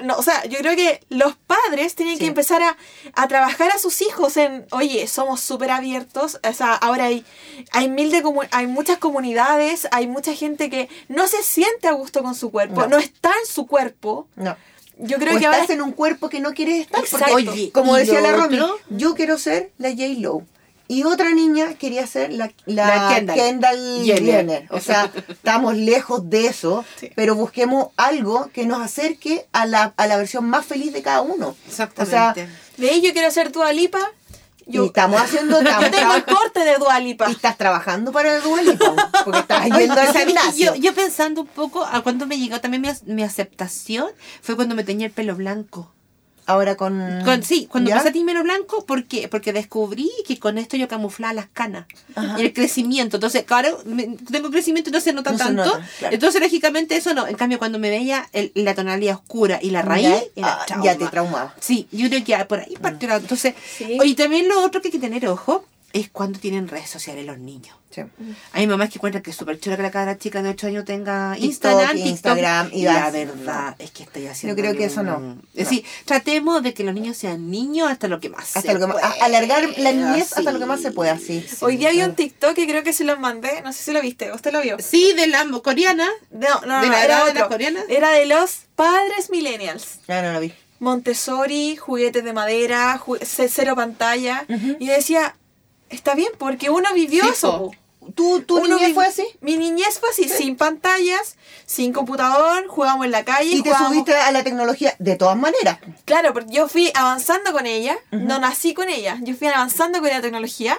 No, 0.03 0.15
o 0.17 0.23
sea, 0.23 0.43
yo 0.45 0.57
creo 0.60 0.75
que 0.75 0.99
los 1.10 1.36
padres 1.36 1.93
tienen 1.93 2.15
Sí. 2.15 2.21
que 2.21 2.27
empezar 2.27 2.63
a, 2.63 2.75
a 3.13 3.27
trabajar 3.27 3.69
a 3.71 3.77
sus 3.77 4.01
hijos 4.01 4.36
en, 4.38 4.65
oye, 4.71 5.05
somos 5.05 5.41
súper 5.41 5.69
abiertos, 5.69 6.39
o 6.47 6.53
sea, 6.53 6.73
ahora 6.73 7.05
hay, 7.05 7.23
hay, 7.71 7.88
mil 7.88 8.10
de 8.10 8.23
comu- 8.23 8.47
hay 8.51 8.65
muchas 8.65 8.97
comunidades, 8.97 9.88
hay 9.91 10.07
mucha 10.07 10.34
gente 10.34 10.71
que 10.71 10.89
no 11.07 11.27
se 11.27 11.43
siente 11.43 11.88
a 11.88 11.91
gusto 11.91 12.23
con 12.23 12.34
su 12.34 12.49
cuerpo, 12.49 12.81
No. 12.81 12.88
no, 12.88 12.97
está 12.97 13.29
en 13.41 13.45
su 13.45 13.67
cuerpo. 13.67 14.27
No. 14.38 14.55
Yo 14.97 15.17
creo 15.17 15.36
o 15.36 15.39
que 15.39 15.45
estás 15.45 15.62
ahora... 15.62 15.73
en 15.73 15.81
un 15.81 15.91
cuerpo 15.91 16.29
que 16.29 16.39
no 16.39 16.53
quieres 16.53 16.79
estar. 16.81 17.01
Exacto. 17.01 17.27
Porque, 17.34 17.49
Oye, 17.49 17.71
como 17.71 17.95
decía 17.95 18.21
la 18.21 18.31
Romy, 18.31 18.60
yo 18.89 19.13
quiero 19.13 19.38
ser 19.38 19.71
la 19.77 19.89
J-Lo. 19.89 20.43
Y 20.91 21.04
otra 21.06 21.30
niña 21.34 21.75
quería 21.75 22.06
ser 22.06 22.34
la, 22.34 22.51
la, 22.65 22.86
La 23.08 23.15
Kendall. 23.15 23.36
Kendall, 23.38 24.01
Jenner. 24.04 24.23
Jenner. 24.36 24.67
O 24.71 24.82
sea, 24.82 25.10
estamos 25.30 25.77
lejos 25.77 26.30
de 26.30 26.47
eso, 26.47 26.84
Sí. 26.99 27.10
pero 27.15 27.34
busquemos 27.34 27.88
algo 27.95 28.49
que 28.54 28.65
nos 28.65 28.82
acerque 28.82 29.47
a 29.54 29.65
la, 29.65 29.93
a 29.95 30.08
la 30.08 30.17
versión 30.17 30.49
más 30.49 30.65
feliz 30.65 30.91
de 30.91 31.01
cada 31.01 31.21
uno. 31.21 31.56
Exactamente. 31.65 32.49
De 32.75 32.89
ahí 32.89 33.01
yo 33.01 33.13
quiero 33.13 33.32
ser 33.32 33.54
Dua 33.54 33.71
Lipa. 33.71 33.99
Yo, 34.65 34.84
y 34.84 34.88
estamos 34.88 35.21
haciendo... 35.21 35.62
yo 35.62 35.69
estamos 35.69 35.91
tengo 35.91 36.13
el 36.13 36.25
corte 36.25 36.60
de 36.65 36.75
Dua 36.75 36.99
Lipa. 36.99 37.30
y 37.30 37.32
estás 37.32 37.58
trabajando 37.58 38.12
para 38.12 38.36
el 38.36 38.43
duelito, 38.43 38.93
porque 39.23 39.39
estás 39.39 39.63
yendo 39.69 39.93
al 39.93 40.13
gimnasio. 40.13 40.75
yo, 40.75 40.82
yo 40.82 40.93
pensando 40.93 41.39
un 41.39 41.47
poco 41.47 41.86
a 41.86 42.01
cuando 42.01 42.27
me 42.27 42.38
llegó 42.38 42.60
también 42.60 42.84
mi 43.06 43.23
aceptación 43.23 44.10
fue 44.41 44.58
cuando 44.58 44.75
me 44.75 44.84
tenía 44.84 45.08
el 45.08 45.13
pelo 45.13 45.38
blanco. 45.38 45.93
Ahora 46.45 46.75
con... 46.75 47.21
Con- 47.23 47.43
sí, 47.43 47.67
cuando 47.69 47.89
¿Ya? 47.89 47.97
empecé 47.97 48.19
a 48.19 48.25
pelo 48.25 48.43
blanco, 48.43 48.86
¿por 48.86 49.06
qué? 49.06 49.27
Porque 49.27 49.54
descubrí 49.54 50.10
que 50.27 50.39
con 50.39 50.58
esto 50.58 50.75
yo 50.77 50.88
camuflaba 50.88 51.34
las 51.34 51.47
canas 51.47 51.86
Ajá. 52.15 52.36
y 52.39 52.41
el 52.43 52.54
crecimiento. 52.54 53.17
Entonces, 53.17 53.43
claro, 53.43 53.80
me- 53.86 54.17
tengo 54.32 54.49
crecimiento 54.49 54.89
y 54.89 54.93
no 54.93 54.99
se 55.01 55.13
nota 55.13 55.32
No 55.32 55.38
se 55.38 55.43
tanto. 55.43 55.65
nota, 55.65 55.88
claro. 55.99 56.13
Entonces, 56.15 56.41
lógicamente, 56.41 56.95
eso 56.97 57.13
no. 57.13 57.27
En 57.27 57.36
cambio, 57.36 57.60
cuando 57.60 57.80
me 57.80 57.89
veía 57.89 58.27
el- 58.34 58.51
la 58.56 58.73
tonalidad 58.75 59.15
oscura 59.15 59.60
y 59.62 59.69
la 59.71 59.82
raíz, 59.82 60.08
Ya, 60.10 60.23
era 60.36 60.54
ah, 60.54 60.65
trauma. 60.65 60.86
ya 60.86 60.97
te 60.97 61.08
traumaba. 61.08 61.56
Sí, 61.60 61.88
yo 61.91 62.10
creo 62.10 62.23
que 62.23 62.45
por 62.45 62.60
ahí 62.60 62.75
partió 62.82 63.08
la- 63.10 63.17
Entonces, 63.17 63.54
Sí. 63.77 63.97
y 64.04 64.15
también 64.15 64.47
lo 64.49 64.63
otro 64.63 64.82
que 64.82 64.88
hay 64.88 64.91
que 64.93 64.99
tener 64.99 65.27
ojo 65.27 65.65
es 65.93 66.10
cuando 66.10 66.39
tienen 66.39 66.67
redes 66.67 66.89
sociales 66.89 67.25
los 67.25 67.38
niños. 67.39 67.75
Sí. 67.91 68.01
Hay 68.54 68.67
mamás 68.67 68.88
que 68.89 68.99
encuentran 68.99 69.21
que 69.21 69.32
es 69.32 69.36
súper 69.36 69.60
chulo 69.60 69.75
que 69.75 69.82
la 69.84 69.91
cara 69.91 70.17
chica 70.17 70.41
de 70.41 70.49
8 70.51 70.67
años 70.67 70.86
tenga 70.86 71.36
Instagram, 71.38 71.89
TikTok, 71.91 72.08
Instagram, 72.08 72.69
y 72.71 72.80
y 72.80 72.84
la 72.84 72.93
das- 72.93 73.12
verdad 73.12 73.75
es 73.80 73.91
que 73.91 74.04
estoy 74.04 74.27
haciendo. 74.27 74.56
creo 74.62 74.71
que 74.73 74.84
un- 74.84 74.86
eso 74.86 75.04
no. 75.04 75.38
Es 75.54 75.67
decir, 75.67 75.84
tratemos 76.06 76.63
de 76.63 76.73
que 76.73 76.86
los 76.86 76.93
niños 76.93 77.17
sean 77.17 77.51
niños 77.51 77.91
hasta 77.91 78.08
lo 78.08 78.21
que 78.21 78.30
más 78.30 78.56
Hasta 78.56 78.62
se 78.62 78.73
lo 78.73 78.80
que 78.80 78.88
más, 78.93 79.04
alargar 79.21 79.67
la 79.77 79.91
niñez 79.91 80.32
hasta 80.38 80.51
lo 80.54 80.60
que 80.60 80.65
más 80.65 80.82
se 80.82 80.91
pueda, 80.93 81.17
sí. 81.19 81.45
Hoy 81.60 81.75
día 81.75 81.91
vi 81.91 82.01
un 82.04 82.15
TikTok 82.15 82.54
que 82.54 82.65
creo 82.65 82.82
que 82.84 82.93
se 82.93 83.04
los 83.04 83.19
mandé. 83.19 83.62
No 83.62 83.73
sé 83.73 83.84
si 83.84 83.91
lo 83.91 84.01
viste. 84.01 84.32
¿Usted 84.32 84.54
lo 84.54 84.62
vio? 84.62 84.77
Sí, 84.80 85.12
de 85.17 85.27
la 85.27 85.45
coreana. 85.62 86.08
No, 86.32 86.62
no, 86.65 86.80
¿De 86.82 86.88
no, 86.88 86.93
la 86.93 87.04
era 87.04 87.17
de 87.25 87.34
las 87.34 87.43
otro. 87.43 87.49
coreanas? 87.49 87.84
Era 87.89 88.12
de 88.12 88.25
los 88.25 88.60
padres 88.77 89.30
millennials. 89.30 89.99
Ah, 90.08 90.21
no 90.21 90.32
lo 90.32 90.39
vi. 90.39 90.54
Montessori, 90.80 91.75
juguetes 91.75 92.23
de 92.23 92.32
madera, 92.34 92.97
ju- 92.99 93.19
cero 93.49 93.75
pantalla. 93.75 94.45
Ujú. 94.47 94.77
Y 94.80 94.86
yo 94.88 94.93
decía, 94.93 95.36
está 95.91 96.15
bien, 96.15 96.32
porque 96.38 96.69
uno 96.69 96.93
vivió 96.93 97.23
Sí, 97.23 97.30
eso. 97.32 97.58
po. 97.58 97.71
Po. 98.01 98.11
¿Tu, 98.13 98.41
tu 98.41 98.57
Uno 98.57 98.75
niñez 98.77 98.93
fue 98.93 99.05
así? 99.05 99.25
Mi 99.39 99.55
niñez 99.57 99.99
fue 99.99 100.09
así, 100.09 100.27
sin 100.27 100.55
pantallas, 100.57 101.37
sin 101.65 101.93
computador, 101.93 102.67
jugábamos 102.67 103.05
en 103.05 103.11
la 103.11 103.23
calle. 103.23 103.51
Y 103.51 103.61
te 103.61 103.69
jugábamos- 103.69 103.89
subiste 103.93 104.15
a 104.15 104.31
la 104.31 104.43
tecnología 104.43 104.95
de 104.99 105.15
todas 105.15 105.37
maneras. 105.37 105.77
Claro, 106.05 106.33
porque 106.33 106.51
yo 106.53 106.67
fui 106.67 106.91
avanzando 106.95 107.53
con 107.53 107.65
ella, 107.65 107.97
no 108.11 108.39
nací 108.39 108.73
con 108.73 108.89
ella, 108.89 109.17
yo 109.21 109.35
fui 109.35 109.47
avanzando 109.47 109.99
con 110.01 110.09
la 110.09 110.19
tecnología, 110.21 110.77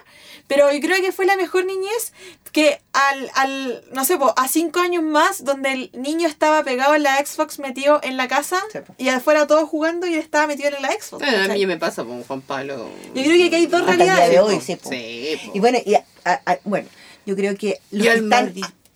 pero 0.49 0.71
yo 0.73 0.81
creo 0.81 1.01
que 1.01 1.13
fue 1.13 1.25
la 1.25 1.37
mejor 1.37 1.65
niñez 1.65 2.13
que 2.51 2.83
al, 2.93 3.31
al 3.35 3.85
no 3.93 4.05
sé, 4.05 4.19
po, 4.19 4.35
a 4.37 4.47
cinco 4.47 4.81
años 4.81 5.03
más, 5.03 5.43
donde 5.45 5.73
el 5.73 5.91
niño 5.95 6.29
estaba 6.29 6.63
pegado 6.65 6.95
en 6.95 7.03
la 7.05 7.17
Xbox 7.25 7.59
metido 7.61 7.99
en 8.03 8.19
la 8.19 8.29
casa 8.29 8.63
Sí, 8.71 8.81
y 8.99 9.09
afuera 9.09 9.47
todos 9.47 9.67
jugando 9.71 10.07
y 10.07 10.13
él 10.15 10.19
estaba 10.21 10.47
metido 10.47 10.69
en 10.77 10.83
la 10.83 10.91
Xbox. 10.91 11.23
a 11.27 11.49
mí 11.55 11.65
me 11.67 11.79
pasa 11.79 12.05
con 12.05 12.23
Juan 12.25 12.43
Pablo. 12.43 12.91
Yo 13.15 13.23
creo 13.23 13.37
que 13.37 13.45
aquí 13.47 13.55
hay 13.55 13.67
dos 13.67 13.81
Hasta 13.81 13.93
el 13.93 13.99
día 14.01 14.15
de 14.15 14.21
realidades. 14.21 14.49
hoy, 14.51 14.57
po. 14.57 14.61
sí. 14.67 14.77
po. 14.77 14.89
Sí, 14.91 15.41
po. 15.47 15.53
Y 15.55 15.61
bueno, 15.61 15.79
y, 15.87 15.95
a- 15.95 16.05
a- 16.25 16.59
bueno, 16.65 16.89
yo 17.27 17.37
creo 17.37 17.57
que 17.57 17.79
los 17.91 18.07
Yo 18.07 18.13
que 18.13 18.19
están 18.19 18.53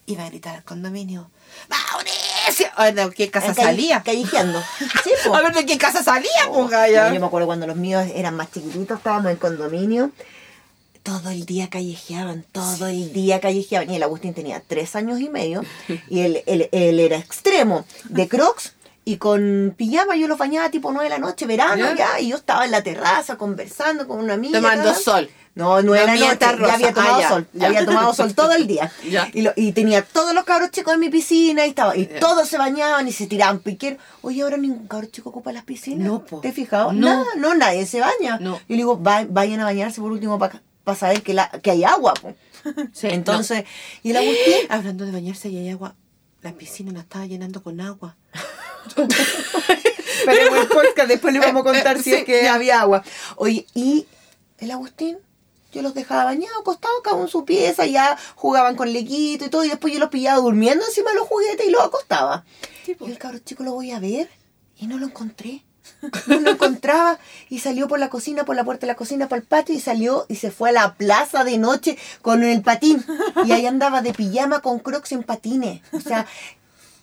iba 0.06 0.24
a 0.24 0.28
gritar 0.28 0.56
al 0.56 0.64
condominio. 0.64 1.30
¡Mauricio! 1.68 2.66
Ay, 2.76 2.92
¿De 2.92 3.10
qué 3.10 3.30
casa 3.30 3.54
calle- 3.54 3.62
salía? 3.62 4.02
callejeando. 4.02 4.62
Sí. 5.04 5.10
A 5.32 5.40
ver, 5.42 5.52
¿de 5.54 5.66
qué 5.66 5.78
casa 5.78 6.02
salía, 6.02 6.30
gaya? 6.70 7.12
yo 7.12 7.20
me 7.20 7.26
acuerdo 7.26 7.46
cuando 7.46 7.66
los 7.66 7.76
míos 7.76 8.04
eran 8.14 8.34
más 8.36 8.50
chiquititos, 8.52 8.98
estábamos 8.98 9.30
en 9.32 9.36
condominio. 9.38 10.10
Todo 11.02 11.30
el 11.30 11.46
día 11.46 11.70
callejeaban, 11.70 12.44
todo 12.50 12.88
el 12.88 13.12
día 13.12 13.40
callejeaban. 13.40 13.88
Y 13.90 13.96
el 13.96 14.02
Agustín 14.02 14.34
tenía 14.34 14.60
tres 14.66 14.96
años 14.96 15.20
y 15.20 15.28
medio. 15.28 15.62
Y 16.08 16.20
él, 16.20 16.42
él- 16.46 16.68
él 16.72 16.98
era 17.00 17.16
extremo, 17.16 17.84
de 18.08 18.26
crocs. 18.28 18.72
Y 19.04 19.18
con 19.18 19.72
pijama 19.76 20.16
yo 20.16 20.26
los 20.26 20.36
bañaba 20.36 20.68
tipo 20.70 20.90
nueve 20.90 21.04
de 21.04 21.10
la 21.10 21.18
noche, 21.20 21.46
verano 21.46 21.76
¿Ya? 21.76 21.94
ya. 21.94 22.20
Y 22.20 22.28
yo 22.30 22.36
estaba 22.36 22.64
en 22.64 22.72
la 22.72 22.82
terraza 22.82 23.36
conversando 23.36 24.08
con 24.08 24.18
una 24.18 24.34
amiga. 24.34 24.60
Tomando 24.60 24.92
sol. 24.96 25.30
No, 25.57 25.83
mía 25.83 26.07
noche. 26.07 26.33
está 26.35 26.53
rosa. 26.53 26.69
Ya 26.69 26.75
había 26.88 26.92
tomado 26.95 27.16
Ah, 27.16 27.21
ya, 27.21 27.29
sol. 27.31 27.47
ya. 27.55 27.66
Había 27.66 27.85
tomado 27.85 28.14
sol 28.14 28.35
todo 28.35 28.53
el 28.53 28.66
día. 28.69 28.92
Y, 29.33 29.42
lo- 29.42 29.53
y 29.57 29.73
tenía 29.73 30.03
todos 30.05 30.33
los 30.35 30.45
cabros 30.45 30.71
chicos 30.71 30.95
en 30.95 31.01
mi 31.01 31.09
piscina 31.09 31.66
y 31.66 31.71
estaba 31.71 31.97
y 31.97 32.07
todos 32.07 32.47
se 32.49 32.59
bañaban 32.59 33.09
y 33.09 33.12
se 33.12 33.27
tiraban 33.27 33.59
piqueros. 33.59 33.99
Oye, 34.23 34.42
ahora 34.42 34.57
ningún 34.59 34.87
cabro 34.87 35.07
chico 35.09 35.31
ocupa 35.31 35.53
las 35.53 35.64
piscinas. 35.64 36.07
No, 36.07 36.25
po. 36.25 36.40
¿Te 36.40 36.49
has 36.49 36.55
fijado? 36.55 36.92
No. 36.92 37.09
Nada, 37.09 37.25
no, 37.38 37.55
nadie 37.55 37.87
se 37.87 38.01
baña. 38.01 38.38
No. 38.38 38.57
Yo 38.59 38.62
le 38.69 38.77
digo, 38.77 39.03
"Va- 39.03 39.27
vayan 39.29 39.61
a 39.61 39.64
bañarse 39.64 40.01
por 40.01 40.12
último 40.12 40.38
para 40.38 40.61
saber 40.99 41.23
que, 41.23 41.35
la, 41.35 41.49
que 41.51 41.71
hay 41.73 41.83
agua. 41.85 42.14
po". 42.14 42.35
Sí, 42.92 43.07
Entonces, 43.11 43.64
y 44.03 44.11
el 44.11 44.16
Agustín, 44.19 44.55
Hablando 44.69 45.05
de 45.07 45.12
bañarse 45.12 45.49
y 45.49 45.57
hay 45.59 45.71
agua, 45.71 45.95
la 46.42 46.53
piscina 46.53 46.92
la 46.92 47.01
estaba 47.01 47.25
llenando 47.27 47.62
con 47.62 47.81
agua. 47.81 48.14
pero 48.95 50.47
en 50.49 50.57
el 50.62 50.69
podcast 50.69 51.09
después 51.09 51.33
le 51.33 51.40
vamos 51.40 51.61
a 51.61 51.64
contar 51.64 52.03
si 52.03 52.12
es 52.12 52.25
que 52.25 52.49
había 52.49 52.81
agua. 52.81 53.03
Oye, 53.37 53.66
y 53.75 54.07
el 54.59 54.71
Agustín, 54.71 55.19
yo 55.72 55.83
los 55.83 55.94
dejaba 55.94 56.24
bañados, 56.24 56.59
acostados, 56.61 57.00
cada 57.02 57.16
uno 57.16 57.24
en 57.26 57.31
su 57.31 57.44
pieza, 57.44 57.87
ya 57.87 58.16
jugaban 58.35 58.76
con 58.76 58.92
lequito 58.92 59.44
y 59.44 59.48
todo, 59.48 59.64
y 59.64 59.68
después 59.68 59.92
yo 59.92 59.98
los 59.98 60.11
pillaba 60.11 60.40
durmiendo 60.40 60.85
encima 60.85 61.11
de 61.11 61.16
los 61.16 61.29
juguetes 61.29 61.66
y 61.66 61.70
los 61.70 61.83
acostaba. 61.83 62.44
Sí. 62.85 62.96
Y 63.00 63.11
el 63.11 63.18
cabro 63.18 63.38
chico 63.38 63.62
lo 63.62 63.72
voy 63.72 63.90
a 63.90 63.98
ver 63.98 64.31
y 64.79 64.87
no 64.87 64.98
lo 64.98 65.07
encontré. 65.07 65.62
No 66.26 66.40
lo 66.40 66.50
encontraba 66.50 67.18
y 67.48 67.61
salió 67.61 67.88
por 67.88 67.98
la 67.98 68.11
cocina, 68.11 68.44
por 68.44 68.57
la 68.57 68.64
puerta 68.64 68.83
de 68.83 68.92
la 68.92 68.96
cocina, 68.96 69.29
para 69.29 69.40
el 69.40 69.46
patio 69.46 69.74
y 69.74 69.81
salió 69.81 70.26
y 70.29 70.37
se 70.37 70.50
fue 70.50 70.70
a 70.70 70.72
la 70.72 70.94
plaza 70.94 71.44
de 71.44 71.59
noche 71.59 71.96
con 72.22 72.42
el 72.42 72.61
patín. 72.62 73.05
Y 73.44 73.52
ahí 73.52 73.66
andaba 73.66 74.02
de 74.02 74.12
pijama 74.12 74.61
con 74.61 74.81
crocs 74.81 75.12
en 75.12 75.22
patines. 75.22 75.83
O 75.92 76.00
sea, 76.00 76.26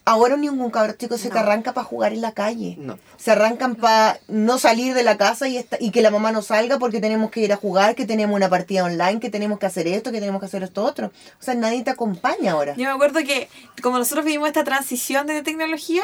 ahora 0.05 0.35
ningún 0.35 0.69
cabro 0.69 0.93
chico 0.93 1.17
se 1.17 1.29
te 1.29 1.35
No. 1.35 1.39
arranca 1.41 1.73
para 1.73 1.85
jugar 1.85 2.11
en 2.13 2.21
la 2.21 2.33
calle. 2.33 2.75
No. 2.77 2.99
Se 3.17 3.31
arrancan 3.31 3.75
para 3.75 4.19
no 4.27 4.57
salir 4.59 4.93
de 4.93 5.03
la 5.03 5.17
casa 5.17 5.47
y, 5.47 5.57
esta- 5.57 5.77
y 5.79 5.91
que 5.91 6.01
la 6.01 6.11
mamá 6.11 6.31
no 6.31 6.41
salga 6.41 6.77
porque 6.79 6.99
tenemos 6.99 7.31
que 7.31 7.39
ir 7.41 7.53
a 7.53 7.55
jugar, 7.57 7.95
que 7.95 8.05
tenemos 8.05 8.35
una 8.35 8.49
partida 8.49 8.83
online, 8.83 9.19
que 9.21 9.29
tenemos 9.29 9.59
que 9.59 9.65
hacer 9.65 9.87
esto, 9.87 10.11
que 10.11 10.19
tenemos 10.19 10.39
que 10.41 10.47
hacer 10.47 10.61
esto 10.63 10.83
otro. 10.83 11.07
O 11.39 11.43
sea, 11.43 11.53
nadie 11.55 11.83
te 11.83 11.89
acompaña 11.91 12.51
ahora. 12.51 12.73
Yo 12.75 12.83
me 12.85 12.91
acuerdo 12.91 13.19
que 13.21 13.47
como 13.81 13.97
nosotros 13.97 14.25
vivimos 14.25 14.47
esta 14.49 14.63
transición 14.63 15.25
de 15.27 15.41
tecnología, 15.41 16.03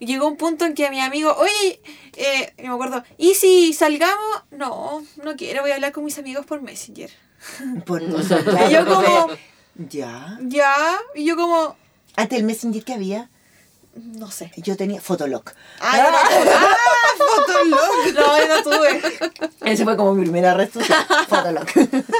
llegó 0.00 0.26
un 0.26 0.36
punto 0.36 0.64
en 0.64 0.74
que 0.74 0.90
mi 0.90 1.00
amigo, 1.00 1.34
oye, 1.38 1.80
eh, 2.16 2.52
yo 2.58 2.64
me 2.68 2.74
acuerdo, 2.74 3.04
¿y 3.16 3.34
si 3.34 3.72
salgamos? 3.72 4.42
No, 4.50 5.02
no 5.22 5.36
quiero, 5.36 5.62
voy 5.62 5.70
a 5.70 5.74
hablar 5.76 5.92
con 5.92 6.04
mis 6.04 6.18
amigos 6.18 6.44
por 6.46 6.62
Messenger. 6.62 7.10
Por, 7.86 8.02
claro, 8.44 8.68
Y 8.68 8.72
yo 8.72 8.86
como, 8.86 9.28
Ya. 9.88 10.38
ya, 10.42 10.74
y 11.14 11.24
yo 11.24 11.36
como, 11.36 11.76
Antes 12.16 12.38
el 12.38 12.44
Messenger 12.46 12.82
que 12.82 12.94
había, 12.94 13.28
no 13.96 14.30
sé. 14.30 14.52
yo 14.56 14.76
tenía 14.76 15.00
Fotolog. 15.00 15.44
Ah, 15.80 15.96
yo 15.96 16.10
no 16.10 16.18
tuve. 16.28 18.12
No, 18.12 18.38
yo 18.38 18.48
no 18.48 18.62
tuve. 18.62 19.02
Ese 19.64 19.84
fue 19.84 19.96
como 19.96 20.14
mi 20.14 20.22
primera 20.22 20.54
red 20.54 20.70
social. 20.70 21.06
Fotolog. 21.28 21.66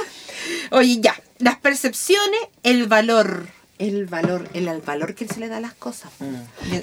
Oye, 0.71 0.99
ya, 1.01 1.15
las 1.39 1.57
percepciones, 1.57 2.39
el 2.63 2.87
valor, 2.87 3.47
el 3.79 4.05
valor, 4.07 4.49
el, 4.53 4.67
el 4.67 4.81
valor 4.81 5.13
que 5.13 5.27
se 5.27 5.39
le 5.39 5.47
da 5.47 5.57
a 5.57 5.59
las 5.59 5.73
cosas. 5.73 6.11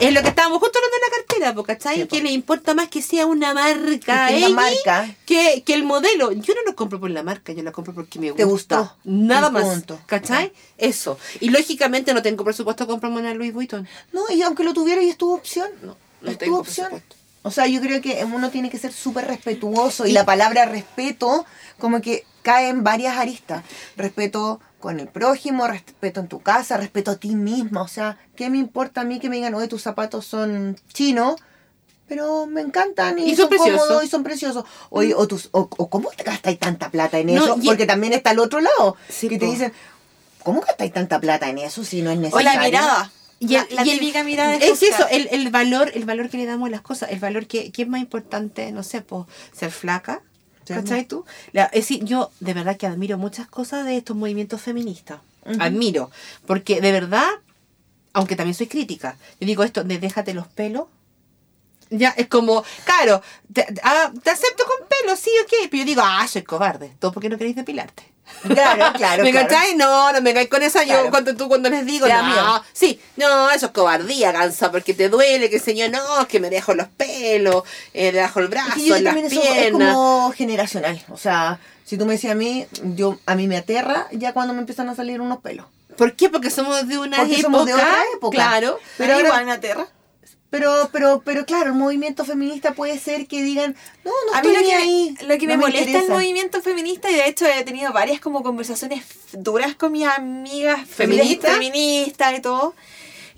Es 0.01 0.13
lo 0.13 0.23
que 0.23 0.29
estábamos 0.29 0.59
justo 0.61 0.79
hablando 0.79 0.97
en 0.97 1.03
la 1.11 1.17
cartera, 1.17 1.55
po, 1.55 1.63
¿cachai? 1.65 1.99
Mm. 1.99 2.03
Sí, 2.03 2.07
que 2.09 2.23
le 2.23 2.31
importa 2.31 2.75
más 2.75 2.89
que 2.89 3.03
sea 3.03 3.27
una 3.27 3.53
marca 3.55 4.29
Que 4.29 4.49
marca. 4.51 5.15
Que, 5.27 5.63
que 5.65 5.75
el 5.75 5.83
modelo. 5.85 6.33
Yo 6.33 6.55
no 6.55 6.63
lo 6.67 6.77
compro 6.77 7.01
por 7.01 7.11
la 7.11 7.23
marca, 7.23 7.53
yo 7.53 7.63
la 7.63 7.73
compro 7.73 7.95
porque 7.95 8.19
me 8.19 8.31
gusta. 8.31 8.37
Te 8.37 8.45
gustó. 8.45 8.97
Nada 9.05 9.49
Y 9.49 9.53
más. 9.53 9.65
punto. 9.65 10.01
¿Cachai? 10.07 10.53
Eso. 10.79 11.19
Y 11.41 11.51
lógicamente 11.51 12.15
no 12.15 12.23
tengo 12.23 12.45
presupuesto 12.45 12.87
comprarme 12.87 13.19
una 13.21 13.35
Louis 13.35 13.53
Vuitton. 13.53 13.89
No, 14.13 14.23
y 14.31 14.43
aunque 14.43 14.63
lo 14.65 14.73
tuviera 14.73 15.03
y 15.03 15.09
es 15.09 15.17
tu 15.19 15.33
opción. 15.35 15.69
No, 15.83 15.97
no 16.21 16.31
es 16.31 16.39
tu 16.39 16.57
opción. 16.57 16.89
presupuesto. 16.91 17.17
O 17.47 17.51
sea, 17.51 17.67
yo 17.67 17.81
creo 17.83 18.01
que 18.01 18.25
uno 18.25 18.51
tiene 18.51 18.71
que 18.71 18.79
ser 18.79 18.91
súper 18.93 19.27
respetuoso 19.27 20.07
y 20.07 20.13
la 20.13 20.25
palabra 20.25 20.65
respeto 20.65 21.45
como 21.79 22.01
que 22.01 22.25
cae 22.43 22.69
en 22.69 22.83
varias 22.83 23.19
aristas. 23.19 23.63
Respeto 23.99 24.61
con 24.85 25.01
el 25.01 25.09
prójimo, 25.09 25.67
respeto 25.67 26.21
en 26.21 26.29
tu 26.29 26.41
casa, 26.41 26.77
respeto 26.77 27.13
a 27.13 27.17
ti 27.17 27.35
misma. 27.35 27.81
O 27.81 27.89
sea, 27.89 28.19
¿qué 28.37 28.51
me 28.51 28.59
importa 28.59 29.01
a 29.01 29.05
mí 29.05 29.19
que 29.19 29.31
me 29.31 29.37
digan, 29.37 29.55
oye, 29.55 29.67
tus 29.67 29.81
zapatos 29.81 30.27
son 30.27 30.77
chinos? 30.93 31.37
Pero 32.07 32.45
me 32.45 32.61
encantan 32.61 33.19
y, 33.19 33.31
Y 33.31 33.35
son 33.35 33.49
preciosos. 33.49 33.81
cómodos 33.81 34.05
y 34.05 34.09
son 34.09 34.23
preciosos. 34.23 34.65
Oye, 34.91 35.15
o, 35.15 35.27
tus, 35.27 35.49
o, 35.53 35.71
o 35.79 35.89
¿cómo 35.89 36.11
te 36.11 36.23
gastáis 36.23 36.59
tanta 36.59 36.91
plata 36.91 37.19
en 37.19 37.35
No, 37.35 37.45
eso? 37.45 37.57
y- 37.63 37.65
Porque 37.67 37.87
también 37.87 38.13
está 38.13 38.33
el 38.33 38.41
otro 38.41 38.61
lado. 38.61 38.97
Sí, 39.09 39.31
que 39.31 39.39
te 39.39 39.47
dicen, 39.47 39.73
¿cómo 40.43 40.61
gastáis 40.61 40.93
tanta 40.93 41.19
plata 41.19 41.49
en 41.49 41.57
eso 41.57 41.83
si 41.83 42.03
no 42.03 42.11
es 42.11 42.19
O 42.19 42.21
necesario? 42.21 42.53
la 42.53 42.61
mirada. 42.67 43.11
Y 43.39 43.55
el- 43.55 43.67
la 43.71 43.87
y 43.87 43.91
el- 43.91 43.99
típica 44.01 44.23
mirada 44.23 44.51
de 44.59 44.67
Es 44.69 44.83
eso, 44.83 45.09
el, 45.11 45.29
el 45.33 45.49
valor, 45.49 45.91
el 45.95 46.05
valor 46.05 46.29
que 46.29 46.37
le 46.37 46.45
damos 46.45 46.69
a 46.69 46.71
las 46.71 46.83
cosas, 46.83 47.11
el 47.11 47.21
valor 47.21 47.47
que, 47.47 47.73
que 47.73 47.83
es 47.85 47.89
más 47.89 48.03
importante, 48.03 48.71
no 48.71 48.83
sé, 48.83 49.01
pues, 49.01 49.25
ser 49.53 49.71
flaca. 49.71 50.21
¿Cachai 50.75 51.05
tú? 51.05 51.25
La- 51.53 51.65
es 51.67 51.83
decir, 51.89 52.05
yo 52.05 52.31
de 52.41 52.55
verdad 52.55 52.77
que 52.77 52.87
admiro 52.87 53.19
muchas 53.19 53.47
cosas 53.49 53.85
de 53.85 53.97
estos 53.99 54.17
movimientos 54.17 54.61
feministas. 54.63 55.19
Admiro. 55.61 56.11
Porque 56.47 56.81
de 56.81 56.91
verdad, 56.93 57.29
aunque 58.15 58.37
también 58.37 58.55
soy 58.55 58.67
crítica, 58.67 59.17
yo 59.41 59.47
digo 59.47 59.63
esto 59.65 59.85
de 59.85 59.99
déjate 59.99 60.33
los 60.35 60.49
pelos. 60.49 60.87
Ya, 61.91 62.11
es 62.17 62.29
como, 62.29 62.65
claro, 62.87 63.21
te, 63.53 63.67
ah, 63.83 64.11
te 64.23 64.31
acepto 64.31 64.65
con 64.65 64.89
pelo, 64.89 65.15
sí, 65.17 65.31
ok, 65.45 65.53
pero 65.71 65.83
yo 65.83 65.85
digo, 65.85 66.03
ah, 66.03 66.27
soy 66.27 66.43
cobarde, 66.43 66.97
todo 66.99 67.13
porque 67.13 67.29
no 67.29 67.37
queréis 67.37 67.57
depilarte. 67.57 68.03
Claro, 68.43 68.93
claro. 68.97 69.23
¿Me 69.25 69.31
claro. 69.31 69.49
cachai? 69.49 69.75
No, 69.77 70.13
no 70.13 70.21
me 70.21 70.35
caes 70.35 70.49
con 70.49 70.63
esa. 70.63 70.83
Claro. 70.85 71.05
Yo 71.05 71.11
cuando 71.11 71.35
tú 71.37 71.49
cuando 71.49 71.69
les 71.71 71.85
digo, 71.87 72.07
no, 72.09 72.63
sí, 72.73 73.01
no, 73.17 73.51
eso 73.51 73.67
es 73.67 73.73
cobardía, 73.73 74.33
cansa, 74.33 74.71
porque 74.71 74.95
te 74.95 75.09
duele, 75.09 75.51
que 75.51 75.59
señor, 75.59 75.91
no, 75.91 76.23
es 76.23 76.27
que 76.29 76.41
me 76.41 76.51
dejo 76.51 76.75
los 76.75 76.89
pelos, 76.89 77.63
eh, 77.93 78.13
debajo 78.13 78.41
el 78.41 78.49
brazo, 78.49 78.69
Es 78.71 78.75
que 78.77 78.85
yo 78.87 78.97
en 78.97 79.05
las 79.05 79.15
también 79.15 79.33
eso 79.33 79.43
es 79.43 79.59
piernas. 79.59 79.95
como 79.95 80.33
generacional. 80.33 81.03
O 81.11 81.17
sea, 81.17 81.59
si 81.85 81.97
tú 81.99 82.07
me 82.07 82.15
decías 82.15 82.33
a 82.33 82.37
mí, 82.37 82.67
yo 82.95 83.19
a 83.27 83.35
mí 83.35 83.47
me 83.47 83.57
aterra 83.59 84.09
ya 84.13 84.33
cuando 84.33 84.55
me 84.55 84.61
empiezan 84.61 84.89
a 84.89 84.95
salir 84.95 85.21
unos 85.21 85.39
pelos. 85.41 85.67
¿Por 85.97 86.15
qué? 86.17 86.29
Porque 86.29 86.51
somos 86.51 86.89
de 86.89 86.99
una 86.99 87.19
Porque 87.19 87.35
época. 87.35 87.43
somos 87.45 87.67
de 87.67 87.75
otra 87.75 87.99
época. 88.17 88.35
Claro. 88.37 88.79
Pero 88.97 88.97
Pero 88.97 89.13
ahora- 89.15 89.29
igual 89.29 89.45
me 89.47 89.53
aterra. 89.53 89.87
Pero, 90.57 90.89
pero, 90.93 91.21
pero 91.25 91.45
claro, 91.47 91.71
el 91.71 91.73
movimiento 91.75 92.25
feminista 92.25 92.75
puede 92.75 92.97
ser 92.97 93.27
que 93.27 93.43
digan, 93.43 93.75
no, 94.05 94.13
no 94.31 94.39
A 94.39 94.41
mí 94.41 94.49
estoy 94.49 94.55
lo 94.55 94.61
ni 94.61 94.67
que, 94.69 94.75
ahí. 94.75 95.17
lo 95.27 95.37
que 95.39 95.47
no 95.49 95.55
me 95.55 95.57
molesta 95.57 95.83
el 95.83 95.89
interesa". 95.89 96.15
movimiento 96.15 96.63
feminista, 96.63 97.11
y 97.11 97.15
de 97.15 97.27
hecho 97.27 97.45
he 97.45 97.65
tenido 97.65 97.93
varias 97.93 98.21
como 98.21 98.45
conversaciones 98.45 99.03
duras 99.33 99.75
con 99.75 99.91
mis 99.91 100.07
amigas 100.07 100.89
¿Feministas? 100.89 101.55
feministas 101.55 102.39
y 102.39 102.41
todo, 102.41 102.77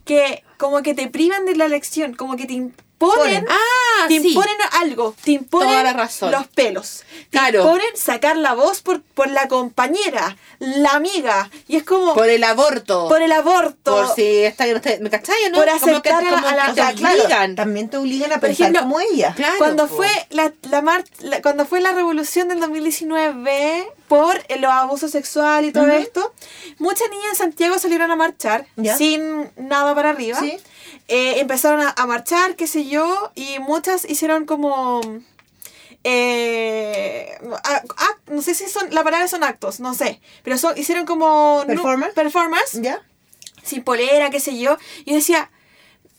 que 0.05 0.43
como 0.59 0.83
que 0.83 0.93
te 0.93 1.09
privan 1.09 1.47
de 1.47 1.57
la 1.57 1.65
elección, 1.65 2.13
como 2.15 2.37
que 2.37 2.45
te 2.45 2.69
imponen, 2.99 3.45
Ponen. 3.45 3.47
Ah, 3.51 4.07
te 4.09 4.21
sí. 4.21 4.29
imponen 4.29 4.57
algo, 4.81 5.15
te 5.23 5.33
imponen 5.33 5.69
Toda 5.69 5.83
la 5.83 5.93
razón. 5.93 6.31
los 6.33 6.47
pelos, 6.49 7.03
te 7.31 7.39
Claro. 7.39 7.61
imponen 7.63 7.97
sacar 7.97 8.37
la 8.37 8.55
voz 8.55 8.81
por, 8.81 9.03
por 9.03 9.29
la 9.31 9.49
compañera, 9.49 10.37
la 10.61 10.93
amiga, 10.93 11.51
y 11.69 11.77
es 11.77 11.83
como 11.85 12.15
Por 12.15 12.29
el 12.31 12.43
aborto. 12.45 13.09
por 13.09 13.21
el 13.21 13.33
aborto. 13.33 13.95
Por 13.97 14.15
si 14.15 14.25
está 14.45 14.65
que 14.65 14.71
no 14.73 14.77
está- 14.79 14.97
¿Me 15.01 15.11
cachai 15.11 15.37
no? 15.51 15.59
Por 15.59 15.69
Como 15.69 16.03
que- 16.03 16.11
aceptar 16.11 16.15
a 16.15 16.23
la- 16.23 16.31
como 16.31 16.49
a 16.49 16.55
la- 16.55 16.67
que 16.75 16.83
te 16.93 16.95
claro, 17.01 17.23
obligan. 17.23 17.55
también 17.57 17.89
te 17.91 17.97
obligan 17.99 18.33
a 18.33 18.41
Por 18.41 18.49
pensar 18.49 18.71
ejemplo, 18.71 18.83
como 18.83 19.01
ella. 19.01 19.35
Claro, 19.37 19.55
cuando 19.59 19.89
fue 19.89 20.09
la, 20.31 20.53
la 20.71 20.81
mar- 20.83 21.05
la- 21.21 21.43
cuando 21.43 21.67
fue 21.67 21.81
la 21.81 21.93
revolución 21.93 22.49
del 22.49 22.61
2019 22.61 23.87
por 24.09 24.35
los 24.61 24.71
abusos 24.71 25.11
sexuales 25.11 25.71
y 25.71 25.73
todo 25.73 25.89
esto, 25.89 26.33
muchas 26.79 27.09
niñas 27.11 27.31
en 27.31 27.37
Santiago 27.37 27.79
salieron 27.79 28.11
a 28.11 28.17
marchar 28.17 28.67
Ya. 28.77 28.97
sin 28.97 29.51
nada 29.57 29.95
para 29.95 30.11
arriba. 30.11 30.39
Sí. 30.41 30.57
Eh, 31.09 31.41
empezaron 31.41 31.81
a, 31.81 31.91
a 31.97 32.07
marchar, 32.07 32.57
qué 32.57 32.67
sé 32.67 32.87
yo, 32.87 33.31
y 33.35 33.59
muchas 33.61 34.05
hicieron 34.09 34.45
como... 34.47 35.01
eh, 36.05 37.37
a- 37.65 37.77
a- 37.77 38.19
no 38.33 38.43
sé 38.43 38.55
si 38.55 38.69
son, 38.69 38.93
la 38.95 39.03
palabra 39.05 39.29
son 39.29 39.45
actos, 39.45 39.81
no 39.81 39.95
sé, 39.95 40.21
pero 40.43 40.59
son, 40.59 40.77
hicieron 40.79 41.05
como... 41.07 41.63
Performance. 41.67 42.15
performance 42.15 42.81
¿Ya? 42.81 43.03
sin 43.63 43.83
polera, 43.83 44.31
qué 44.31 44.41
sé 44.41 44.57
yo. 44.59 44.79
Y 45.05 45.15
decía, 45.15 45.51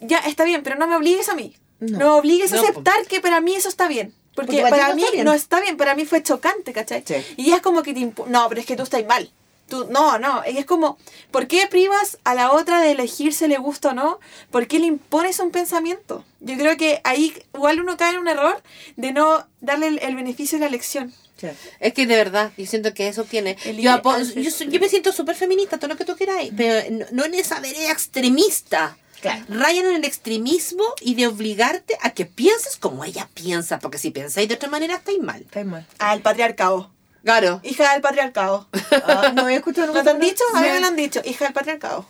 ya, 0.02 0.18
está 0.20 0.44
bien, 0.44 0.64
pero 0.64 0.76
no 0.78 0.88
me 0.88 0.96
obligues 0.96 1.30
a 1.30 1.36
mí. 1.36 1.56
No, 1.80 1.88
No. 1.92 1.98
me 2.00 2.06
obligues 2.06 2.52
a 2.54 2.60
aceptar 2.60 3.06
que 3.08 3.22
para 3.22 3.40
mí 3.40 3.56
eso 3.56 3.70
está 3.70 3.88
bien. 3.88 4.14
Porque, 4.38 4.62
Porque 4.62 4.70
para 4.70 4.90
no 4.90 4.96
mí 4.96 5.04
está 5.04 5.24
no 5.24 5.34
está 5.34 5.62
bien, 5.62 5.78
para 5.78 5.96
mí 5.96 6.06
fue 6.06 6.22
chocante, 6.22 6.72
¿cachai? 6.72 7.04
Sí. 7.04 7.16
Y 7.38 7.54
es 7.54 7.62
como 7.64 7.82
que 7.82 7.92
te 7.96 8.14
No, 8.28 8.48
pero 8.48 8.62
es 8.62 8.68
que 8.68 8.76
tú 8.76 8.84
estás 8.84 9.04
mal. 9.04 9.32
Tú, 9.68 9.88
no, 9.90 10.20
no, 10.20 10.44
es 10.44 10.64
como, 10.66 11.00
¿por 11.32 11.48
qué 11.48 11.66
privas 11.66 12.20
a 12.24 12.36
la 12.36 12.52
otra 12.52 12.80
de 12.80 12.92
elegir 12.92 13.34
si 13.34 13.48
le 13.48 13.58
gusta 13.58 13.90
o 13.90 13.94
no? 13.94 14.20
¿Por 14.52 14.68
qué 14.68 14.78
le 14.78 14.86
impones 14.86 15.40
un 15.40 15.50
pensamiento? 15.50 16.24
Yo 16.40 16.56
creo 16.56 16.78
que 16.78 17.02
ahí 17.04 17.34
igual 17.56 17.80
uno 17.80 17.98
cae 17.98 18.14
en 18.14 18.20
un 18.20 18.28
error 18.28 18.62
de 18.96 19.12
no 19.12 19.48
darle 19.60 19.88
el, 19.88 20.00
el 20.04 20.16
beneficio 20.16 20.60
de 20.60 20.66
la 20.66 20.68
elección. 20.68 21.12
Sí. 21.38 21.48
Es 21.80 21.94
que 21.94 22.06
de 22.06 22.16
verdad, 22.16 22.52
yo 22.58 22.68
siento 22.68 22.94
que 22.94 23.08
eso 23.08 23.24
tiene. 23.24 23.58
Yo, 23.66 24.02
yo, 24.36 24.66
yo 24.70 24.80
me 24.80 24.88
siento 24.88 25.12
súper 25.12 25.36
feminista, 25.36 25.80
todo 25.80 25.88
lo 25.90 25.98
que 25.98 26.06
tú 26.06 26.16
queráis, 26.16 26.54
pero 26.56 26.88
no, 26.92 27.06
no 27.12 27.26
en 27.26 27.34
esa 27.34 27.60
vereda 27.60 27.92
extremista. 27.92 28.98
Claro. 29.22 29.44
Rayan 29.50 29.86
en 29.88 29.96
el 29.96 30.06
extremismo 30.06 30.84
y 31.02 31.16
de 31.16 31.28
obligarte 31.28 31.98
a 32.02 32.12
que 32.12 32.26
pienses 32.26 32.78
como 32.78 33.04
ella 33.04 33.28
piensa, 33.34 33.80
porque 33.80 33.98
si 33.98 34.12
pensáis 34.12 34.48
de 34.48 34.56
otra 34.56 34.70
manera 34.70 34.96
estáis 34.96 35.20
mal. 35.20 35.42
Está 35.42 35.64
mal. 35.64 35.86
Al 36.00 36.22
patriarcado. 36.22 36.92
Claro. 37.24 37.60
Hija 37.64 37.92
del 37.94 38.02
patriarcado. 38.02 38.68
Ah, 39.06 39.32
no 39.36 39.42
había 39.44 39.58
escuchado 39.58 39.88
¿No 39.88 39.94
nunca 39.94 40.04
te 40.04 40.12
han 40.12 40.20
dicho? 40.20 40.44
A 40.54 40.62
mí 40.62 40.68
me 40.70 40.80
lo 40.80 40.88
han 40.88 40.96
dicho. 40.96 41.20
Hija 41.26 41.46
del 41.46 41.54
patriarcado. 41.54 42.06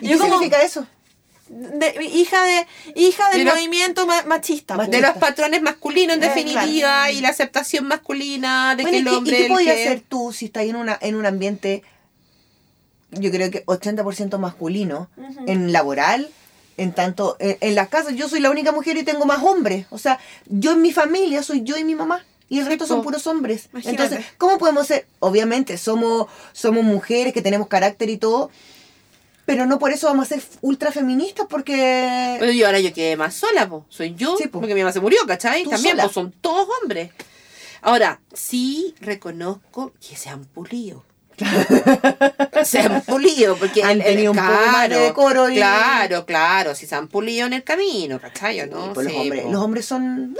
¿Y 0.00 0.08
Yo 0.08 0.12
qué 0.16 0.18
como- 0.18 0.34
significa 0.34 0.62
eso? 0.62 0.86
de- 1.48 2.04
hija 2.12 2.44
de 2.44 2.66
hija 2.94 3.28
del 3.30 3.38
De 3.40 3.44
los- 3.46 3.54
movimiento 3.54 4.06
ma- 4.06 4.22
machista. 4.22 4.76
De 4.76 5.00
los 5.00 5.16
patrones 5.16 5.62
masculinos, 5.62 6.16
en 6.16 6.22
Eh, 6.22 6.28
definitiva, 6.28 6.88
claro. 7.06 7.12
y 7.12 7.20
la 7.20 7.30
aceptación 7.30 7.88
masculina 7.88 8.76
de 8.76 8.82
Bueno, 8.84 8.92
que 8.92 8.98
¿y 8.98 9.00
el 9.00 9.08
hombre. 9.08 9.38
¿Y 9.38 9.42
qué 9.42 9.48
podías 9.48 9.74
que- 9.74 9.82
hacer 9.88 10.00
tú 10.08 10.32
si 10.32 10.44
estás 10.44 10.62
en, 10.64 10.76
una, 10.76 10.96
en 11.00 11.16
un 11.16 11.26
ambiente, 11.26 11.82
yo 13.10 13.30
creo 13.32 13.50
que 13.50 13.64
80% 13.66 14.38
masculino, 14.38 15.08
en 15.48 15.72
laboral, 15.72 16.30
en 16.82 16.92
tanto, 16.92 17.36
en, 17.38 17.56
en 17.60 17.74
las 17.74 17.88
casas? 17.88 18.14
Yo 18.14 18.28
soy 18.28 18.40
la 18.40 18.50
única 18.50 18.72
mujer 18.72 18.96
y 18.96 19.02
tengo 19.04 19.26
más 19.26 19.42
hombres. 19.42 19.86
O 19.90 19.98
sea, 19.98 20.18
yo 20.46 20.72
en 20.72 20.82
mi 20.82 20.92
familia 20.92 21.42
soy 21.42 21.62
yo 21.62 21.76
y 21.76 21.84
mi 21.84 21.94
mamá. 21.94 22.24
Y 22.48 22.58
el 22.58 22.66
resto 22.66 22.86
son 22.86 22.98
po. 22.98 23.04
puros 23.04 23.26
hombres. 23.28 23.68
Imagínate. 23.72 24.02
Entonces, 24.02 24.32
¿cómo 24.36 24.58
podemos 24.58 24.86
ser? 24.86 25.06
Obviamente, 25.20 25.78
somos, 25.78 26.26
somos 26.52 26.82
mujeres 26.82 27.32
que 27.32 27.42
tenemos 27.42 27.68
carácter 27.68 28.10
y 28.10 28.16
todo, 28.16 28.50
pero 29.46 29.66
no 29.66 29.78
por 29.78 29.92
eso 29.92 30.08
vamos 30.08 30.26
a 30.26 30.34
ser 30.34 30.42
ultra 30.60 30.90
feministas 30.90 31.46
porque... 31.48 32.36
Bueno, 32.38 32.52
y 32.52 32.62
ahora 32.64 32.80
yo 32.80 32.92
quedé 32.92 33.16
más 33.16 33.34
sola, 33.34 33.68
po. 33.68 33.84
soy 33.88 34.14
yo, 34.16 34.36
Sí, 34.36 34.48
po. 34.48 34.58
porque 34.60 34.74
mi 34.74 34.80
mamá 34.80 34.92
se 34.92 35.00
murió, 35.00 35.18
¿cachai? 35.28 35.62
Tú 35.64 35.70
También, 35.70 35.92
sola. 35.92 36.02
pues 36.04 36.14
son 36.14 36.32
todos 36.40 36.66
hombres. 36.82 37.10
Ahora, 37.82 38.20
sí 38.32 38.94
reconozco 39.00 39.92
que 40.06 40.16
se 40.16 40.28
han 40.28 40.44
pulido. 40.44 41.04
se 42.64 42.78
han 42.80 43.00
pulido, 43.02 43.56
porque 43.56 43.82
Han 43.82 43.90
el- 43.92 44.00
el- 44.02 44.06
tenido 44.06 44.32
un 44.32 44.38
poco 44.38 44.88
de 44.88 44.98
decoro 45.00 45.48
y- 45.50 45.56
Claro, 45.56 46.24
claro, 46.26 46.74
si 46.74 46.86
se 46.86 46.94
han 46.94 47.08
pulido 47.08 47.46
en 47.46 47.52
el 47.54 47.64
camino, 47.64 48.20
¿cachai? 48.20 48.60
¿O 48.62 48.66
¿no? 48.66 48.92
Pues 48.92 49.06
los, 49.06 49.16
hombres, 49.16 49.42
po. 49.44 49.50
los 49.52 49.62
hombres 49.62 49.86
son... 49.86 50.36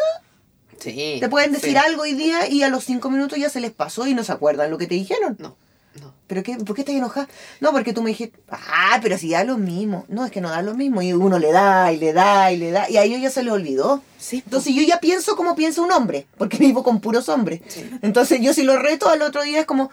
Sí, 0.78 1.18
Te 1.20 1.28
pueden 1.28 1.52
decir 1.52 1.72
sí. 1.72 1.76
algo 1.76 2.02
hoy 2.02 2.14
día 2.14 2.48
y 2.48 2.62
a 2.62 2.68
los 2.70 2.84
cinco 2.84 3.10
minutos 3.10 3.38
ya 3.38 3.50
se 3.50 3.60
les 3.60 3.70
pasó 3.70 4.06
y 4.06 4.14
no 4.14 4.24
se 4.24 4.32
acuerdan 4.32 4.70
lo 4.70 4.78
que 4.78 4.86
te 4.86 4.94
dijeron. 4.94 5.36
No, 5.38 5.54
no. 6.00 6.14
¿Pero 6.26 6.42
qué? 6.44 6.56
¿Por 6.56 6.76
qué 6.76 6.82
estás 6.82 6.94
enojada? 6.94 7.28
No, 7.60 7.72
porque 7.72 7.92
tú 7.92 8.02
me 8.02 8.10
dijiste, 8.10 8.38
ah, 8.50 9.00
pero 9.02 9.18
si 9.18 9.30
da 9.30 9.42
lo 9.42 9.58
mismo. 9.58 10.04
No, 10.08 10.24
es 10.24 10.30
que 10.30 10.40
no 10.40 10.48
da 10.48 10.62
lo 10.62 10.74
mismo. 10.74 11.02
Y 11.02 11.12
uno 11.12 11.38
le 11.40 11.50
da 11.50 11.92
y 11.92 11.96
le 11.98 12.12
da 12.12 12.52
y 12.52 12.56
le 12.56 12.70
da. 12.70 12.88
Y 12.88 12.96
a 12.98 13.02
ellos 13.02 13.20
ya 13.20 13.30
se 13.30 13.42
les 13.42 13.52
olvidó. 13.52 14.00
Sí. 14.18 14.42
Entonces 14.44 14.72
yo 14.74 14.82
ya 14.82 15.00
pienso 15.00 15.34
como 15.34 15.56
piensa 15.56 15.82
un 15.82 15.90
hombre, 15.90 16.26
porque 16.38 16.56
vivo 16.60 16.84
con 16.84 17.00
puros 17.00 17.28
hombres. 17.28 17.60
Entonces 18.02 18.40
yo 18.40 18.54
si 18.54 18.62
lo 18.62 18.76
reto 18.78 19.08
al 19.08 19.22
otro 19.22 19.42
día 19.42 19.58
es 19.60 19.66
como, 19.66 19.90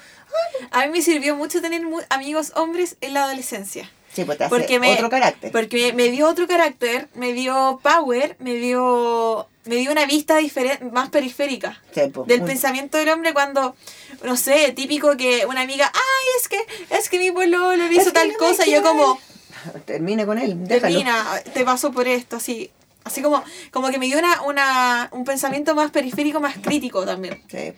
A 0.72 0.86
mí 0.86 0.92
me 0.92 1.02
sirvió 1.02 1.36
mucho 1.36 1.62
tener 1.62 1.82
mu- 1.84 2.02
amigos 2.10 2.52
hombres 2.56 2.98
en 3.02 3.14
la 3.16 3.24
adolescencia. 3.24 3.90
Sí, 4.18 4.26
pues 4.26 4.38
te 4.38 4.44
hace 4.46 4.50
Porque 4.56 4.80
me, 4.80 4.94
otro 4.94 5.10
carácter. 5.10 5.52
Porque 5.52 5.94
me 5.94 6.10
dio 6.10 6.28
otro 6.28 6.48
carácter, 6.48 7.08
me 7.16 7.34
dio 7.34 7.80
power, 7.84 8.36
me 8.40 8.56
dio, 8.56 9.48
me 9.66 9.76
dio 9.76 9.92
una 9.92 10.06
vista 10.06 10.38
diferente, 10.38 10.84
más 10.86 11.10
periférica. 11.10 11.82
Pues, 11.94 12.28
Del 12.28 12.42
muy- 12.42 12.50
pensamiento 12.50 12.98
del 12.98 13.10
hombre 13.10 13.34
cuando, 13.34 13.76
no 14.24 14.36
sé, 14.36 14.72
típico 14.74 15.16
que 15.18 15.46
una 15.46 15.62
amiga, 15.62 15.92
ay, 15.94 16.28
es 16.42 16.48
que, 16.48 16.60
es 16.96 17.10
que 17.10 17.20
mi 17.20 17.32
pololo 17.32 17.76
le 17.76 17.94
hizo 17.94 18.12
tal 18.12 18.30
no 18.32 18.38
cosa, 18.38 18.66
y 18.68 18.72
yo 18.72 18.82
como, 18.84 19.20
Termine 19.86 20.26
con 20.26 20.38
él, 20.38 20.56
déjalo. 20.68 20.94
termina, 20.94 21.42
te 21.54 21.64
paso 21.64 21.92
por 21.92 22.08
esto, 22.08 22.38
así. 22.38 22.72
Así 23.04 23.22
como, 23.22 23.42
como 23.72 23.90
que 23.90 24.00
me 24.00 24.08
dio 24.08 24.18
una, 24.20 24.42
una, 24.42 25.10
un 25.14 25.24
pensamiento 25.24 25.74
más 25.76 25.92
periférico, 25.92 26.40
más 26.42 26.58
crítico 26.58 27.06
también. 27.06 27.42
Sí. 27.50 27.72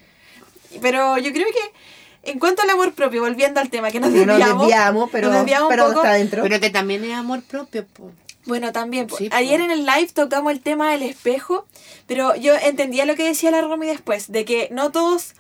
Pero 0.82 1.18
yo 1.20 1.32
creo 1.32 1.46
que, 1.48 1.72
en 2.24 2.40
cuanto 2.40 2.62
al 2.64 2.70
amor 2.70 2.94
propio, 2.94 3.22
volviendo 3.22 3.60
al 3.60 3.70
tema, 3.70 3.92
que 3.92 4.00
nos 4.00 4.12
Que 4.12 4.26
nos 4.26 4.38
desviamos, 4.38 4.68
desviamos, 4.68 5.10
pero, 5.12 5.28
nos 5.30 5.38
desviamos 5.38 5.70
un 5.70 5.70
pero 5.70 5.88
poco. 5.88 6.00
está 6.02 6.14
dentro. 6.14 6.44
Pero 6.44 6.60
que 6.60 6.70
también 6.70 7.04
es 7.04 7.14
amor 7.16 7.42
propio, 7.44 7.86
po. 7.86 8.12
Bueno, 8.46 8.72
también. 8.72 9.08
po. 9.08 9.18
Sí, 9.18 9.30
po. 9.30 9.36
Ayer 9.36 9.62
en 9.62 9.72
el 9.72 9.86
live 9.86 10.10
tocamos 10.14 10.52
el 10.52 10.62
tema 10.62 10.92
del 10.92 11.04
espejo, 11.04 11.68
pero 12.08 12.36
yo 12.36 12.56
entendía 12.56 13.06
lo 13.06 13.16
que 13.16 13.24
decía 13.24 13.52
la 13.52 13.62
Romy 13.62 13.88
después, 13.88 14.32
de 14.32 14.44
que 14.46 14.70
no 14.72 14.92
todos 14.92 15.34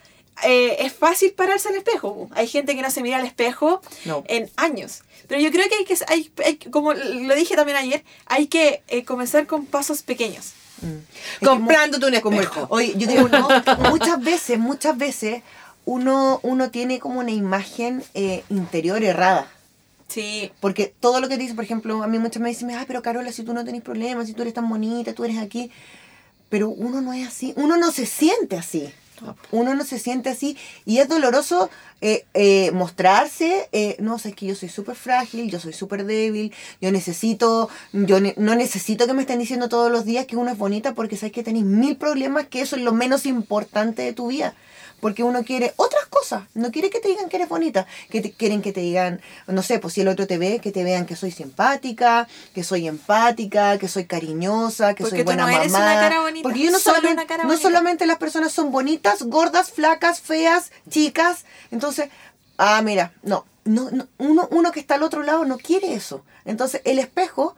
eh, 0.43 0.77
es 0.85 0.93
fácil 0.93 1.31
pararse 1.33 1.67
al 1.69 1.75
espejo. 1.75 2.29
Hay 2.33 2.47
gente 2.47 2.75
que 2.75 2.81
no 2.81 2.89
se 2.91 3.01
mira 3.01 3.17
al 3.17 3.25
espejo 3.25 3.81
No. 4.05 4.23
en 4.27 4.49
años. 4.55 5.01
Pero 5.27 5.41
yo 5.41 5.51
creo 5.51 5.67
que 5.69 5.75
hay 5.75 5.85
que, 5.85 5.97
hay, 6.07 6.31
hay- 6.45 6.55
como 6.71 6.93
lo 6.93 7.35
dije 7.35 7.55
también 7.55 7.77
ayer, 7.77 8.03
hay 8.25 8.47
que 8.47 8.81
eh, 8.87 9.03
comenzar 9.03 9.45
con 9.47 9.65
pasos 9.65 10.01
pequeños. 10.01 10.53
Mm. 10.81 11.45
Comprándote 11.45 12.05
un 12.05 12.19
como- 12.21 12.39
espejo. 12.41 12.67
Oye, 12.69 12.93
yo 12.95 13.05
digo, 13.07 13.27
no, 13.27 13.47
muchas 13.89 14.21
veces, 14.23 14.57
muchas 14.59 14.97
veces 14.97 15.43
uno, 15.89 16.39
uno 16.43 16.69
tiene 16.69 16.99
como 16.99 17.19
una 17.19 17.31
imagen 17.31 18.03
eh, 18.13 18.43
interior 18.49 19.03
errada. 19.03 19.47
Sí, 20.07 20.51
Porque 20.59 20.93
todo 20.99 21.19
lo 21.19 21.27
que 21.29 21.37
dice, 21.37 21.53
por 21.55 21.63
ejemplo, 21.63 22.03
a 22.03 22.07
mí 22.07 22.17
muchas 22.19 22.41
me 22.41 22.49
dicen, 22.49 22.69
ay, 22.71 22.85
pero 22.87 23.01
Carola, 23.01 23.31
si 23.31 23.43
tú 23.43 23.53
no 23.53 23.63
tenés 23.65 23.81
problemas, 23.81 24.27
si 24.27 24.33
tú 24.33 24.41
eres 24.43 24.53
tan 24.53 24.67
bonita, 24.69 25.13
tú 25.13 25.23
eres 25.23 25.37
aquí. 25.37 25.71
Pero 26.49 26.69
uno 26.69 27.01
no 27.01 27.13
es 27.13 27.27
así, 27.27 27.53
uno 27.57 27.77
no 27.77 27.91
se 27.91 28.05
siente 28.05 28.55
así. 28.57 28.91
Uno 29.51 29.75
no 29.75 29.83
se 29.83 29.99
siente 29.99 30.29
así 30.29 30.55
y 30.85 30.99
es 30.99 31.09
doloroso 31.09 31.69
eh, 31.99 32.23
eh, 32.33 32.71
mostrarse, 32.71 33.67
eh, 33.73 33.97
no 33.99 34.17
sé, 34.17 34.29
es 34.29 34.35
que 34.35 34.45
yo 34.45 34.55
soy 34.55 34.69
súper 34.69 34.95
frágil, 34.95 35.51
yo 35.51 35.59
soy 35.59 35.73
súper 35.73 36.05
débil, 36.05 36.53
yo 36.79 36.89
necesito, 36.93 37.69
yo 37.91 38.21
ne- 38.21 38.33
no 38.37 38.55
necesito 38.55 39.07
que 39.07 39.13
me 39.13 39.23
estén 39.23 39.39
diciendo 39.39 39.67
todos 39.67 39.91
los 39.91 40.05
días 40.05 40.25
que 40.25 40.37
uno 40.37 40.49
es 40.51 40.57
bonita 40.57 40.93
porque 40.93 41.17
sabes 41.17 41.33
que 41.33 41.43
tenéis 41.43 41.65
mil 41.65 41.97
problemas, 41.97 42.47
que 42.47 42.61
eso 42.61 42.77
es 42.77 42.81
lo 42.81 42.93
menos 42.93 43.25
importante 43.25 44.03
de 44.03 44.13
tu 44.13 44.27
vida. 44.27 44.53
Porque 44.99 45.23
uno 45.23 45.43
quiere 45.43 45.73
otras 45.77 46.05
cosas, 46.07 46.43
no 46.53 46.71
quiere 46.71 46.89
que 46.89 46.99
te 46.99 47.07
digan 47.07 47.29
que 47.29 47.37
eres 47.37 47.49
bonita, 47.49 47.85
que 48.09 48.21
te- 48.21 48.31
quieren 48.31 48.61
que 48.61 48.71
te 48.73 48.81
digan, 48.81 49.21
no 49.47 49.63
sé, 49.63 49.79
pues 49.79 49.93
si 49.93 50.01
el 50.01 50.07
otro 50.07 50.27
te 50.27 50.37
ve, 50.37 50.59
que 50.59 50.71
te 50.71 50.83
vean 50.83 51.05
que 51.05 51.15
soy 51.15 51.31
simpática, 51.31 52.27
que 52.53 52.63
soy 52.63 52.87
empática, 52.87 53.77
que 53.77 53.87
soy 53.87 54.05
cariñosa, 54.05 54.93
que 54.95 55.03
Porque 55.03 55.17
soy 55.17 55.25
tú 55.25 55.31
buena 55.31 55.53
eres 55.55 55.71
mamá. 55.71 55.85
una 55.91 55.99
cara 56.01 56.21
bonita, 56.21 56.43
Porque 56.43 56.59
yo 56.63 56.71
no 56.71 56.79
solamente, 56.79 57.13
una 57.13 57.27
cara 57.27 57.43
no 57.43 57.49
bonita. 57.49 57.67
solamente 57.67 58.05
las 58.05 58.17
personas 58.17 58.51
son 58.51 58.71
bonitas, 58.71 59.23
gordas, 59.23 59.71
flacas, 59.71 60.21
feas, 60.21 60.71
chicas. 60.89 61.45
Entonces, 61.71 62.09
ah, 62.57 62.81
mira, 62.81 63.13
no, 63.23 63.45
no, 63.65 63.89
no, 63.91 64.07
uno, 64.17 64.47
uno 64.51 64.71
que 64.71 64.79
está 64.79 64.95
al 64.95 65.03
otro 65.03 65.23
lado 65.23 65.45
no 65.45 65.57
quiere 65.57 65.93
eso. 65.93 66.23
Entonces 66.45 66.81
el 66.85 66.99
espejo 66.99 67.55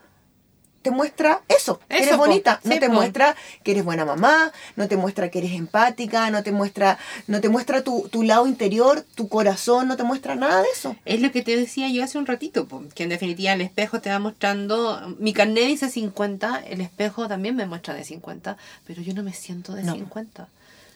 te 0.81 0.91
muestra 0.91 1.41
eso, 1.47 1.79
que 1.87 1.95
Eso, 1.97 2.03
eres 2.05 2.09
po. 2.15 2.17
bonita, 2.17 2.59
no 2.63 2.73
Sí, 2.73 2.79
te 2.79 2.87
po. 2.87 2.93
muestra 2.93 3.35
que 3.63 3.71
eres 3.71 3.83
buena 3.85 4.03
mamá, 4.05 4.51
no 4.75 4.87
te 4.87 4.97
muestra 4.97 5.29
que 5.29 5.39
eres 5.39 5.51
empática, 5.53 6.29
no 6.31 6.43
te 6.43 6.51
muestra, 6.51 6.97
no 7.27 7.39
te 7.41 7.49
muestra 7.49 7.83
tu, 7.83 8.07
tu 8.09 8.23
lado 8.23 8.47
interior, 8.47 9.05
tu 9.15 9.27
corazón, 9.29 9.87
no 9.87 9.97
te 9.97 10.03
muestra 10.03 10.35
nada 10.35 10.61
de 10.61 10.67
eso. 10.73 10.95
Es 11.05 11.21
lo 11.21 11.31
que 11.31 11.41
te 11.41 11.55
decía 11.55 11.89
yo 11.89 12.03
hace 12.03 12.17
un 12.17 12.25
ratito, 12.25 12.65
po, 12.67 12.83
que 12.95 13.03
en 13.03 13.09
definitiva 13.09 13.53
el 13.53 13.61
espejo 13.61 14.01
te 14.01 14.09
va 14.09 14.19
mostrando, 14.19 15.15
mi 15.19 15.33
carnet 15.33 15.67
dice 15.67 15.89
50, 15.89 16.63
el 16.67 16.81
espejo 16.81 17.27
también 17.27 17.55
me 17.55 17.65
muestra 17.65 17.93
de 17.93 18.03
50, 18.03 18.57
pero 18.87 19.01
yo 19.01 19.13
no 19.13 19.23
me 19.23 19.33
siento 19.33 19.73
de 19.73 19.83
No. 19.83 19.93
50. 19.93 20.47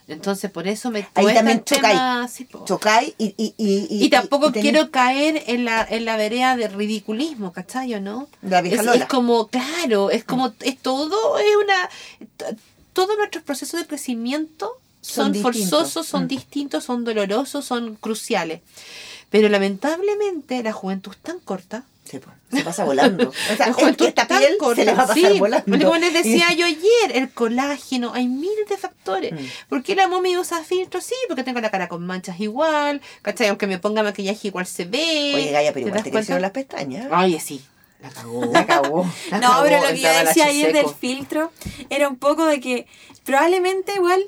Entonces 0.07 0.51
por 0.51 0.67
eso 0.67 0.91
me 0.91 1.07
Ahí 1.15 1.33
también 1.33 1.63
chocáis. 1.63 2.31
sí. 2.31 2.47
Chocáis 2.65 3.13
y, 3.17 3.33
y, 3.37 3.53
y, 3.57 4.05
Y 4.05 4.09
tampoco 4.09 4.51
tenés- 4.51 4.61
quiero 4.61 4.91
caer 4.91 5.43
en 5.47 5.65
la, 5.65 5.83
en 5.89 6.05
la 6.05 6.15
vereda 6.17 6.55
de 6.55 6.67
ridiculismo, 6.67 7.51
¿cachai 7.53 7.93
o 7.95 8.01
no? 8.01 8.27
La 8.43 8.61
vieja 8.61 8.81
es, 8.81 8.85
Lola. 8.85 9.03
es 9.03 9.09
como, 9.09 9.47
claro, 9.47 10.11
es 10.11 10.23
como, 10.23 10.53
es 10.61 10.77
todo, 10.79 11.37
es 11.39 11.45
una, 11.63 11.89
todos 12.93 13.17
nuestros 13.17 13.43
procesos 13.43 13.79
de 13.79 13.87
crecimiento 13.87 14.71
Son 15.01 15.33
son, 15.33 15.41
forzosos, 15.41 16.05
son 16.07 16.23
Mm. 16.25 16.27
distintos, 16.27 16.83
son 16.83 17.03
dolorosos, 17.03 17.65
son 17.65 17.95
cruciales. 17.95 18.61
Pero 19.29 19.49
lamentablemente 19.49 20.61
la 20.63 20.71
juventud 20.71 21.11
es 21.13 21.17
tan 21.21 21.39
corta. 21.39 21.83
Sí, 22.09 22.19
po, 22.19 22.29
se 22.51 22.63
pasa 22.63 22.83
volando. 22.85 23.29
O 23.53 23.55
sea, 23.57 23.73
juventud 23.73 24.05
que 24.05 24.09
esta 24.09 24.27
piel 24.27 24.57
corta. 24.59 24.75
se 24.75 24.85
le 24.85 24.93
va 24.93 25.03
a 25.03 25.07
pasar 25.07 25.31
sí, 25.31 25.39
volando. 25.39 25.77
Como 25.85 25.95
les 25.99 26.13
decía 26.13 26.53
yo 26.53 26.65
ayer, 26.67 27.15
el 27.15 27.31
colágeno, 27.31 28.13
hay 28.13 28.27
miles 28.27 28.69
de 28.69 28.77
factores. 28.77 29.33
Mm. 29.33 29.45
¿Por 29.69 29.81
qué 29.83 29.95
la 29.95 30.07
momia 30.07 30.39
usa 30.39 30.63
filtro? 30.63 31.01
Sí, 31.01 31.15
porque 31.27 31.43
tengo 31.43 31.59
la 31.61 31.71
cara 31.71 31.87
con 31.87 32.05
manchas 32.05 32.39
igual, 32.39 33.01
¿cachai? 33.23 33.47
Aunque 33.47 33.65
me 33.67 33.79
ponga 33.79 34.03
maquillaje 34.03 34.49
igual 34.49 34.67
se 34.67 34.85
ve. 34.85 35.31
Oye, 35.35 35.51
Gaya, 35.51 35.73
pero 35.73 35.85
¿Te 35.85 35.89
igual 35.89 36.03
te 36.03 36.11
crecieron 36.11 36.41
las 36.43 36.51
pestañas. 36.51 37.07
Oye, 37.11 37.39
sí. 37.39 37.63
La 38.01 38.09
cagó. 38.11 38.45
La. 38.51 38.61
La 39.31 39.37
No, 39.39 39.49
cagó, 39.49 39.63
pero 39.63 39.77
lo 39.81 39.87
que 39.87 39.93
el 39.93 39.97
yo 40.01 40.09
decía 40.25 40.45
ayer 40.45 40.73
del 40.73 40.85
filtro 40.99 41.51
era 41.89 42.07
un 42.07 42.17
poco 42.17 42.45
de 42.45 42.59
que 42.59 42.85
probablemente 43.23 43.93
igual... 43.95 44.23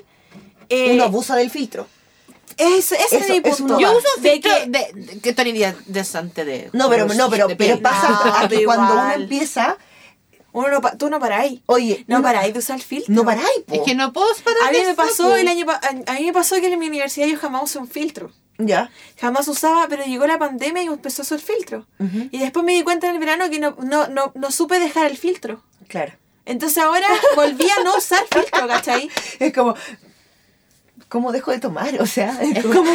eh, 0.69 0.93
Uno 0.93 1.03
abusa 1.03 1.35
del 1.35 1.51
filtro. 1.51 1.87
Es- 2.57 2.91
ese 2.91 3.03
Eso 3.05 3.15
es 3.17 3.29
mi 3.29 3.41
punto. 3.41 3.79
Yo 3.79 3.91
uso 3.97 4.07
de 4.21 4.31
filtro 4.31 4.51
que 4.51 4.65
de, 4.69 4.91
de- 4.93 5.19
que 5.19 5.33
tonalidad 5.33 5.75
decente 5.85 6.45
de. 6.45 6.69
No, 6.73 6.89
pero, 6.89 7.05
no, 7.13 7.29
pero, 7.29 7.47
de 7.47 7.55
pero 7.55 7.79
pasa 7.81 8.09
No, 8.09 8.35
a 8.35 8.41
que 8.47 8.55
pero 8.57 8.65
cuando 8.65 8.93
uno 8.93 9.11
empieza, 9.13 9.77
uno 10.53 10.69
no, 10.69 10.81
pa- 10.81 10.97
tú 10.97 11.09
no 11.09 11.19
paráis. 11.19 11.61
oye, 11.67 12.03
No 12.07 12.21
paráis 12.21 12.53
de 12.53 12.59
usar 12.59 12.79
filtro. 12.81 13.13
No 13.13 13.23
paráis, 13.23 13.59
po. 13.65 13.75
Es 13.75 13.81
que 13.81 13.95
no 13.95 14.11
puedo 14.13 14.27
parar 14.43 14.69
A 14.69 14.71
mí 14.71 14.79
de 14.79 14.85
me 14.87 14.93
pasó 14.95 15.35
el 15.35 15.47
año 15.47 15.65
pa- 15.65 15.79
a 15.83 16.11
a 16.11 16.13
mí 16.15 16.25
me 16.25 16.33
pasó 16.33 16.55
que 16.59 16.67
en 16.67 16.79
mi 16.79 16.87
universidad 16.87 17.27
yo 17.27 17.37
jamás 17.37 17.63
usé 17.63 17.79
un 17.79 17.87
filtro. 17.87 18.31
Ya. 18.59 18.89
Jamás 19.21 19.47
usaba, 19.47 19.85
pero 19.87 20.03
llegó 20.03 20.25
la 20.25 20.39
pandemia 20.39 20.81
y 20.81 20.87
empezó 20.87 21.21
a 21.21 21.25
usar 21.25 21.39
filtro. 21.39 21.85
Y 22.31 22.39
después 22.39 22.65
me 22.65 22.71
di 22.73 22.81
cuenta 22.81 23.07
en 23.07 23.13
el 23.13 23.19
verano 23.19 23.51
que 23.51 23.59
no, 23.59 23.75
no, 23.83 24.07
no, 24.07 24.31
no 24.33 24.51
supe 24.51 24.79
dejar 24.79 25.05
el 25.05 25.15
filtro. 25.17 25.61
Claro. 25.87 26.13
Entonces 26.45 26.79
ahora 26.79 27.05
volví 27.35 27.69
a 27.69 27.83
no 27.83 27.95
usar 27.97 28.25
filtro, 28.31 28.67
¿cachai? 28.67 29.11
Es 29.39 29.53
como, 29.53 29.75
¿cómo 31.09 31.31
dejo 31.31 31.51
de 31.51 31.59
tomar? 31.59 31.99
O 32.01 32.05
sea, 32.05 32.37
es 32.41 32.61
como, 32.63 32.73
¿cómo? 32.83 32.93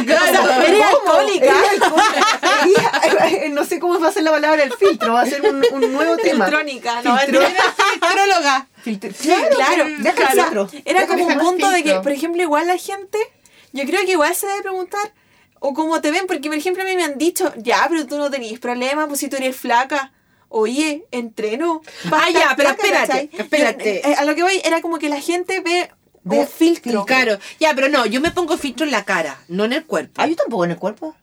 alcohólica. 0.84 1.54
Eres- 3.04 3.50
no 3.52 3.64
sé 3.64 3.78
cómo 3.78 3.98
va 4.00 4.08
a 4.08 4.12
ser 4.12 4.22
la 4.22 4.30
palabra 4.30 4.62
el 4.62 4.72
filtro, 4.72 5.14
va 5.14 5.22
a 5.22 5.26
ser 5.26 5.42
un, 5.42 5.62
un 5.72 5.92
nuevo 5.92 6.16
tema. 6.16 6.46
Filtrónica, 6.46 7.02
¿no? 7.02 7.16
Filtróloga. 7.18 8.66
Filtro- 8.84 9.12
Claro, 9.20 9.56
Claro, 9.56 9.84
deja 9.98 10.32
el 10.32 10.40
filtro. 10.40 10.68
era 10.84 11.06
como 11.06 11.26
un 11.26 11.38
punto 11.38 11.70
de 11.70 11.82
que, 11.82 11.94
por 12.00 12.12
ejemplo, 12.12 12.42
igual 12.42 12.66
la 12.66 12.76
gente, 12.76 13.18
yo 13.72 13.84
creo 13.84 14.04
que 14.04 14.12
igual 14.12 14.34
se 14.34 14.46
debe 14.46 14.62
preguntar, 14.62 15.12
o 15.60 15.74
cómo 15.74 16.00
te 16.00 16.10
ven, 16.10 16.26
porque 16.26 16.48
por 16.48 16.58
ejemplo 16.58 16.82
a 16.82 16.86
mí 16.86 16.96
me 16.96 17.04
han 17.04 17.18
dicho, 17.18 17.52
ya, 17.56 17.86
pero 17.88 18.06
tú 18.06 18.18
no 18.18 18.30
tenías 18.30 18.58
problema, 18.58 19.06
pues 19.06 19.20
si 19.20 19.28
tú 19.28 19.36
eres 19.36 19.56
flaca. 19.56 20.12
Oye, 20.54 21.06
entreno. 21.12 21.80
Ah, 22.10 22.28
ya, 22.30 22.52
pero 22.56 22.74
Flaca, 22.74 22.82
espérate, 22.84 23.06
¿cachai? 23.28 23.30
espérate. 23.38 24.00
Yo, 24.04 24.10
eh, 24.10 24.14
a 24.18 24.24
lo 24.26 24.34
que 24.34 24.42
voy 24.42 24.60
era 24.64 24.82
como 24.82 24.98
que 24.98 25.08
la 25.08 25.18
gente 25.18 25.60
ve, 25.60 25.90
Un 26.24 26.46
filtro. 26.46 27.04
Claro. 27.04 27.38
Ya, 27.58 27.74
pero 27.74 27.88
no, 27.88 28.06
yo 28.06 28.20
me 28.20 28.30
pongo 28.30 28.56
filtro 28.56 28.86
en 28.86 28.92
la 28.92 29.04
cara, 29.04 29.38
no 29.48 29.64
en 29.64 29.72
el 29.72 29.84
cuerpo. 29.84 30.20
Ah, 30.22 30.26
yo 30.26 30.36
tampoco 30.36 30.64
en 30.64 30.72
el 30.72 30.78
cuerpo. 30.78 31.16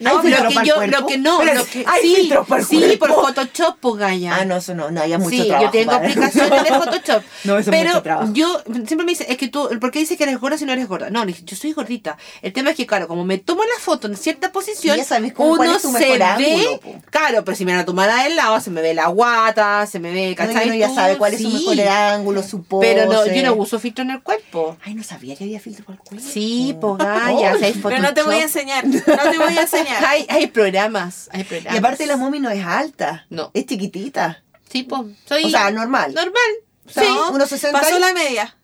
No, 0.00 0.10
¿Hay 0.20 0.30
lo 0.30 0.48
que 0.48 0.54
yo, 0.66 0.74
cuerpo? 0.76 1.00
lo 1.00 1.06
que 1.06 1.18
no, 1.18 1.38
Pero 1.38 1.54
lo 1.54 1.64
que 1.66 1.84
hay 1.86 2.02
sí, 2.02 2.14
filtros 2.16 2.46
para 2.48 2.60
el 2.62 2.66
sí, 2.66 2.76
cuerpo. 2.98 2.98
por 3.06 3.34
Photoshop, 3.34 3.76
pues 3.80 3.94
Gaya. 3.96 4.36
Ah, 4.36 4.44
no, 4.44 4.56
eso 4.56 4.74
no, 4.74 4.90
no, 4.90 5.00
hay 5.02 5.16
mucho 5.18 5.30
sí, 5.30 5.46
trabajo. 5.48 5.64
yo 5.64 5.70
tengo 5.70 5.92
para- 5.92 6.06
aplicaciones 6.06 6.62
de 6.64 6.68
Photoshop. 6.78 7.22
No, 7.44 7.58
eso 7.58 7.70
es 7.70 7.76
pero 7.76 7.90
mucho 7.90 8.02
trabajo. 8.02 8.30
yo 8.32 8.62
siempre 8.86 8.96
me 9.04 9.12
dice, 9.12 9.26
es 9.28 9.36
que 9.36 9.48
tú, 9.48 9.68
¿por 9.80 9.90
qué 9.90 9.98
dices 10.00 10.16
que 10.16 10.24
eres 10.24 10.40
gorda 10.40 10.58
si 10.58 10.64
no 10.64 10.72
eres 10.72 10.88
gorda? 10.88 11.10
No, 11.10 11.24
yo 11.26 11.56
soy 11.56 11.72
gordita. 11.72 12.16
El 12.42 12.52
tema 12.52 12.70
es 12.70 12.76
que, 12.76 12.86
claro, 12.86 13.08
como 13.08 13.24
me 13.24 13.38
tomo 13.38 13.62
la 13.64 13.80
foto 13.80 14.06
en 14.08 14.16
cierta 14.16 14.52
posición, 14.52 14.96
ya 14.96 15.04
sabes 15.04 15.32
cómo- 15.32 15.56
cuál 15.56 15.68
uno 15.68 15.76
es 15.76 15.82
tu 15.82 15.92
se 15.92 15.98
mejor 15.98 16.18
ve, 16.38 16.54
ángulo, 16.54 16.80
claro, 17.10 17.44
pero 17.44 17.56
si 17.56 17.64
me 17.64 17.74
la 17.74 17.84
tomara 17.84 18.22
del 18.24 18.36
lado, 18.36 18.60
se 18.60 18.70
me 18.70 18.80
ve 18.82 18.94
la 18.94 19.08
guata, 19.08 19.86
se 19.86 19.98
me 20.00 20.12
ve, 20.12 20.30
No, 20.30 20.36
¿cachai? 20.36 20.66
uno 20.66 20.74
ya 20.76 20.88
Tú, 20.88 20.94
sabe 20.94 21.16
cuál 21.18 21.34
es 21.34 21.42
su 21.42 21.50
mejor 21.50 21.80
ángulo, 21.88 22.42
su 22.42 22.62
pose. 22.62 22.86
Pero 22.94 23.12
no, 23.12 23.26
yo 23.26 23.42
no 23.42 23.54
uso 23.54 23.78
filtro 23.78 24.04
en 24.04 24.10
el 24.10 24.22
cuerpo. 24.22 24.76
Ay, 24.84 24.94
no 24.94 25.02
sabía 25.02 25.36
que 25.36 25.44
había 25.44 25.60
filtro 25.60 25.84
para 25.84 25.96
el 25.96 26.02
cuerpo. 26.08 26.26
Sí, 26.32 26.76
pues 26.80 26.98
Gaya, 26.98 27.54
Oh. 27.54 27.88
Pero 27.88 27.98
no 28.02 28.14
te 28.14 28.22
voy 28.22 28.36
a 28.36 28.42
enseñar, 28.42 28.86
no 28.86 29.00
te 29.00 29.38
voy 29.38 29.56
a 29.56 29.62
enseñar. 29.62 29.66
Hay, 30.06 30.26
hay 30.28 30.46
programas, 30.48 31.28
hay 31.32 31.44
programas. 31.44 31.74
Y 31.74 31.78
aparte 31.78 32.06
la 32.06 32.16
mommy 32.16 32.40
no 32.40 32.50
es 32.50 32.64
alta. 32.64 33.26
No. 33.30 33.50
Es 33.54 33.66
chiquitita. 33.66 34.42
Sí, 34.70 34.82
pues, 34.82 35.02
soy 35.26 35.44
O 35.44 35.50
sea, 35.50 35.70
normal. 35.70 36.14
normal. 36.14 36.42
sea, 36.88 37.02
sí. 37.04 37.08
¿no? 37.08 37.30
unos 37.30 37.48
60 37.48 37.80
Pasó 37.80 37.98
la 37.98 38.12
media. 38.12 38.56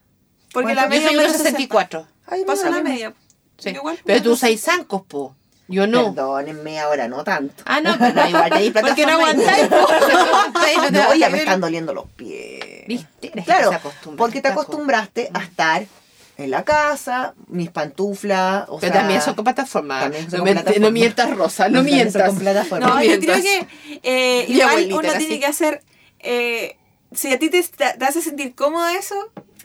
Porque 0.52 0.74
la 0.74 0.84
Yo 0.84 0.88
media 0.88 1.08
soy 1.08 1.18
es 1.18 1.44
1.64. 1.44 2.06
Ay, 2.26 2.44
Pasó 2.44 2.68
la 2.70 2.82
media. 2.82 3.14
Sí. 3.58 3.70
Igual, 3.70 3.98
Pero 4.04 4.22
tú 4.22 4.32
usas 4.32 4.50
zancos, 4.60 5.02
po. 5.02 5.36
Yo 5.68 5.86
no. 5.86 6.12
Perdónenme, 6.12 6.80
ahora 6.80 7.06
no 7.06 7.22
tanto. 7.22 7.62
Ah, 7.64 7.80
no, 7.80 7.96
pero 7.96 8.12
no, 8.12 8.28
igual 8.28 8.52
ahí 8.52 8.70
Porque 8.72 9.06
no 9.06 9.12
aguantáis. 9.12 9.68
No 10.90 11.14
ya 11.14 11.30
me 11.30 11.38
están 11.40 11.60
doliendo 11.60 11.94
los 11.94 12.06
pies. 12.10 12.86
¿Viste? 12.88 13.30
Claro, 13.44 13.70
porque 14.16 14.40
te 14.40 14.48
acostumbraste 14.48 15.30
a 15.32 15.44
estar 15.44 15.86
en 16.40 16.50
la 16.50 16.64
casa, 16.64 17.34
mis 17.48 17.70
pantuflas, 17.70 18.64
o 18.68 18.78
Pero 18.80 18.92
sea, 18.92 19.00
también 19.00 19.20
son 19.22 19.34
con 19.34 19.44
plataforma. 19.44 20.00
también 20.00 20.30
son 20.30 20.32
no, 20.32 20.36
con 20.38 20.44
me- 20.44 20.52
plataforma. 20.52 20.86
no 20.86 20.92
mientas, 20.92 21.36
Rosa, 21.36 21.68
no 21.68 21.74
También 21.78 22.12
son 22.12 22.22
mientas. 22.22 22.28
con 22.28 22.38
plataforma. 22.38 22.86
No, 22.88 22.94
No 22.96 23.02
yo 23.04 23.18
creo 23.20 23.36
que 23.42 23.66
eh, 24.02 24.46
igual 24.48 24.68
abuelita 24.70 24.94
uno 24.96 25.08
tiene 25.12 25.24
así. 25.34 25.40
que 25.40 25.46
hacer. 25.46 25.82
eh, 26.20 26.76
si 27.12 27.32
a 27.32 27.38
ti 27.38 27.50
te, 27.50 27.62
te 27.62 28.04
hace 28.04 28.22
sentir 28.22 28.54
cómodo 28.54 28.86
eso, 28.88 29.16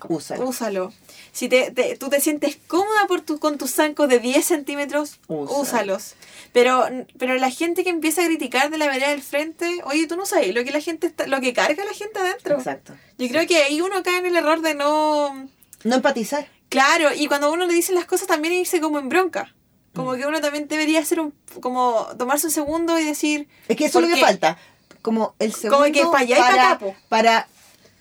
Úsalo. 0.08 0.46
úsalo. 0.48 0.92
Si 1.32 1.48
te, 1.48 1.70
te- 1.70 1.96
tú 1.96 2.08
te 2.08 2.20
sientes 2.20 2.58
cómoda 2.66 3.06
por 3.06 3.20
tu, 3.20 3.38
con 3.38 3.56
tus 3.58 3.70
zancos 3.72 4.08
de 4.08 4.18
10 4.18 4.44
centímetros, 4.44 5.20
Úsalo. 5.28 5.60
úsalos. 5.60 6.14
Pero, 6.52 6.86
pero 7.18 7.34
la 7.34 7.50
gente 7.50 7.84
que 7.84 7.90
empieza 7.90 8.22
a 8.22 8.26
criticar 8.26 8.70
de 8.70 8.78
la 8.78 8.86
vereda 8.88 9.10
del 9.10 9.22
frente, 9.22 9.80
oye, 9.84 10.06
tú 10.06 10.16
no 10.16 10.24
sabes 10.26 10.54
lo 10.54 10.64
que 10.64 10.70
la 10.70 10.80
gente 10.80 11.06
está, 11.06 11.26
lo 11.26 11.40
que 11.40 11.52
carga 11.52 11.84
la 11.84 11.92
gente 11.92 12.18
adentro. 12.18 12.56
Exacto. 12.56 12.94
Yo 13.18 13.28
creo 13.28 13.46
que 13.46 13.58
ahí 13.58 13.80
uno 13.82 14.02
cae 14.02 14.18
en 14.18 14.26
el 14.26 14.36
error 14.36 14.60
de 14.62 14.74
no. 14.74 15.48
No 15.84 15.94
empatizar. 15.94 16.48
Claro, 16.68 17.08
y 17.14 17.26
cuando 17.28 17.52
uno 17.52 17.66
le 17.66 17.74
dice 17.74 17.92
las 17.92 18.06
cosas 18.06 18.26
también 18.26 18.54
irse 18.54 18.80
como 18.80 18.98
en 18.98 19.08
bronca. 19.08 19.54
Como 19.94 20.12
Mm. 20.12 20.16
que 20.18 20.26
uno 20.26 20.40
también 20.40 20.68
debería 20.68 21.00
hacer 21.00 21.20
un. 21.20 21.32
como 21.60 22.06
tomarse 22.18 22.46
un 22.48 22.52
segundo 22.52 22.98
y 22.98 23.04
decir. 23.04 23.48
Es 23.68 23.76
que 23.76 23.86
eso 23.86 24.00
es 24.00 24.08
lo 24.10 24.14
que 24.14 24.20
falta. 24.20 24.58
Como 25.00 25.34
el 25.38 25.54
segundo 25.54 25.78
Como 25.84 25.92
que 25.92 26.02
pa' 26.04 26.18
allá 26.18 26.36
y 26.36 26.40
pa' 26.40 26.46
para, 26.48 26.70
acá, 26.72 26.86
para, 27.08 27.48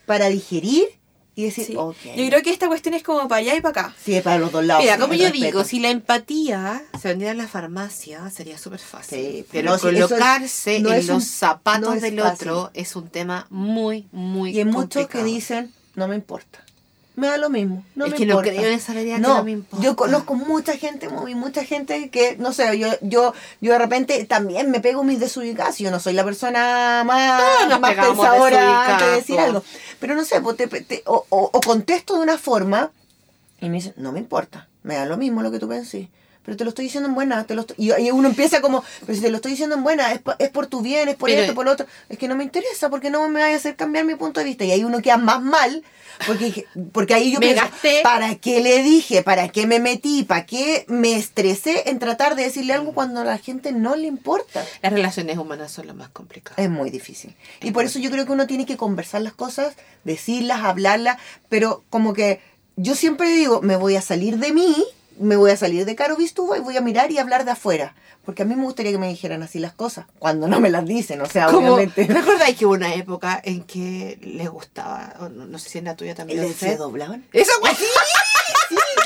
para 0.06 0.28
digerir 0.30 0.88
y 1.36 1.44
decir, 1.46 1.66
Sí. 1.68 1.76
ok. 1.78 1.96
Yo 2.16 2.28
creo 2.28 2.42
que 2.42 2.50
esta 2.50 2.68
cuestión 2.68 2.96
es 2.96 3.04
como 3.04 3.28
para 3.28 3.40
allá 3.40 3.56
y 3.56 3.62
para 3.62 3.82
acá. 3.84 3.96
Sí, 4.04 4.16
es 4.16 4.24
para 4.24 4.40
los 4.40 4.52
dos 4.52 4.66
lados. 4.66 4.84
Mira, 4.84 4.96
sí, 4.96 5.02
como 5.02 5.14
yo 5.14 5.24
respeto. 5.26 5.46
digo, 5.46 5.64
si 5.64 5.80
la 5.80 5.90
empatía 5.90 6.84
se 7.00 7.08
vendiera 7.10 7.32
en 7.32 7.38
la 7.38 7.48
farmacia, 7.48 8.30
sería 8.32 8.58
súper 8.58 8.80
fácil. 8.80 9.20
Sí, 9.20 9.46
pero 9.52 9.70
no, 9.70 9.76
es- 9.76 9.82
colocarse 9.82 10.80
no 10.80 10.90
en 10.90 10.96
es 10.96 11.08
un- 11.08 11.16
los 11.16 11.26
zapatos 11.26 11.96
no 11.96 12.02
del 12.02 12.20
fácil. 12.20 12.50
otro 12.50 12.72
es 12.74 12.96
un 12.96 13.08
tema 13.10 13.46
muy, 13.52 14.08
muy 14.12 14.52
Y 14.52 14.58
hay 14.60 14.66
muchos 14.66 14.88
que 14.90 15.00
complicado. 15.20 15.26
dicen, 15.26 15.74
no 15.96 16.08
me 16.10 16.16
importa. 16.16 16.65
Me 17.16 17.28
da 17.28 17.38
lo 17.38 17.50
mismo. 17.50 17.84
No 17.96 18.06
Es 18.06 18.12
me 18.12 18.18
que 18.18 18.26
no 18.26 18.34
importa. 18.34 18.52
creo 18.52 18.68
en 18.68 18.74
esa 18.74 18.94
idea 19.00 19.16
que 19.16 19.22
no, 19.22 19.38
no 19.38 19.44
me 19.46 19.52
importa. 19.52 19.84
Yo 19.86 19.96
conozco 19.96 20.36
mucha 20.36 20.76
gente, 20.78 21.08
muy, 21.08 21.34
mucha 21.34 21.64
gente 21.64 22.10
que, 22.10 22.36
no 22.38 22.52
sé, 22.52 22.78
yo, 22.78 22.90
yo, 23.02 23.34
yo 23.62 23.72
de 23.72 23.80
repente 23.80 24.26
también 24.26 24.70
me 24.70 24.82
pego 24.82 25.04
mis 25.04 25.20
desubicadas. 25.22 25.78
Yo 25.78 25.92
no 25.92 26.00
soy 26.02 26.14
la 26.14 26.26
persona 26.26 27.04
más, 27.06 27.42
nos 27.70 27.80
más 27.80 27.96
pensadora 27.96 28.98
de 29.00 29.12
decir 29.16 29.40
algo. 29.40 29.64
Pero 30.00 30.16
no 30.16 30.26
sé, 30.26 30.42
pues 30.42 30.58
te- 30.58 30.68
te- 30.68 31.04
o, 31.06 31.26
o- 31.30 31.50
o 31.54 31.62
contesto 31.62 32.16
de 32.16 32.20
una 32.22 32.38
forma 32.38 32.92
y 33.62 33.70
me 33.70 33.78
dicen, 33.78 33.94
no 33.96 34.12
me 34.12 34.20
importa, 34.20 34.68
me 34.84 34.96
da 34.96 35.06
lo 35.06 35.16
mismo 35.16 35.42
lo 35.42 35.52
que 35.52 35.60
tú 35.60 35.70
pensés. 35.70 36.08
Pero 36.46 36.58
te 36.58 36.64
lo 36.64 36.70
estoy 36.70 36.86
diciendo 36.86 37.10
en 37.10 37.16
buena. 37.16 37.44
Te 37.46 37.56
lo 37.56 37.62
estoy- 37.62 37.76
y, 37.78 37.92
y 38.02 38.12
uno 38.12 38.28
empieza 38.28 38.62
como, 38.62 38.84
pero 39.06 39.16
si 39.16 39.22
te 39.22 39.30
lo 39.30 39.38
estoy 39.38 39.52
diciendo 39.52 39.76
en 39.76 39.84
buena, 39.84 40.12
es, 40.14 40.22
es 40.40 40.50
por 40.50 40.68
tu 40.68 40.82
bien, 40.82 41.10
es 41.10 41.16
por 41.16 41.30
Pero- 41.30 41.42
esto, 41.42 41.56
por 41.56 41.66
lo 41.66 41.72
otro. 41.72 41.86
Es 42.10 42.18
que 42.18 42.28
no 42.28 42.36
me 42.36 42.44
interesa 42.44 42.90
porque 42.90 43.10
no 43.10 43.28
me 43.30 43.42
vaya 43.42 43.56
a 43.56 43.58
hacer 43.58 43.76
cambiar 43.76 44.06
mi 44.06 44.16
punto 44.16 44.40
de 44.40 44.46
vista. 44.46 44.64
Y 44.64 44.72
ahí 44.72 44.84
uno 44.84 45.02
queda 45.02 45.18
más 45.18 45.42
mal. 45.42 45.84
Porque, 46.28 46.66
porque 46.94 47.14
ahí 47.14 47.34
yo 47.34 47.40
Me 47.42 47.48
pienso, 47.48 47.64
gasté. 47.66 48.00
¿para 48.02 48.36
qué 48.36 48.62
le 48.62 48.82
dije? 48.84 49.22
¿Para 49.22 49.50
qué 49.50 49.68
me 49.68 49.80
metí? 49.82 50.24
¿Para 50.24 50.46
qué 50.46 50.86
me 50.88 51.18
estresé 51.18 51.90
en 51.90 52.00
tratar 52.00 52.36
de 52.38 52.44
decirle 52.44 52.72
algo 52.72 52.94
cuando 52.94 53.20
a 53.20 53.26
la 53.26 53.38
gente 53.38 53.74
no 53.74 53.98
le 53.98 54.08
importa? 54.08 54.64
Las 54.82 54.94
relaciones 54.94 55.38
humanas 55.38 55.74
son 55.74 55.88
lo 55.88 55.94
más 55.94 56.08
complicado. 56.10 56.56
Es 56.62 56.70
muy 56.70 56.90
difícil. 56.90 57.36
Y 57.62 57.68
Es 57.68 57.74
por 57.74 57.84
muy 57.84 57.90
eso 57.90 58.00
yo 58.00 58.10
creo 58.12 58.26
que 58.26 58.32
uno 58.32 58.48
tiene 58.48 58.66
que 58.66 58.78
conversar 58.78 59.24
las 59.24 59.34
cosas, 59.34 59.74
decirlas, 60.06 60.62
hablarlas, 60.64 61.18
pero 61.50 61.84
como 61.90 62.14
que 62.14 62.40
yo 62.78 62.96
siempre 62.96 63.30
digo, 63.34 63.62
me 63.62 63.76
voy 63.76 63.98
a 63.98 64.02
salir 64.02 64.38
de 64.38 64.54
mí 64.54 64.86
me 65.20 65.36
voy 65.36 65.52
a 65.52 65.58
salir 65.58 65.86
de 65.86 65.96
Caro 65.96 66.16
Vistuvo 66.18 66.56
y 66.56 66.60
voy 66.60 66.78
a 66.78 66.82
mirar 66.82 67.12
y 67.12 67.18
hablar 67.18 67.46
de 67.46 67.52
afuera. 67.52 67.96
Porque 68.26 68.42
a 68.42 68.46
mí 68.46 68.56
me 68.56 68.64
gustaría 68.64 68.92
que 68.92 68.98
me 68.98 69.08
dijeran 69.08 69.44
así 69.44 69.60
las 69.60 69.74
cosas, 69.74 70.06
cuando 70.18 70.48
no 70.48 70.60
me 70.60 70.72
las 70.72 70.84
dicen, 70.86 71.22
o 71.22 71.28
sea, 71.28 71.46
Como, 71.46 71.76
obviamente. 71.76 72.06
¿Recordáis 72.12 72.58
que 72.58 72.66
hubo 72.66 72.74
una 72.74 72.96
época 72.96 73.40
en 73.44 73.64
que 73.64 74.18
les 74.22 74.50
gustaba, 74.50 75.14
o 75.20 75.30
no, 75.30 75.46
no 75.46 75.60
sé 75.60 75.70
si 75.70 75.78
en 75.78 75.86
la 75.86 75.96
tuya 75.96 76.16
también? 76.16 76.42
¿Les 76.42 76.56
Fer? 76.56 76.72
desdoblaban? 76.72 77.24
¡Eso, 77.32 77.52
güey! 77.60 77.74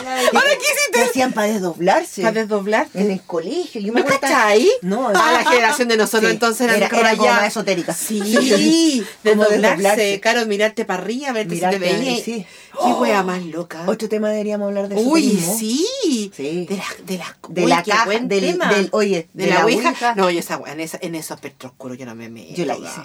¿Ahora 0.05 0.49
qué 0.49 0.65
hiciste? 0.65 1.01
hacían 1.09 1.33
para 1.33 1.47
desdoblarse? 1.47 2.21
Para 2.21 2.41
desdoblarte. 2.41 2.99
En 3.01 3.11
el 3.11 3.21
colegio. 3.21 3.81
Yo 3.81 3.93
me 3.93 4.01
¿No 4.01 4.07
cachai? 4.07 4.67
No, 4.81 5.07
A 5.09 5.13
la 5.13 5.45
generación 5.45 5.87
de 5.87 5.97
nosotros 5.97 6.31
entonces 6.31 6.69
era, 6.71 6.87
era, 6.87 7.45
esotérica. 7.45 7.93
Sí, 7.93 8.19
desdoblarse, 9.23 9.57
desdoblarse. 9.61 10.19
claro, 10.21 10.45
mirarte 10.45 10.85
para 10.85 11.03
arriba, 11.03 11.31
verte 11.31 11.55
si 11.55 11.61
te 11.61 11.79
veía. 11.79 12.23
sí. 12.23 12.45
Qué 12.81 12.93
wea 12.93 13.23
más 13.23 13.43
loca. 13.43 13.83
Otro 13.87 14.07
tema 14.07 14.29
deberíamos 14.29 14.67
hablar 14.67 14.87
de 14.87 14.95
Uy, 14.95 15.27
esoterismo. 15.37 15.57
sí. 15.59 16.31
Sí. 16.35 16.65
De 16.69 16.77
las 16.77 17.05
de 17.05 17.17
las 17.17 17.35
De 17.49 17.63
uy, 17.63 17.69
la 17.69 17.83
caja, 17.83 18.09
del- 18.09 18.89
oye, 18.91 19.27
de, 19.33 19.47
la, 19.47 19.65
ouija. 19.65 20.13
No, 20.15 20.29
yo 20.29 20.39
esa 20.39 20.57
wea, 20.57 20.73
en, 20.73 20.79
esa, 20.79 20.97
en 21.01 21.15
esos 21.15 21.35
espectros 21.35 21.71
oscuros 21.73 21.97
yo 21.97 22.05
no 22.05 22.15
me 22.15 22.29
meto. 22.29 22.53
Yo 22.53 22.65
la 22.65 22.77
hice. 22.77 23.01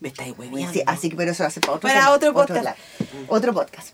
Me 0.00 0.08
estáis 0.08 0.34
hueviando. 0.38 0.72
Sí, 0.72 0.82
así 0.86 1.08
que 1.10 1.16
pero 1.16 1.32
eso 1.32 1.44
hace 1.44 1.60
para 1.60 1.72
otro, 1.72 1.88
Para 1.88 2.00
tema, 2.00 2.12
otro 2.12 2.32
podcast. 2.34 2.78
Otro 3.28 3.52
podcast. 3.54 3.88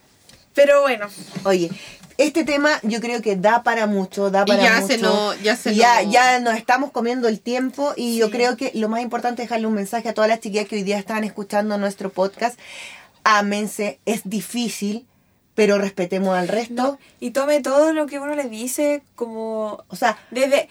Pero 0.52 0.82
bueno, 0.82 1.08
Oye, 1.44 1.70
este 2.18 2.44
tema 2.44 2.78
yo 2.82 3.00
creo 3.00 3.20
que 3.22 3.36
da 3.36 3.62
para 3.62 3.86
mucho, 3.86 4.30
da 4.30 4.42
Y 4.42 4.46
para 4.46 4.62
ya 4.62 4.74
mucho. 4.80 4.86
se 4.86 4.98
no- 4.98 5.34
ya 5.36 5.56
se 5.56 5.74
ya, 5.74 6.02
no- 6.02 6.10
ya 6.12 6.38
nos 6.40 6.56
estamos 6.56 6.90
comiendo 6.92 7.28
el 7.28 7.40
tiempo 7.40 7.92
y 7.96 8.16
yo 8.18 8.30
creo 8.30 8.56
que 8.56 8.70
lo 8.74 8.88
más 8.88 9.00
importante 9.02 9.42
es 9.42 9.48
dejarle 9.48 9.66
un 9.66 9.74
mensaje 9.74 10.08
a 10.08 10.14
todas 10.14 10.28
las 10.28 10.40
chiquillas 10.40 10.66
que 10.68 10.76
hoy 10.76 10.82
día 10.82 10.98
están 10.98 11.24
escuchando 11.24 11.76
nuestro 11.78 12.10
podcast. 12.10 12.58
Ámense, 13.24 13.98
es 14.06 14.20
difícil, 14.24 15.06
pero 15.54 15.78
respetemos 15.78 16.36
al 16.36 16.48
resto. 16.48 16.74
no. 16.74 16.98
Y 17.20 17.30
tome 17.30 17.60
todo 17.62 17.92
lo 17.92 18.06
que 18.06 18.18
uno 18.18 18.34
le 18.34 18.44
dice 18.48 19.02
como 19.14 19.82
O 19.88 19.96
sea, 19.96 20.18
desde 20.30 20.68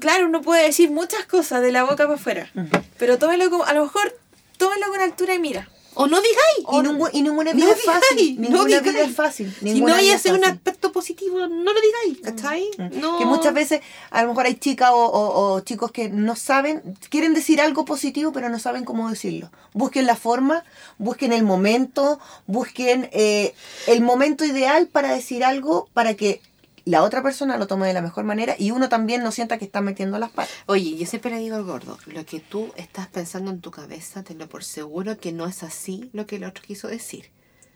claro 0.00 0.26
uno 0.26 0.42
puede 0.42 0.64
decir 0.64 0.90
muchas 0.90 1.24
cosas 1.26 1.62
de 1.62 1.70
la 1.72 1.84
boca 1.84 2.04
para 2.04 2.14
afuera 2.14 2.50
pero 2.98 3.18
tómelo 3.18 3.48
como 3.50 3.64
a 3.64 3.72
lo 3.72 3.84
mejor 3.84 4.18
tómelo 4.56 4.88
con 4.88 5.00
altura 5.00 5.34
y 5.34 5.38
mira 5.38 5.68
O 5.98 6.06
no 6.06 6.18
digáis. 6.20 7.12
y, 7.12 7.18
y 7.18 7.22
ninguna 7.22 7.50
No 7.52 7.56
vida 7.56 7.70
es 7.72 7.80
digáis, 7.80 7.84
fácil. 7.84 8.34
no 8.36 8.42
Ninguna 8.42 8.64
vida 8.66 8.80
digáis. 8.82 9.08
es 9.10 9.16
fácil. 9.16 9.54
Si 9.62 9.80
no 9.80 9.94
hay 9.94 10.10
es 10.10 10.24
un 10.26 10.44
aspecto 10.44 10.92
positivo, 10.92 11.38
no 11.48 11.72
lo 11.72 11.80
digáis, 11.80 12.20
¿cachai? 12.22 12.68
No. 13.00 13.18
Que 13.18 13.24
muchas 13.24 13.54
veces 13.54 13.80
a 14.10 14.22
lo 14.22 14.28
mejor 14.28 14.46
hay 14.46 14.54
chicas 14.56 14.90
o, 14.92 14.96
o- 15.04 15.54
o 15.54 15.60
chicos 15.60 15.90
que 15.92 16.08
no 16.08 16.36
saben, 16.36 16.82
quieren 17.08 17.34
decir 17.34 17.60
algo 17.60 17.84
positivo, 17.84 18.32
pero 18.32 18.48
no 18.48 18.58
saben 18.58 18.84
cómo 18.84 19.08
decirlo. 19.10 19.50
Busquen 19.72 20.06
la 20.06 20.16
forma, 20.16 20.64
busquen 20.98 21.32
el 21.32 21.42
momento, 21.44 22.20
busquen 22.46 23.08
eh, 23.12 23.54
el 23.86 24.00
momento 24.02 24.44
ideal 24.44 24.86
para 24.88 25.12
decir 25.14 25.44
algo 25.44 25.88
para 25.94 26.14
que 26.14 26.40
la 26.86 27.02
otra 27.02 27.22
persona 27.22 27.58
lo 27.58 27.66
tome 27.66 27.86
de 27.86 27.92
la 27.92 28.00
mejor 28.00 28.24
manera 28.24 28.54
y 28.58 28.70
uno 28.70 28.88
también 28.88 29.22
no 29.22 29.30
sienta 29.32 29.58
que 29.58 29.64
está 29.66 29.80
metiendo 29.82 30.18
las 30.18 30.30
patas. 30.30 30.54
Oye, 30.66 30.96
yo 30.96 31.04
siempre 31.04 31.30
le 31.32 31.38
digo 31.40 31.56
al 31.56 31.64
gordo, 31.64 31.98
lo 32.06 32.24
que 32.24 32.40
tú 32.40 32.72
estás 32.76 33.08
pensando 33.08 33.50
en 33.50 33.60
tu 33.60 33.70
cabeza, 33.70 34.22
tenlo 34.22 34.48
por 34.48 34.64
seguro 34.64 35.18
que 35.18 35.32
no 35.32 35.46
es 35.46 35.62
así 35.62 36.08
lo 36.14 36.26
que 36.26 36.36
el 36.36 36.44
otro 36.44 36.62
quiso 36.66 36.88
decir. 36.88 37.28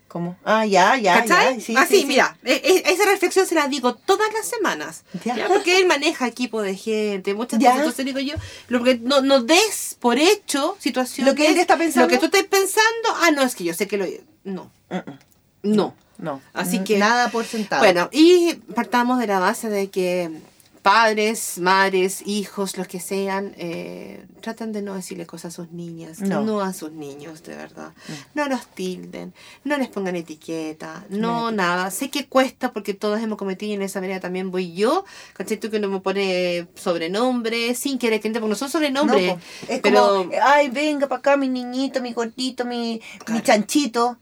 ¿Cómo? 0.07 0.35
Ah, 0.43 0.65
ya, 0.65 0.97
ya, 0.97 1.21
¿Cachai? 1.21 1.57
ya. 1.57 1.61
Sí, 1.65 1.73
Así, 1.77 1.93
sí, 1.95 2.01
sí. 2.01 2.05
mira, 2.05 2.37
e- 2.43 2.51
e- 2.85 2.91
esa 2.91 3.05
reflexión 3.05 3.45
se 3.45 3.55
la 3.55 3.69
digo 3.69 3.95
todas 3.95 4.27
las 4.33 4.45
semanas. 4.45 5.03
Ya. 5.23 5.37
Ya, 5.37 5.47
Porque 5.47 5.77
él 5.77 5.85
maneja 5.87 6.27
equipo 6.27 6.61
de 6.61 6.75
gente, 6.75 7.33
muchas 7.33 7.59
cosas. 7.61 7.77
Entonces 7.77 8.05
digo 8.05 8.19
yo, 8.19 8.35
lo 8.67 8.83
que 8.83 8.97
no, 8.97 9.21
no 9.21 9.41
des 9.41 9.95
por 10.01 10.17
hecho 10.19 10.75
situaciones. 10.79 11.31
Lo 11.33 11.37
que 11.37 11.47
él 11.49 11.57
está 11.57 11.77
pensando. 11.77 12.07
Lo 12.07 12.11
que 12.11 12.17
tú 12.17 12.25
estés 12.25 12.43
pensando, 12.43 13.09
ah, 13.21 13.31
no, 13.31 13.41
es 13.43 13.55
que 13.55 13.63
yo 13.63 13.73
sé 13.73 13.87
que 13.87 13.97
lo. 13.97 14.05
No, 14.43 14.69
Mm, 14.89 14.95
mm. 14.97 15.19
no. 15.63 15.95
No. 16.21 16.39
Así 16.53 16.77
N- 16.77 16.85
que- 16.85 16.97
Nada 16.99 17.29
por 17.29 17.43
sentado. 17.45 17.81
Bueno, 17.81 18.07
y 18.13 18.53
partamos 18.75 19.19
de 19.19 19.27
la 19.27 19.39
base 19.39 19.69
de 19.69 19.89
que 19.89 20.31
padres, 20.81 21.59
madres, 21.59 22.23
hijos, 22.25 22.75
los 22.75 22.87
que 22.87 22.99
sean, 22.99 23.53
eh, 23.57 24.25
tratan 24.41 24.71
de 24.71 24.81
no 24.81 24.95
decirle 24.95 25.27
cosas 25.27 25.53
a 25.53 25.55
sus 25.55 25.71
niñas, 25.71 26.21
No. 26.21 26.41
no, 26.41 26.61
a 26.61 26.73
sus 26.73 26.91
niños, 26.91 27.43
de 27.43 27.55
verdad. 27.55 27.93
No 28.33 28.47
los 28.47 28.65
tilden, 28.65 29.31
no 29.63 29.77
les 29.77 29.89
pongan 29.89 30.15
etiqueta, 30.15 31.05
no 31.09 31.51
Nada. 31.51 31.75
nada. 31.77 31.91
Sé 31.91 32.09
que 32.09 32.25
cuesta 32.25 32.73
porque 32.73 32.95
todos 32.95 33.21
hemos 33.21 33.37
cometido 33.37 33.69
y 33.71 33.75
en 33.75 33.83
esa 33.83 34.01
manera 34.01 34.19
también 34.19 34.49
voy 34.49 34.73
yo, 34.73 35.05
¿cachai? 35.33 35.57
Tú 35.59 35.69
que 35.69 35.79
no 35.79 35.87
me 35.87 35.99
pone 35.99 36.67
sobrenombre, 36.73 37.75
sin 37.75 37.99
querer 37.99 38.19
que 38.19 38.31
porque 38.31 38.47
no 38.47 38.55
son 38.55 38.65
No, 38.67 38.71
sobrenombres, 38.71 39.33
po. 39.33 39.39
es 39.67 39.79
pero... 39.81 40.23
como, 40.25 40.31
ay, 40.43 40.69
venga 40.69 41.05
para 41.07 41.19
acá 41.19 41.37
mi 41.37 41.47
niñito, 41.47 42.01
mi 42.01 42.13
gordito, 42.13 42.65
mi, 42.65 42.99
mi 43.27 43.41
chanchito. 43.43 44.17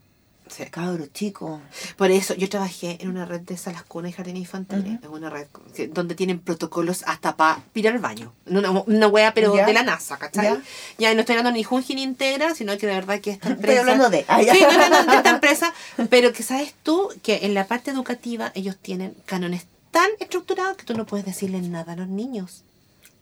Sí. 0.50 0.64
Cabro, 0.66 1.06
chico. 1.06 1.60
Por 1.96 2.10
eso 2.10 2.34
yo 2.34 2.48
trabajé 2.48 2.98
en 3.00 3.08
una 3.08 3.24
red 3.24 3.40
de 3.42 3.56
salas 3.56 3.84
cunas 3.84 4.10
y 4.10 4.14
jardines 4.14 4.40
infantiles, 4.40 4.98
en 5.02 5.08
una 5.10 5.30
red 5.30 5.46
donde 5.90 6.14
tienen 6.14 6.40
protocolos 6.40 7.04
hasta 7.06 7.36
para 7.36 7.62
pirar 7.72 7.94
al 7.94 8.00
baño. 8.00 8.32
Una, 8.46 8.70
una 8.70 9.06
wea, 9.08 9.32
pero 9.32 9.54
Ya. 9.54 9.64
de 9.66 9.72
la 9.72 9.82
NASA, 9.84 10.18
¿cachai? 10.18 10.44
Ya. 10.44 10.60
Ya. 10.98 11.14
no 11.14 11.20
estoy 11.20 11.36
hablando 11.36 11.56
ni 11.56 11.62
Junji 11.62 11.94
ni 11.94 12.02
Integra, 12.02 12.54
sino 12.54 12.76
que 12.78 12.86
de 12.86 12.94
verdad 12.94 13.20
que 13.20 13.30
esta 13.30 13.48
Estoy 13.50 13.52
empresa. 13.60 13.80
hablando 13.80 14.10
de- 14.10 14.24
ah. 14.28 14.40
Sí, 14.42 14.48
estoy 14.48 14.62
hablando 14.82 15.10
de 15.12 15.16
esta 15.18 15.30
empresa, 15.30 15.72
pero 16.10 16.32
que 16.32 16.42
sabes 16.42 16.74
tú 16.82 17.08
que 17.22 17.40
en 17.42 17.54
la 17.54 17.66
parte 17.66 17.90
educativa 17.92 18.50
ellos 18.54 18.76
tienen 18.80 19.14
cánones 19.26 19.66
tan 19.92 20.08
estructurados 20.18 20.76
que 20.76 20.84
tú 20.84 20.94
no 20.94 21.06
puedes 21.06 21.26
decirle 21.26 21.60
nada 21.62 21.92
a 21.92 21.96
los 21.96 22.08
niños. 22.08 22.64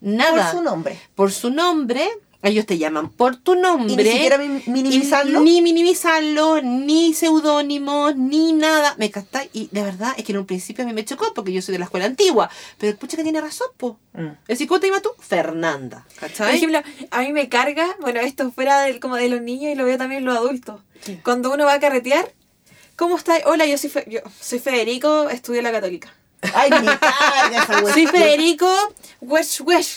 Nada. 0.01 0.51
Por 0.51 0.59
su 0.59 0.63
nombre. 0.63 1.01
Por 1.15 1.33
su 1.33 1.51
nombre. 1.51 2.09
Ellos 2.41 2.67
te 2.67 2.79
llaman 2.79 3.11
por 3.11 3.35
tu 3.37 3.57
nombre. 3.57 3.93
Y 3.93 3.97
ni 3.97 4.05
siquiera 4.13 4.39
mi- 4.39 4.63
minimizarlo. 4.67 5.41
Y 5.41 5.45
ni 5.45 5.61
minimizarlo, 5.61 6.63
ni 6.63 7.13
seudónimos, 7.13 8.15
ni 8.17 8.53
nada. 8.53 8.95
¿Me 8.97 9.11
captáis? 9.11 9.51
Y 9.53 9.69
de 9.73 9.83
verdad 9.83 10.15
es 10.17 10.25
que 10.25 10.31
en 10.33 10.39
un 10.39 10.47
principio 10.47 10.85
a 10.85 10.87
mí 10.87 10.93
me 10.93 11.05
chocó 11.05 11.35
porque 11.35 11.53
yo 11.53 11.61
soy 11.63 11.73
de 11.73 11.81
la 11.81 11.87
escuela 11.87 12.07
antigua. 12.07 12.49
Pero 12.79 12.97
pucha 12.97 13.17
que 13.17 13.25
tiene 13.25 13.41
razón, 13.41 13.67
po. 13.77 13.99
Mm. 14.13 14.27
Es 14.43 14.49
decir, 14.49 14.69
¿cómo 14.69 14.79
te 14.79 14.87
llamas 14.87 15.03
tú? 15.03 15.11
Fernanda. 15.19 16.07
por 16.21 16.29
¿Cachai? 16.29 16.57
ejemplo 16.57 16.81
a 17.11 17.21
mí 17.23 17.33
me 17.33 17.49
carga 17.49 17.97
bueno 18.01 18.21
esto 18.21 18.51
fuera 18.53 18.83
del, 18.83 19.01
como 19.01 19.17
de 19.17 19.29
los 19.29 19.41
niños 19.43 19.73
y 19.73 19.75
lo 19.75 19.85
veo 19.85 19.99
también 19.99 20.21
en 20.21 20.25
los 20.27 20.37
adultos 20.37 20.81
cuando 21.25 21.53
uno 21.53 21.65
va 21.65 21.75
a 21.75 21.81
carretear 21.81 22.33
¿cómo 22.97 23.17
estás? 23.17 23.41
hola 23.47 23.67
yo 23.67 23.79
soy 23.79 23.91
Fe- 23.91 24.07
yo 24.09 24.21
soy 24.41 24.59
Federico 24.59 25.29
estudio 25.29 25.59
en 25.61 25.65
la 25.65 25.73
católica 25.73 26.13
Ay, 26.55 26.71
carga 26.71 27.81
wea. 27.83 27.93
soy 27.93 28.07
Federico 28.07 28.73
wesh 29.21 29.61
wesh 29.63 29.97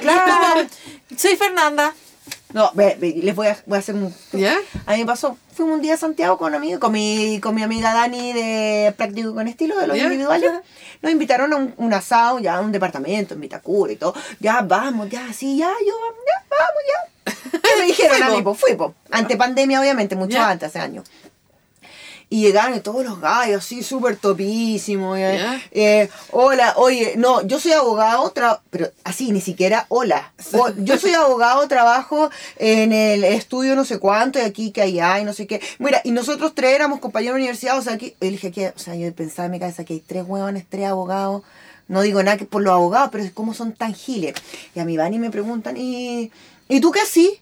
Claro. 0.00 0.66
soy 1.16 1.36
Fernanda 1.36 1.92
No, 2.52 2.70
ve, 2.74 2.96
ve, 3.00 3.14
les 3.22 3.34
voy 3.34 3.48
a, 3.48 3.58
voy 3.66 3.76
a 3.76 3.78
hacer 3.80 3.94
un... 3.94 4.14
¿Ya? 4.32 4.56
A 4.86 4.92
mí 4.92 4.98
me 5.00 5.06
pasó, 5.06 5.36
fuimos 5.54 5.74
un 5.76 5.82
día 5.82 5.94
a 5.94 5.96
Santiago 5.96 6.36
con 6.38 6.54
amigos, 6.54 6.80
con 6.80 6.92
mi, 6.92 7.38
con 7.40 7.54
mi 7.54 7.62
amiga 7.62 7.92
Dani 7.92 8.32
de 8.32 8.94
Práctico 8.96 9.34
con 9.34 9.46
Estilo, 9.48 9.78
de 9.78 9.86
los 9.86 9.96
¿Ya? 9.96 10.04
individuales. 10.04 10.50
Nos 11.02 11.12
invitaron 11.12 11.52
a 11.52 11.56
un, 11.56 11.74
un 11.76 11.92
asado, 11.94 12.38
ya 12.40 12.56
a 12.56 12.60
un 12.60 12.72
departamento 12.72 13.34
en 13.34 13.40
Vitacura 13.40 13.92
y 13.92 13.96
todo. 13.96 14.14
Ya 14.40 14.62
vamos, 14.62 15.08
ya, 15.10 15.32
sí, 15.32 15.56
ya, 15.56 15.68
yo, 15.86 15.94
ya, 16.26 16.56
vamos, 16.58 16.82
ya. 16.88 17.60
¿Qué 17.62 17.68
me 17.80 17.86
dijeron 17.86 18.22
a 18.22 18.30
mí? 18.30 18.42
Pues 18.42 18.58
fui, 18.58 18.74
pues. 18.74 18.90
Ante 19.10 19.36
pandemia, 19.36 19.80
obviamente, 19.80 20.16
mucho 20.16 20.34
¿Ya? 20.34 20.50
antes, 20.50 20.68
hace 20.68 20.78
años. 20.80 21.04
Y 22.32 22.42
llegaron 22.42 22.76
y 22.76 22.80
todos 22.80 23.04
los 23.04 23.20
gallos 23.20 23.64
así, 23.64 23.82
súper 23.82 24.16
topísimos. 24.16 25.18
eh, 25.18 25.34
eh, 25.72 26.08
hola, 26.30 26.74
oye, 26.76 27.14
no, 27.16 27.42
yo 27.44 27.58
soy 27.58 27.72
abogado, 27.72 28.32
pero 28.70 28.88
así, 29.02 29.32
ni 29.32 29.40
siquiera 29.40 29.86
hola. 29.88 30.32
O- 30.52 30.70
yo 30.78 30.96
soy 30.96 31.12
abogado, 31.12 31.66
trabajo 31.66 32.30
en 32.56 32.92
el 32.92 33.24
estudio 33.24 33.74
no 33.74 33.84
sé 33.84 33.98
cuánto, 33.98 34.38
y 34.38 34.42
aquí 34.42 34.70
que 34.70 34.80
allá, 34.82 35.18
y 35.18 35.24
no 35.24 35.32
sé 35.32 35.48
qué. 35.48 35.60
Mira, 35.80 36.00
y 36.04 36.12
nosotros 36.12 36.52
tres 36.54 36.72
éramos 36.76 37.00
compañeros 37.00 37.34
de 37.34 37.40
universidad, 37.40 37.76
o 37.76 37.82
sea, 37.82 37.94
aquí, 37.94 38.14
yo 38.20 38.28
dije 38.30 38.52
que, 38.52 38.68
o 38.68 38.78
sea, 38.78 38.94
yo 38.94 39.12
pensaba 39.12 39.46
en 39.46 39.50
mi 39.52 39.58
cabeza 39.58 39.84
que 39.84 39.94
hay 39.94 40.00
tres 40.00 40.22
huevones, 40.24 40.64
tres 40.68 40.86
abogados. 40.86 41.42
No 41.88 42.02
digo 42.02 42.22
nada 42.22 42.36
que 42.36 42.44
por 42.44 42.62
los 42.62 42.72
abogados, 42.72 43.08
pero 43.10 43.24
es 43.24 43.32
como 43.32 43.54
son 43.54 43.72
tan 43.72 43.92
giles. 43.92 44.34
Y 44.76 44.78
a 44.78 44.84
mi 44.84 44.96
Vani 44.96 45.18
me 45.18 45.30
preguntan, 45.30 45.76
¿y, 45.76 46.30
¿y 46.68 46.80
tú 46.80 46.92
qué 46.92 47.00
así? 47.00 47.40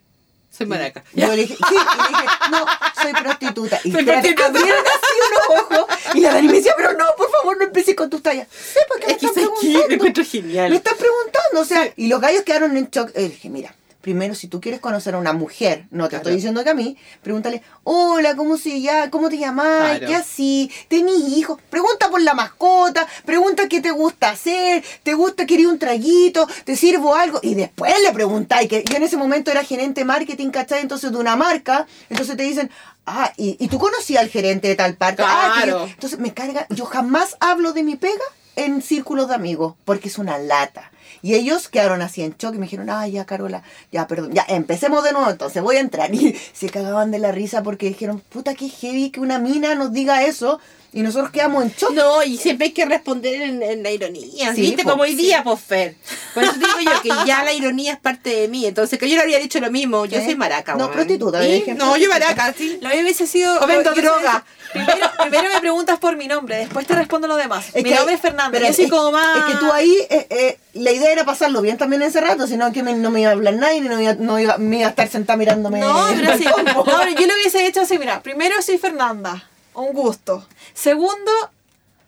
Soy 0.58 0.66
maraca. 0.66 1.04
Yo 1.14 1.28
le 1.28 1.36
dije, 1.36 1.54
sí, 1.56 1.74
y 1.74 2.02
le 2.02 2.08
dije, 2.08 2.24
no, 2.50 2.66
soy 3.00 3.12
prostituta. 3.12 3.80
Y 3.84 3.92
Soy 3.92 4.04
prostituta. 4.04 4.46
abrieron 4.46 4.84
así 4.84 5.14
unos 5.30 5.62
ojos. 5.62 5.86
Y 6.14 6.20
la 6.20 6.34
Dani 6.34 6.48
me 6.48 6.54
decía, 6.54 6.74
pero 6.76 6.92
no, 6.94 7.04
por 7.16 7.30
favor, 7.30 7.56
no 7.56 7.64
empieces 7.64 7.94
con 7.94 8.10
tus 8.10 8.22
tallas. 8.22 8.48
Sí, 8.50 8.80
porque 8.88 9.06
me 9.06 9.12
Es 9.12 9.18
que 9.18 9.26
están 9.26 9.44
que 9.44 9.50
me 9.50 9.56
preguntando. 9.60 9.94
encuentro 9.94 10.24
genial. 10.24 10.70
Me 10.70 10.76
están 10.76 10.96
preguntando, 10.96 11.60
o 11.60 11.64
sea, 11.64 11.92
y 11.96 12.08
los 12.08 12.20
gallos 12.20 12.42
quedaron 12.42 12.76
en 12.76 12.88
shock. 12.90 13.10
Eh, 13.14 13.28
dije, 13.28 13.48
mira, 13.48 13.72
primero, 14.08 14.34
si 14.34 14.48
tú 14.48 14.58
quieres 14.58 14.80
conocer 14.80 15.14
a 15.14 15.18
una 15.18 15.34
mujer, 15.34 15.84
no 15.90 16.04
te 16.04 16.10
Claro. 16.12 16.22
estoy 16.22 16.34
diciendo 16.36 16.64
que 16.64 16.70
a 16.70 16.74
mí, 16.74 16.96
pregúntale, 17.22 17.60
hola, 17.84 18.36
¿cómo 18.36 18.56
se 18.56 18.80
llama? 18.80 19.10
¿Cómo 19.10 19.28
te 19.28 19.36
llamas? 19.36 19.98
Claro. 19.98 20.06
¿Qué 20.06 20.14
así? 20.14 20.70
¿Tenís 20.88 21.36
hijos? 21.36 21.60
Pregunta 21.68 22.08
por 22.08 22.22
la 22.22 22.32
mascota, 22.32 23.06
pregunta 23.26 23.68
qué 23.68 23.82
te 23.82 23.90
gusta 23.90 24.30
hacer, 24.30 24.82
¿te 25.02 25.12
gusta, 25.12 25.44
querer 25.44 25.66
un 25.66 25.78
traguito? 25.78 26.48
¿Te 26.64 26.74
sirvo 26.74 27.14
algo? 27.14 27.38
Y 27.42 27.54
después 27.54 27.92
le 28.02 28.10
preguntáis, 28.12 28.66
que 28.66 28.82
yo 28.82 28.96
en 28.96 29.02
ese 29.02 29.18
momento 29.18 29.50
era 29.50 29.62
gerente 29.62 30.00
de 30.00 30.04
marketing, 30.06 30.48
¿cachai? 30.48 30.80
Entonces, 30.80 31.12
de 31.12 31.18
una 31.18 31.36
marca, 31.36 31.86
entonces 32.08 32.34
te 32.34 32.44
dicen, 32.44 32.70
ah, 33.04 33.30
¿y, 33.36 33.62
y 33.62 33.68
tú 33.68 33.78
conocías 33.78 34.22
al 34.22 34.30
gerente 34.30 34.68
de 34.68 34.74
tal 34.74 34.94
parte? 34.94 35.22
Ah, 35.22 35.52
Claro. 35.62 35.84
entonces 35.84 36.18
me 36.18 36.32
carga, 36.32 36.66
yo 36.70 36.86
jamás 36.86 37.36
hablo 37.40 37.74
de 37.74 37.82
mi 37.82 37.96
pega 37.96 38.24
en 38.56 38.80
círculos 38.80 39.28
de 39.28 39.34
amigos, 39.34 39.74
porque 39.84 40.08
es 40.08 40.16
una 40.16 40.38
lata. 40.38 40.92
Y 41.22 41.34
ellos 41.34 41.68
quedaron 41.68 42.02
así 42.02 42.22
en 42.22 42.34
shock 42.36 42.54
y 42.54 42.58
me 42.58 42.66
dijeron, 42.66 42.90
ah, 42.90 43.06
ya, 43.06 43.24
Carola, 43.24 43.62
ya, 43.92 44.06
perdón, 44.06 44.32
ya, 44.32 44.44
empecemos 44.48 45.02
de 45.04 45.12
nuevo, 45.12 45.30
entonces 45.30 45.62
voy 45.62 45.76
a 45.76 45.80
entrar. 45.80 46.14
Y 46.18 46.36
se 46.52 46.68
cagaban 46.68 47.10
de 47.10 47.18
la 47.18 47.32
risa 47.32 47.62
porque 47.62 47.86
dijeron, 47.88 48.20
puta, 48.28 48.54
qué 48.54 48.68
heavy 48.68 49.10
que 49.10 49.20
una 49.20 49.38
mina 49.38 49.74
nos 49.74 49.92
diga 49.92 50.24
eso. 50.24 50.60
Y 50.92 51.02
nosotros 51.02 51.30
quedamos 51.30 51.62
en 51.64 51.70
shock. 51.76 51.90
No, 51.92 52.22
y 52.22 52.38
siempre 52.38 52.68
hay 52.68 52.72
que 52.72 52.86
responder 52.86 53.42
en, 53.42 53.62
en 53.62 53.82
la 53.82 53.90
ironía. 53.90 54.54
Sí, 54.54 54.62
¿Viste? 54.62 54.84
po, 54.84 54.90
Como 54.92 55.02
hoy 55.02 55.10
sí. 55.10 55.16
día, 55.16 55.44
pues, 55.44 55.60
Fer. 55.60 55.94
Por 56.32 56.42
eso 56.44 56.54
digo 56.54 56.80
yo 56.82 57.02
que 57.02 57.10
ya 57.26 57.44
la 57.44 57.52
ironía 57.52 57.92
es 57.92 57.98
parte 58.00 58.30
de 58.30 58.48
mí. 58.48 58.64
Entonces, 58.64 58.98
que 58.98 59.06
yo 59.08 59.14
le 59.16 59.20
habría 59.22 59.38
dicho 59.38 59.60
lo 59.60 59.70
mismo. 59.70 60.06
Yo 60.06 60.18
¿Eh? 60.18 60.24
soy 60.24 60.34
maraca, 60.34 60.72
No, 60.72 60.84
weón. 60.84 60.92
prostituta, 60.92 61.42
¿Sí? 61.42 61.64
No, 61.76 61.96
yo 61.98 62.08
maraca, 62.08 62.54
sí. 62.56 62.78
Lo 62.80 62.88
mío 62.88 63.00
hubiese 63.02 63.26
sido. 63.26 63.60
O 63.60 63.66
vendo 63.66 63.92
droga. 63.92 64.44
Primero, 64.72 65.10
primero 65.20 65.48
me 65.54 65.60
preguntas 65.60 65.98
por 65.98 66.16
mi 66.16 66.26
nombre, 66.26 66.56
después 66.56 66.86
te 66.86 66.94
respondo 66.94 67.26
lo 67.28 67.36
demás. 67.36 67.66
Es 67.72 67.82
mi 67.82 67.88
que- 67.90 67.94
nombre 67.94 68.14
es 68.14 68.20
Fernanda. 68.20 68.50
pero 68.50 68.66
Yo 68.66 68.72
soy 68.74 68.84
es- 68.86 68.90
como 68.90 69.12
más. 69.12 69.38
Es 69.38 69.44
que 69.44 69.58
tú 69.60 69.72
ahí, 69.72 69.94
eh, 70.10 70.26
eh, 70.30 70.58
la 70.74 70.90
idea 70.92 71.10
era 71.10 71.24
pasarlo 71.24 71.62
bien 71.62 71.78
también 71.78 72.02
en 72.02 72.08
ese 72.08 72.20
rato, 72.20 72.46
sino 72.46 72.70
que 72.72 72.82
me- 72.82 72.92
no 72.94 73.10
me 73.10 73.20
iba 73.22 73.30
a 73.30 73.32
hablar 73.32 73.54
nadie, 73.54 73.80
ni 73.80 73.88
no, 73.88 74.00
iba, 74.00 74.14
no 74.14 74.38
iba, 74.38 74.58
me 74.58 74.78
iba 74.78 74.86
a 74.86 74.90
estar 74.90 75.08
sentada 75.08 75.36
mirándome. 75.38 75.80
No, 75.80 76.06
pero 76.16 76.36
sí. 76.36 76.44
No, 76.64 76.84
pero 76.84 77.10
yo 77.18 77.26
lo 77.26 77.34
hubiese 77.34 77.66
hecho 77.66 77.80
así, 77.82 77.98
mira, 77.98 78.22
primero 78.22 78.60
soy 78.60 78.76
Fernanda, 78.78 79.48
un 79.80 79.92
gusto. 79.92 80.46
Segundo, 80.74 81.30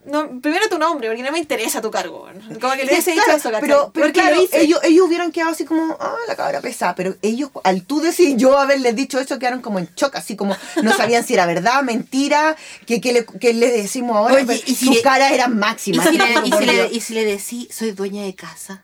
no, 0.05 0.41
primero 0.41 0.67
tu 0.67 0.79
nombre, 0.79 1.07
porque 1.09 1.21
no 1.21 1.31
me 1.31 1.37
interesa 1.39 1.79
tu 1.81 1.91
cargo. 1.91 2.27
Como 2.59 2.73
que 2.73 2.85
le 2.85 2.91
hubiese 2.91 3.11
dicho 3.11 3.23
Claro, 3.23 3.37
eso, 3.39 3.51
¿cachai? 3.51 3.61
pero, 3.69 3.91
pero 3.93 4.11
claro, 4.11 4.37
ellos, 4.53 4.79
ellos 4.83 5.05
hubieran 5.07 5.31
quedado 5.31 5.51
así 5.51 5.63
como, 5.63 5.95
ah, 5.99 6.15
la 6.27 6.35
cabra 6.35 6.59
pesada, 6.59 6.95
pero 6.95 7.15
ellos, 7.21 7.51
al 7.63 7.83
tú 7.83 8.01
decir 8.01 8.35
yo 8.35 8.57
haberles 8.57 8.95
dicho 8.95 9.19
eso, 9.19 9.37
quedaron 9.37 9.61
como 9.61 9.77
en 9.77 9.87
shock, 9.95 10.15
así 10.15 10.35
como 10.35 10.55
no 10.81 10.91
sabían 10.97 11.23
si 11.23 11.35
era 11.35 11.45
verdad, 11.45 11.83
mentira, 11.83 12.55
que, 12.87 12.99
que, 12.99 13.13
le, 13.13 13.25
que 13.25 13.53
le 13.53 13.69
decimos 13.71 14.17
ahora, 14.17 14.35
Oye, 14.35 14.45
pero 14.47 14.59
y 14.65 14.73
si 14.75 14.85
sus 14.87 14.95
le- 14.95 15.01
caras 15.03 15.31
eran 15.33 15.51
¿Y 15.51 15.55
máximas. 15.55 16.07
si, 16.09 16.17
le, 16.17 16.25
y, 16.45 16.51
si 16.51 16.65
le, 16.65 16.89
y 16.93 17.01
si 17.01 17.13
le 17.13 17.25
decís, 17.25 17.67
soy 17.71 17.91
dueña 17.91 18.23
de 18.23 18.33
casa. 18.33 18.83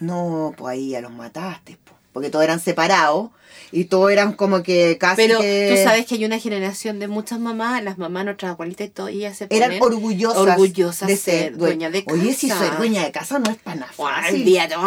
No, 0.00 0.54
pues 0.56 0.72
ahí 0.74 0.90
ya 0.90 1.00
los 1.00 1.10
mataste, 1.12 1.76
po, 1.84 1.94
porque 2.12 2.30
todos 2.30 2.44
eran 2.44 2.60
separados 2.60 3.30
y 3.72 3.84
todos 3.86 4.10
eran 4.12 4.34
como 4.34 4.62
que 4.62 4.98
casi 4.98 5.16
Pero 5.16 5.40
que... 5.40 5.74
tú 5.76 5.82
sabes 5.82 6.06
que 6.06 6.14
hay 6.16 6.24
una 6.24 6.38
generación 6.38 6.98
de 6.98 7.08
muchas 7.08 7.40
mamás, 7.40 7.82
las 7.82 7.98
mamás, 7.98 8.24
nuestras 8.26 8.52
abuelitas 8.52 8.86
y 8.86 8.90
todo, 8.90 9.08
y 9.08 9.16
ellas 9.18 9.36
se 9.38 9.46
eran 9.50 9.78
ponen 9.78 9.82
orgullosas, 9.82 10.36
orgullosas 10.38 11.08
de 11.08 11.16
ser 11.16 11.42
ser 11.44 11.56
dueña 11.56 11.90
de 11.90 12.04
casa. 12.04 12.20
Oye, 12.20 12.34
si 12.34 12.48
soy 12.48 12.68
dueña 12.76 13.02
de 13.04 13.10
casa 13.12 13.38
no 13.38 13.50
es 13.50 13.56
para 13.56 13.76
nada 13.80 13.92
fácil. 13.92 14.44
día, 14.44 14.68
no, 14.68 14.82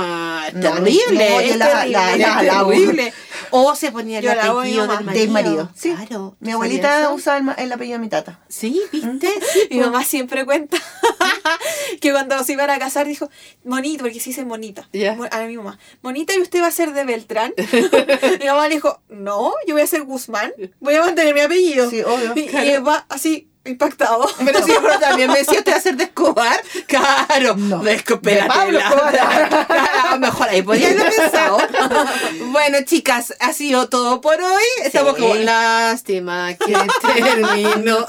No, 0.52 0.74
terrible, 0.76 1.30
no, 1.30 1.42
yo 1.42 1.48
es 1.54 1.58
la- 1.58 1.66
terrible, 1.68 1.92
la- 1.92 2.06
la- 2.18 2.42
es 2.42 2.48
la- 2.48 2.66
terrible. 2.66 3.14
O 3.52 3.76
se 3.76 3.92
ponía 3.92 4.20
el 4.20 4.28
apellido 4.30 4.88
del 4.88 5.04
marido. 5.04 5.14
Del 5.22 5.30
marido. 5.32 5.72
Sí. 5.76 5.92
Claro. 5.94 6.36
Mi 6.40 6.48
¿sabías 6.52 6.56
abuelita 6.56 7.00
eso? 7.02 7.14
usa 7.14 7.38
el, 7.58 7.72
apellido 7.72 7.98
de 7.98 8.04
mi 8.04 8.10
tata. 8.10 8.40
Sí, 8.50 8.82
¿viste? 8.92 9.30
Sí, 9.54 9.68
Mi 9.72 9.80
mamá 9.80 10.04
siempre 10.04 10.46
cuenta 10.46 10.78
que 12.02 12.12
cuando 12.12 12.44
se 12.44 12.54
iban 12.54 12.70
a 12.70 12.80
casar 12.80 13.08
dijo, 13.08 13.30
monito, 13.64 14.04
porque 14.04 14.20
se 14.20 14.30
dice 14.32 14.46
monita. 14.46 14.88
Mo- 15.18 15.26
A 15.32 15.40
mi 15.46 15.58
mamá, 15.58 15.80
monita, 16.02 16.34
¿y 16.36 16.42
usted 16.42 16.62
va 16.62 16.68
a 16.68 16.72
ser 16.72 16.94
de 16.94 17.04
Beltrán? 17.06 17.54
mi 18.40 18.46
mamá 18.46 18.68
le 18.68 18.75
dijo, 18.76 19.02
no, 19.10 19.54
yo 19.68 19.74
voy 19.76 19.82
a 19.84 19.88
ser 19.88 20.04
Guzmán, 20.04 20.54
voy 20.80 20.96
a 20.96 21.02
mantener 21.02 21.34
mi 21.34 21.42
apellido. 21.42 21.90
Sí, 21.90 22.02
obvio, 22.02 22.34
Y, 22.36 22.40
y 22.42 22.48
claro. 22.48 22.84
papá 22.84 23.06
así, 23.10 23.50
impactado. 23.66 24.30
Pero 24.46 24.64
si 24.64 24.72
pero 24.74 25.00
también 25.00 25.32
me 25.32 25.40
decía, 25.40 25.58
¿usted 25.60 25.72
va 25.74 25.78
a 25.78 25.82
ser 25.82 25.96
de 25.98 26.04
Escobar? 26.04 26.62
Claro, 26.88 27.56
No, 27.58 27.80
de 27.84 27.94
Escobar. 27.96 28.48
Pablo 28.48 28.78
Escobar. 28.86 29.66
Claro, 29.68 30.20
mejor 30.20 30.50
ahí 30.50 30.62
podía 30.62 30.90
haber 30.90 31.12
pensado. 31.16 31.58
bueno, 32.52 32.78
chicas, 32.86 33.34
ha 33.40 33.54
sido 33.54 33.90
todo 33.90 34.22
por 34.22 34.40
hoy. 34.40 34.64
Estamos 34.84 35.16
Sí. 35.16 35.22
como, 35.22 35.34
lástima 35.36 36.54
que 36.54 36.76
terminó. 37.02 38.06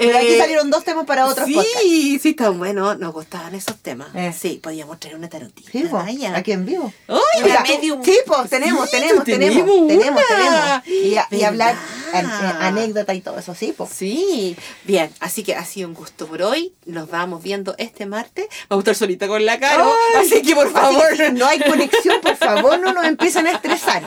Pero 0.00 0.16
aquí 0.18 0.26
Eh, 0.28 0.38
salieron 0.38 0.70
dos 0.70 0.82
temas 0.84 1.04
para 1.06 1.26
otros 1.26 1.46
sí, 1.46 1.54
podcasts. 1.54 1.80
sí, 1.82 2.20
están 2.24 2.58
buenos. 2.58 2.98
Nos 2.98 3.12
gustaban 3.12 3.54
esos 3.54 3.76
temas. 3.78 4.08
Eh. 4.14 4.32
Sí, 4.38 4.58
podíamos 4.62 4.98
traer 4.98 5.16
una 5.16 5.28
tarotita. 5.28 5.70
Sí, 5.70 5.84
po, 5.90 5.98
aquí 5.98 6.52
en 6.52 6.64
vivo. 6.66 6.92
¡Ay, 7.08 7.16
O 7.42 7.44
sea, 7.46 7.54
la 7.54 7.60
medium. 7.62 8.02
Sí, 8.02 8.18
pues 8.26 8.48
tenemos, 8.50 8.88
Sí, 8.88 8.96
tenemos, 8.96 9.24
tenemos, 9.24 9.66
tenemos 9.86 10.22
tenemos. 10.26 10.86
Y, 10.86 11.16
a- 11.16 11.28
y 11.30 11.42
hablar 11.44 11.76
eh, 12.14 12.22
anécdota 12.60 13.14
y 13.14 13.20
todo 13.20 13.38
eso, 13.38 13.54
sí, 13.54 13.74
pues. 13.76 13.90
Sí, 13.90 14.56
bien, 14.84 15.10
así 15.20 15.42
que 15.42 15.54
ha 15.54 15.64
sido 15.64 15.88
un 15.88 15.94
gusto 15.94 16.26
por 16.26 16.42
hoy. 16.42 16.72
Nos 16.86 17.08
vamos 17.10 17.42
viendo 17.42 17.74
este 17.78 18.06
martes. 18.06 18.46
Vamos 18.68 18.82
a 18.82 18.90
estar 18.90 18.94
solita 19.06 19.28
con 19.28 19.44
la 19.44 19.58
cara. 19.60 19.84
Ay, 20.16 20.26
Así 20.26 20.42
que 20.42 20.54
por 20.54 20.72
favor. 20.72 21.08
que 21.16 21.26
si 21.28 21.32
no 21.34 21.46
hay 21.46 21.60
conexión, 21.60 22.20
por 22.22 22.36
favor, 22.36 22.78
no 22.80 22.92
nos 22.92 23.04
empiecen 23.04 23.46
a 23.46 23.52
estresar. 23.52 24.02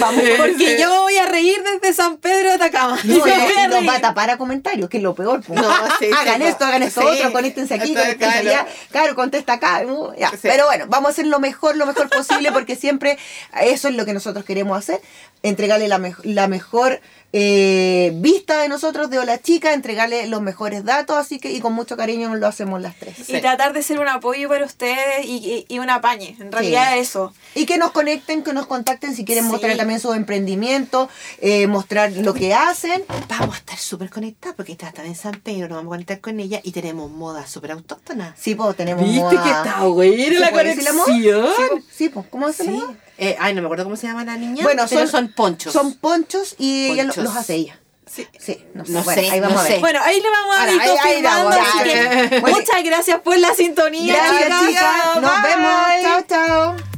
Vamos 0.00 0.22
Porque 0.36 0.78
yo 0.80 0.90
me 0.90 0.98
voy 0.98 1.16
a 1.16 1.26
reír 1.26 1.62
desde 1.80 1.94
San 1.94 2.16
Pedro 2.18 2.48
de 2.50 2.54
Atacama. 2.54 2.98
No, 3.04 3.14
me 3.24 3.66
no- 3.68 3.74
reír. 3.76 3.88
va 3.88 3.96
a 3.96 4.00
tapar 4.00 4.30
a 4.30 4.36
comentarios, 4.38 4.88
que 4.88 4.98
es 4.98 5.02
lo 5.14 5.38
peor. 5.38 5.42
pues. 5.46 5.60
No, 5.60 5.70
sí, 5.98 6.06
sí, 6.06 6.10
hagan 6.12 6.42
esto, 6.42 6.64
hagan 6.64 6.82
esto 6.82 7.00
Sí. 7.00 7.06
otro, 7.06 7.32
conéctense 7.32 7.74
aquí, 7.74 7.90
Esto, 7.92 8.00
conéctense 8.02 8.40
claro. 8.42 8.48
allá. 8.60 8.66
Claro, 8.90 9.14
contesta 9.14 9.54
acá. 9.54 9.82
uh, 9.86 10.12
ya. 10.18 10.32
Pero 10.42 10.66
bueno, 10.66 10.86
vamos 10.88 11.08
a 11.08 11.12
hacer 11.12 11.26
lo 11.26 11.38
mejor, 11.40 11.76
lo 11.76 11.86
mejor 11.86 12.08
posible, 12.10 12.52
porque 12.52 12.76
siempre 12.76 13.18
eso 13.62 13.88
es 13.88 13.94
lo 13.94 14.04
que 14.04 14.12
nosotros 14.12 14.44
queremos 14.44 14.76
hacer. 14.78 15.00
Entregarle 15.44 15.88
la, 15.88 15.98
mej- 15.98 16.24
la 16.24 16.48
mejor 16.48 17.00
eh, 17.36 18.12
vista 18.14 18.58
de 18.62 18.68
nosotros, 18.68 19.10
de 19.10 19.18
Hola 19.18 19.42
Chica, 19.42 19.74
entregarle 19.74 20.26
los 20.28 20.40
mejores 20.40 20.84
datos, 20.84 21.16
así 21.18 21.38
que 21.38 21.50
y 21.52 21.60
con 21.60 21.72
mucho 21.74 21.96
cariño 21.96 22.34
lo 22.36 22.46
hacemos 22.46 22.80
las 22.80 22.94
tres. 22.96 23.28
Y 23.28 23.40
tratar 23.40 23.72
de 23.74 23.82
ser 23.82 23.98
un 23.98 24.08
apoyo 24.08 24.48
para 24.48 24.64
ustedes 24.64 25.24
y, 25.26 25.36
y, 25.36 25.66
y 25.68 25.78
un 25.80 25.90
apañe. 25.90 26.36
En 26.40 26.50
realidad 26.50 26.96
eso. 26.96 27.34
Y 27.54 27.66
que 27.66 27.76
nos 27.76 27.90
conecten, 27.90 28.42
que 28.42 28.52
nos 28.54 28.66
contacten 28.66 29.14
si 29.14 29.24
quieren 29.24 29.44
Sí. 29.44 29.50
mostrar 29.50 29.76
también 29.76 30.00
su 30.00 30.14
emprendimiento, 30.14 31.08
eh, 31.40 31.66
mostrar 31.66 32.12
lo 32.12 32.32
que 32.34 32.54
hacen. 32.54 33.02
Vamos 33.28 33.56
a 33.56 33.58
estar 33.58 33.76
súper 33.78 34.08
conectadas 34.10 34.56
porque 34.56 34.72
está 34.72 34.92
en 35.04 35.14
San 35.16 35.34
Pedro, 35.40 35.68
nos 35.68 35.76
vamos 35.78 35.90
a 35.90 35.94
conectar 35.96 36.20
con 36.20 36.40
ella 36.40 36.60
y 36.62 36.70
tenemos 36.72 37.10
moda 37.10 37.46
súper 37.46 37.72
autóctona. 37.72 38.34
Sí, 38.38 38.54
pues 38.54 38.76
tenemos 38.76 39.04
¿Viste 39.04 39.20
moda- 39.20 39.42
que 39.42 39.50
está 39.50 39.82
buena 39.84 40.24
¿Se 40.24 40.38
la 40.40 40.50
conexión? 40.52 41.46
Sí, 41.92 42.08
po. 42.08 42.24
¿cómo 42.30 42.48
llama? 42.48 42.94
Eh, 43.18 43.36
ay, 43.38 43.54
no 43.54 43.60
me 43.62 43.66
acuerdo 43.66 43.84
cómo 43.84 43.96
se 43.96 44.06
llama 44.06 44.24
la 44.24 44.36
niña. 44.36 44.64
Bueno, 44.64 44.86
son, 44.88 45.28
ponchos. 45.28 45.72
Son 45.72 45.94
ponchos 45.94 46.56
y 46.58 46.90
ella 46.90 47.04
los, 47.04 47.16
los 47.16 47.36
hace 47.36 47.54
ella. 47.54 47.80
Sí. 48.06 48.28
sí, 48.38 48.64
no, 48.74 48.84
sé. 48.84 48.92
Bueno, 49.02 49.22
ahí 49.32 49.40
vamos 49.40 49.60
a 49.60 49.68
ver. 49.68 49.80
Bueno, 49.80 50.00
ahí 50.04 50.20
le 50.20 50.30
vamos 50.30 50.56
a 50.56 50.72
ir 50.72 50.80
confirmando. 50.82 51.50
Así 51.50 52.52
muchas 52.52 52.84
gracias 52.84 53.20
por 53.20 53.38
la 53.38 53.54
sintonía. 53.54 54.14
Gracias. 54.14 55.20
Nos 55.20 55.42
vemos. 55.42 56.02
Chao, 56.02 56.22
chao. 56.28 56.93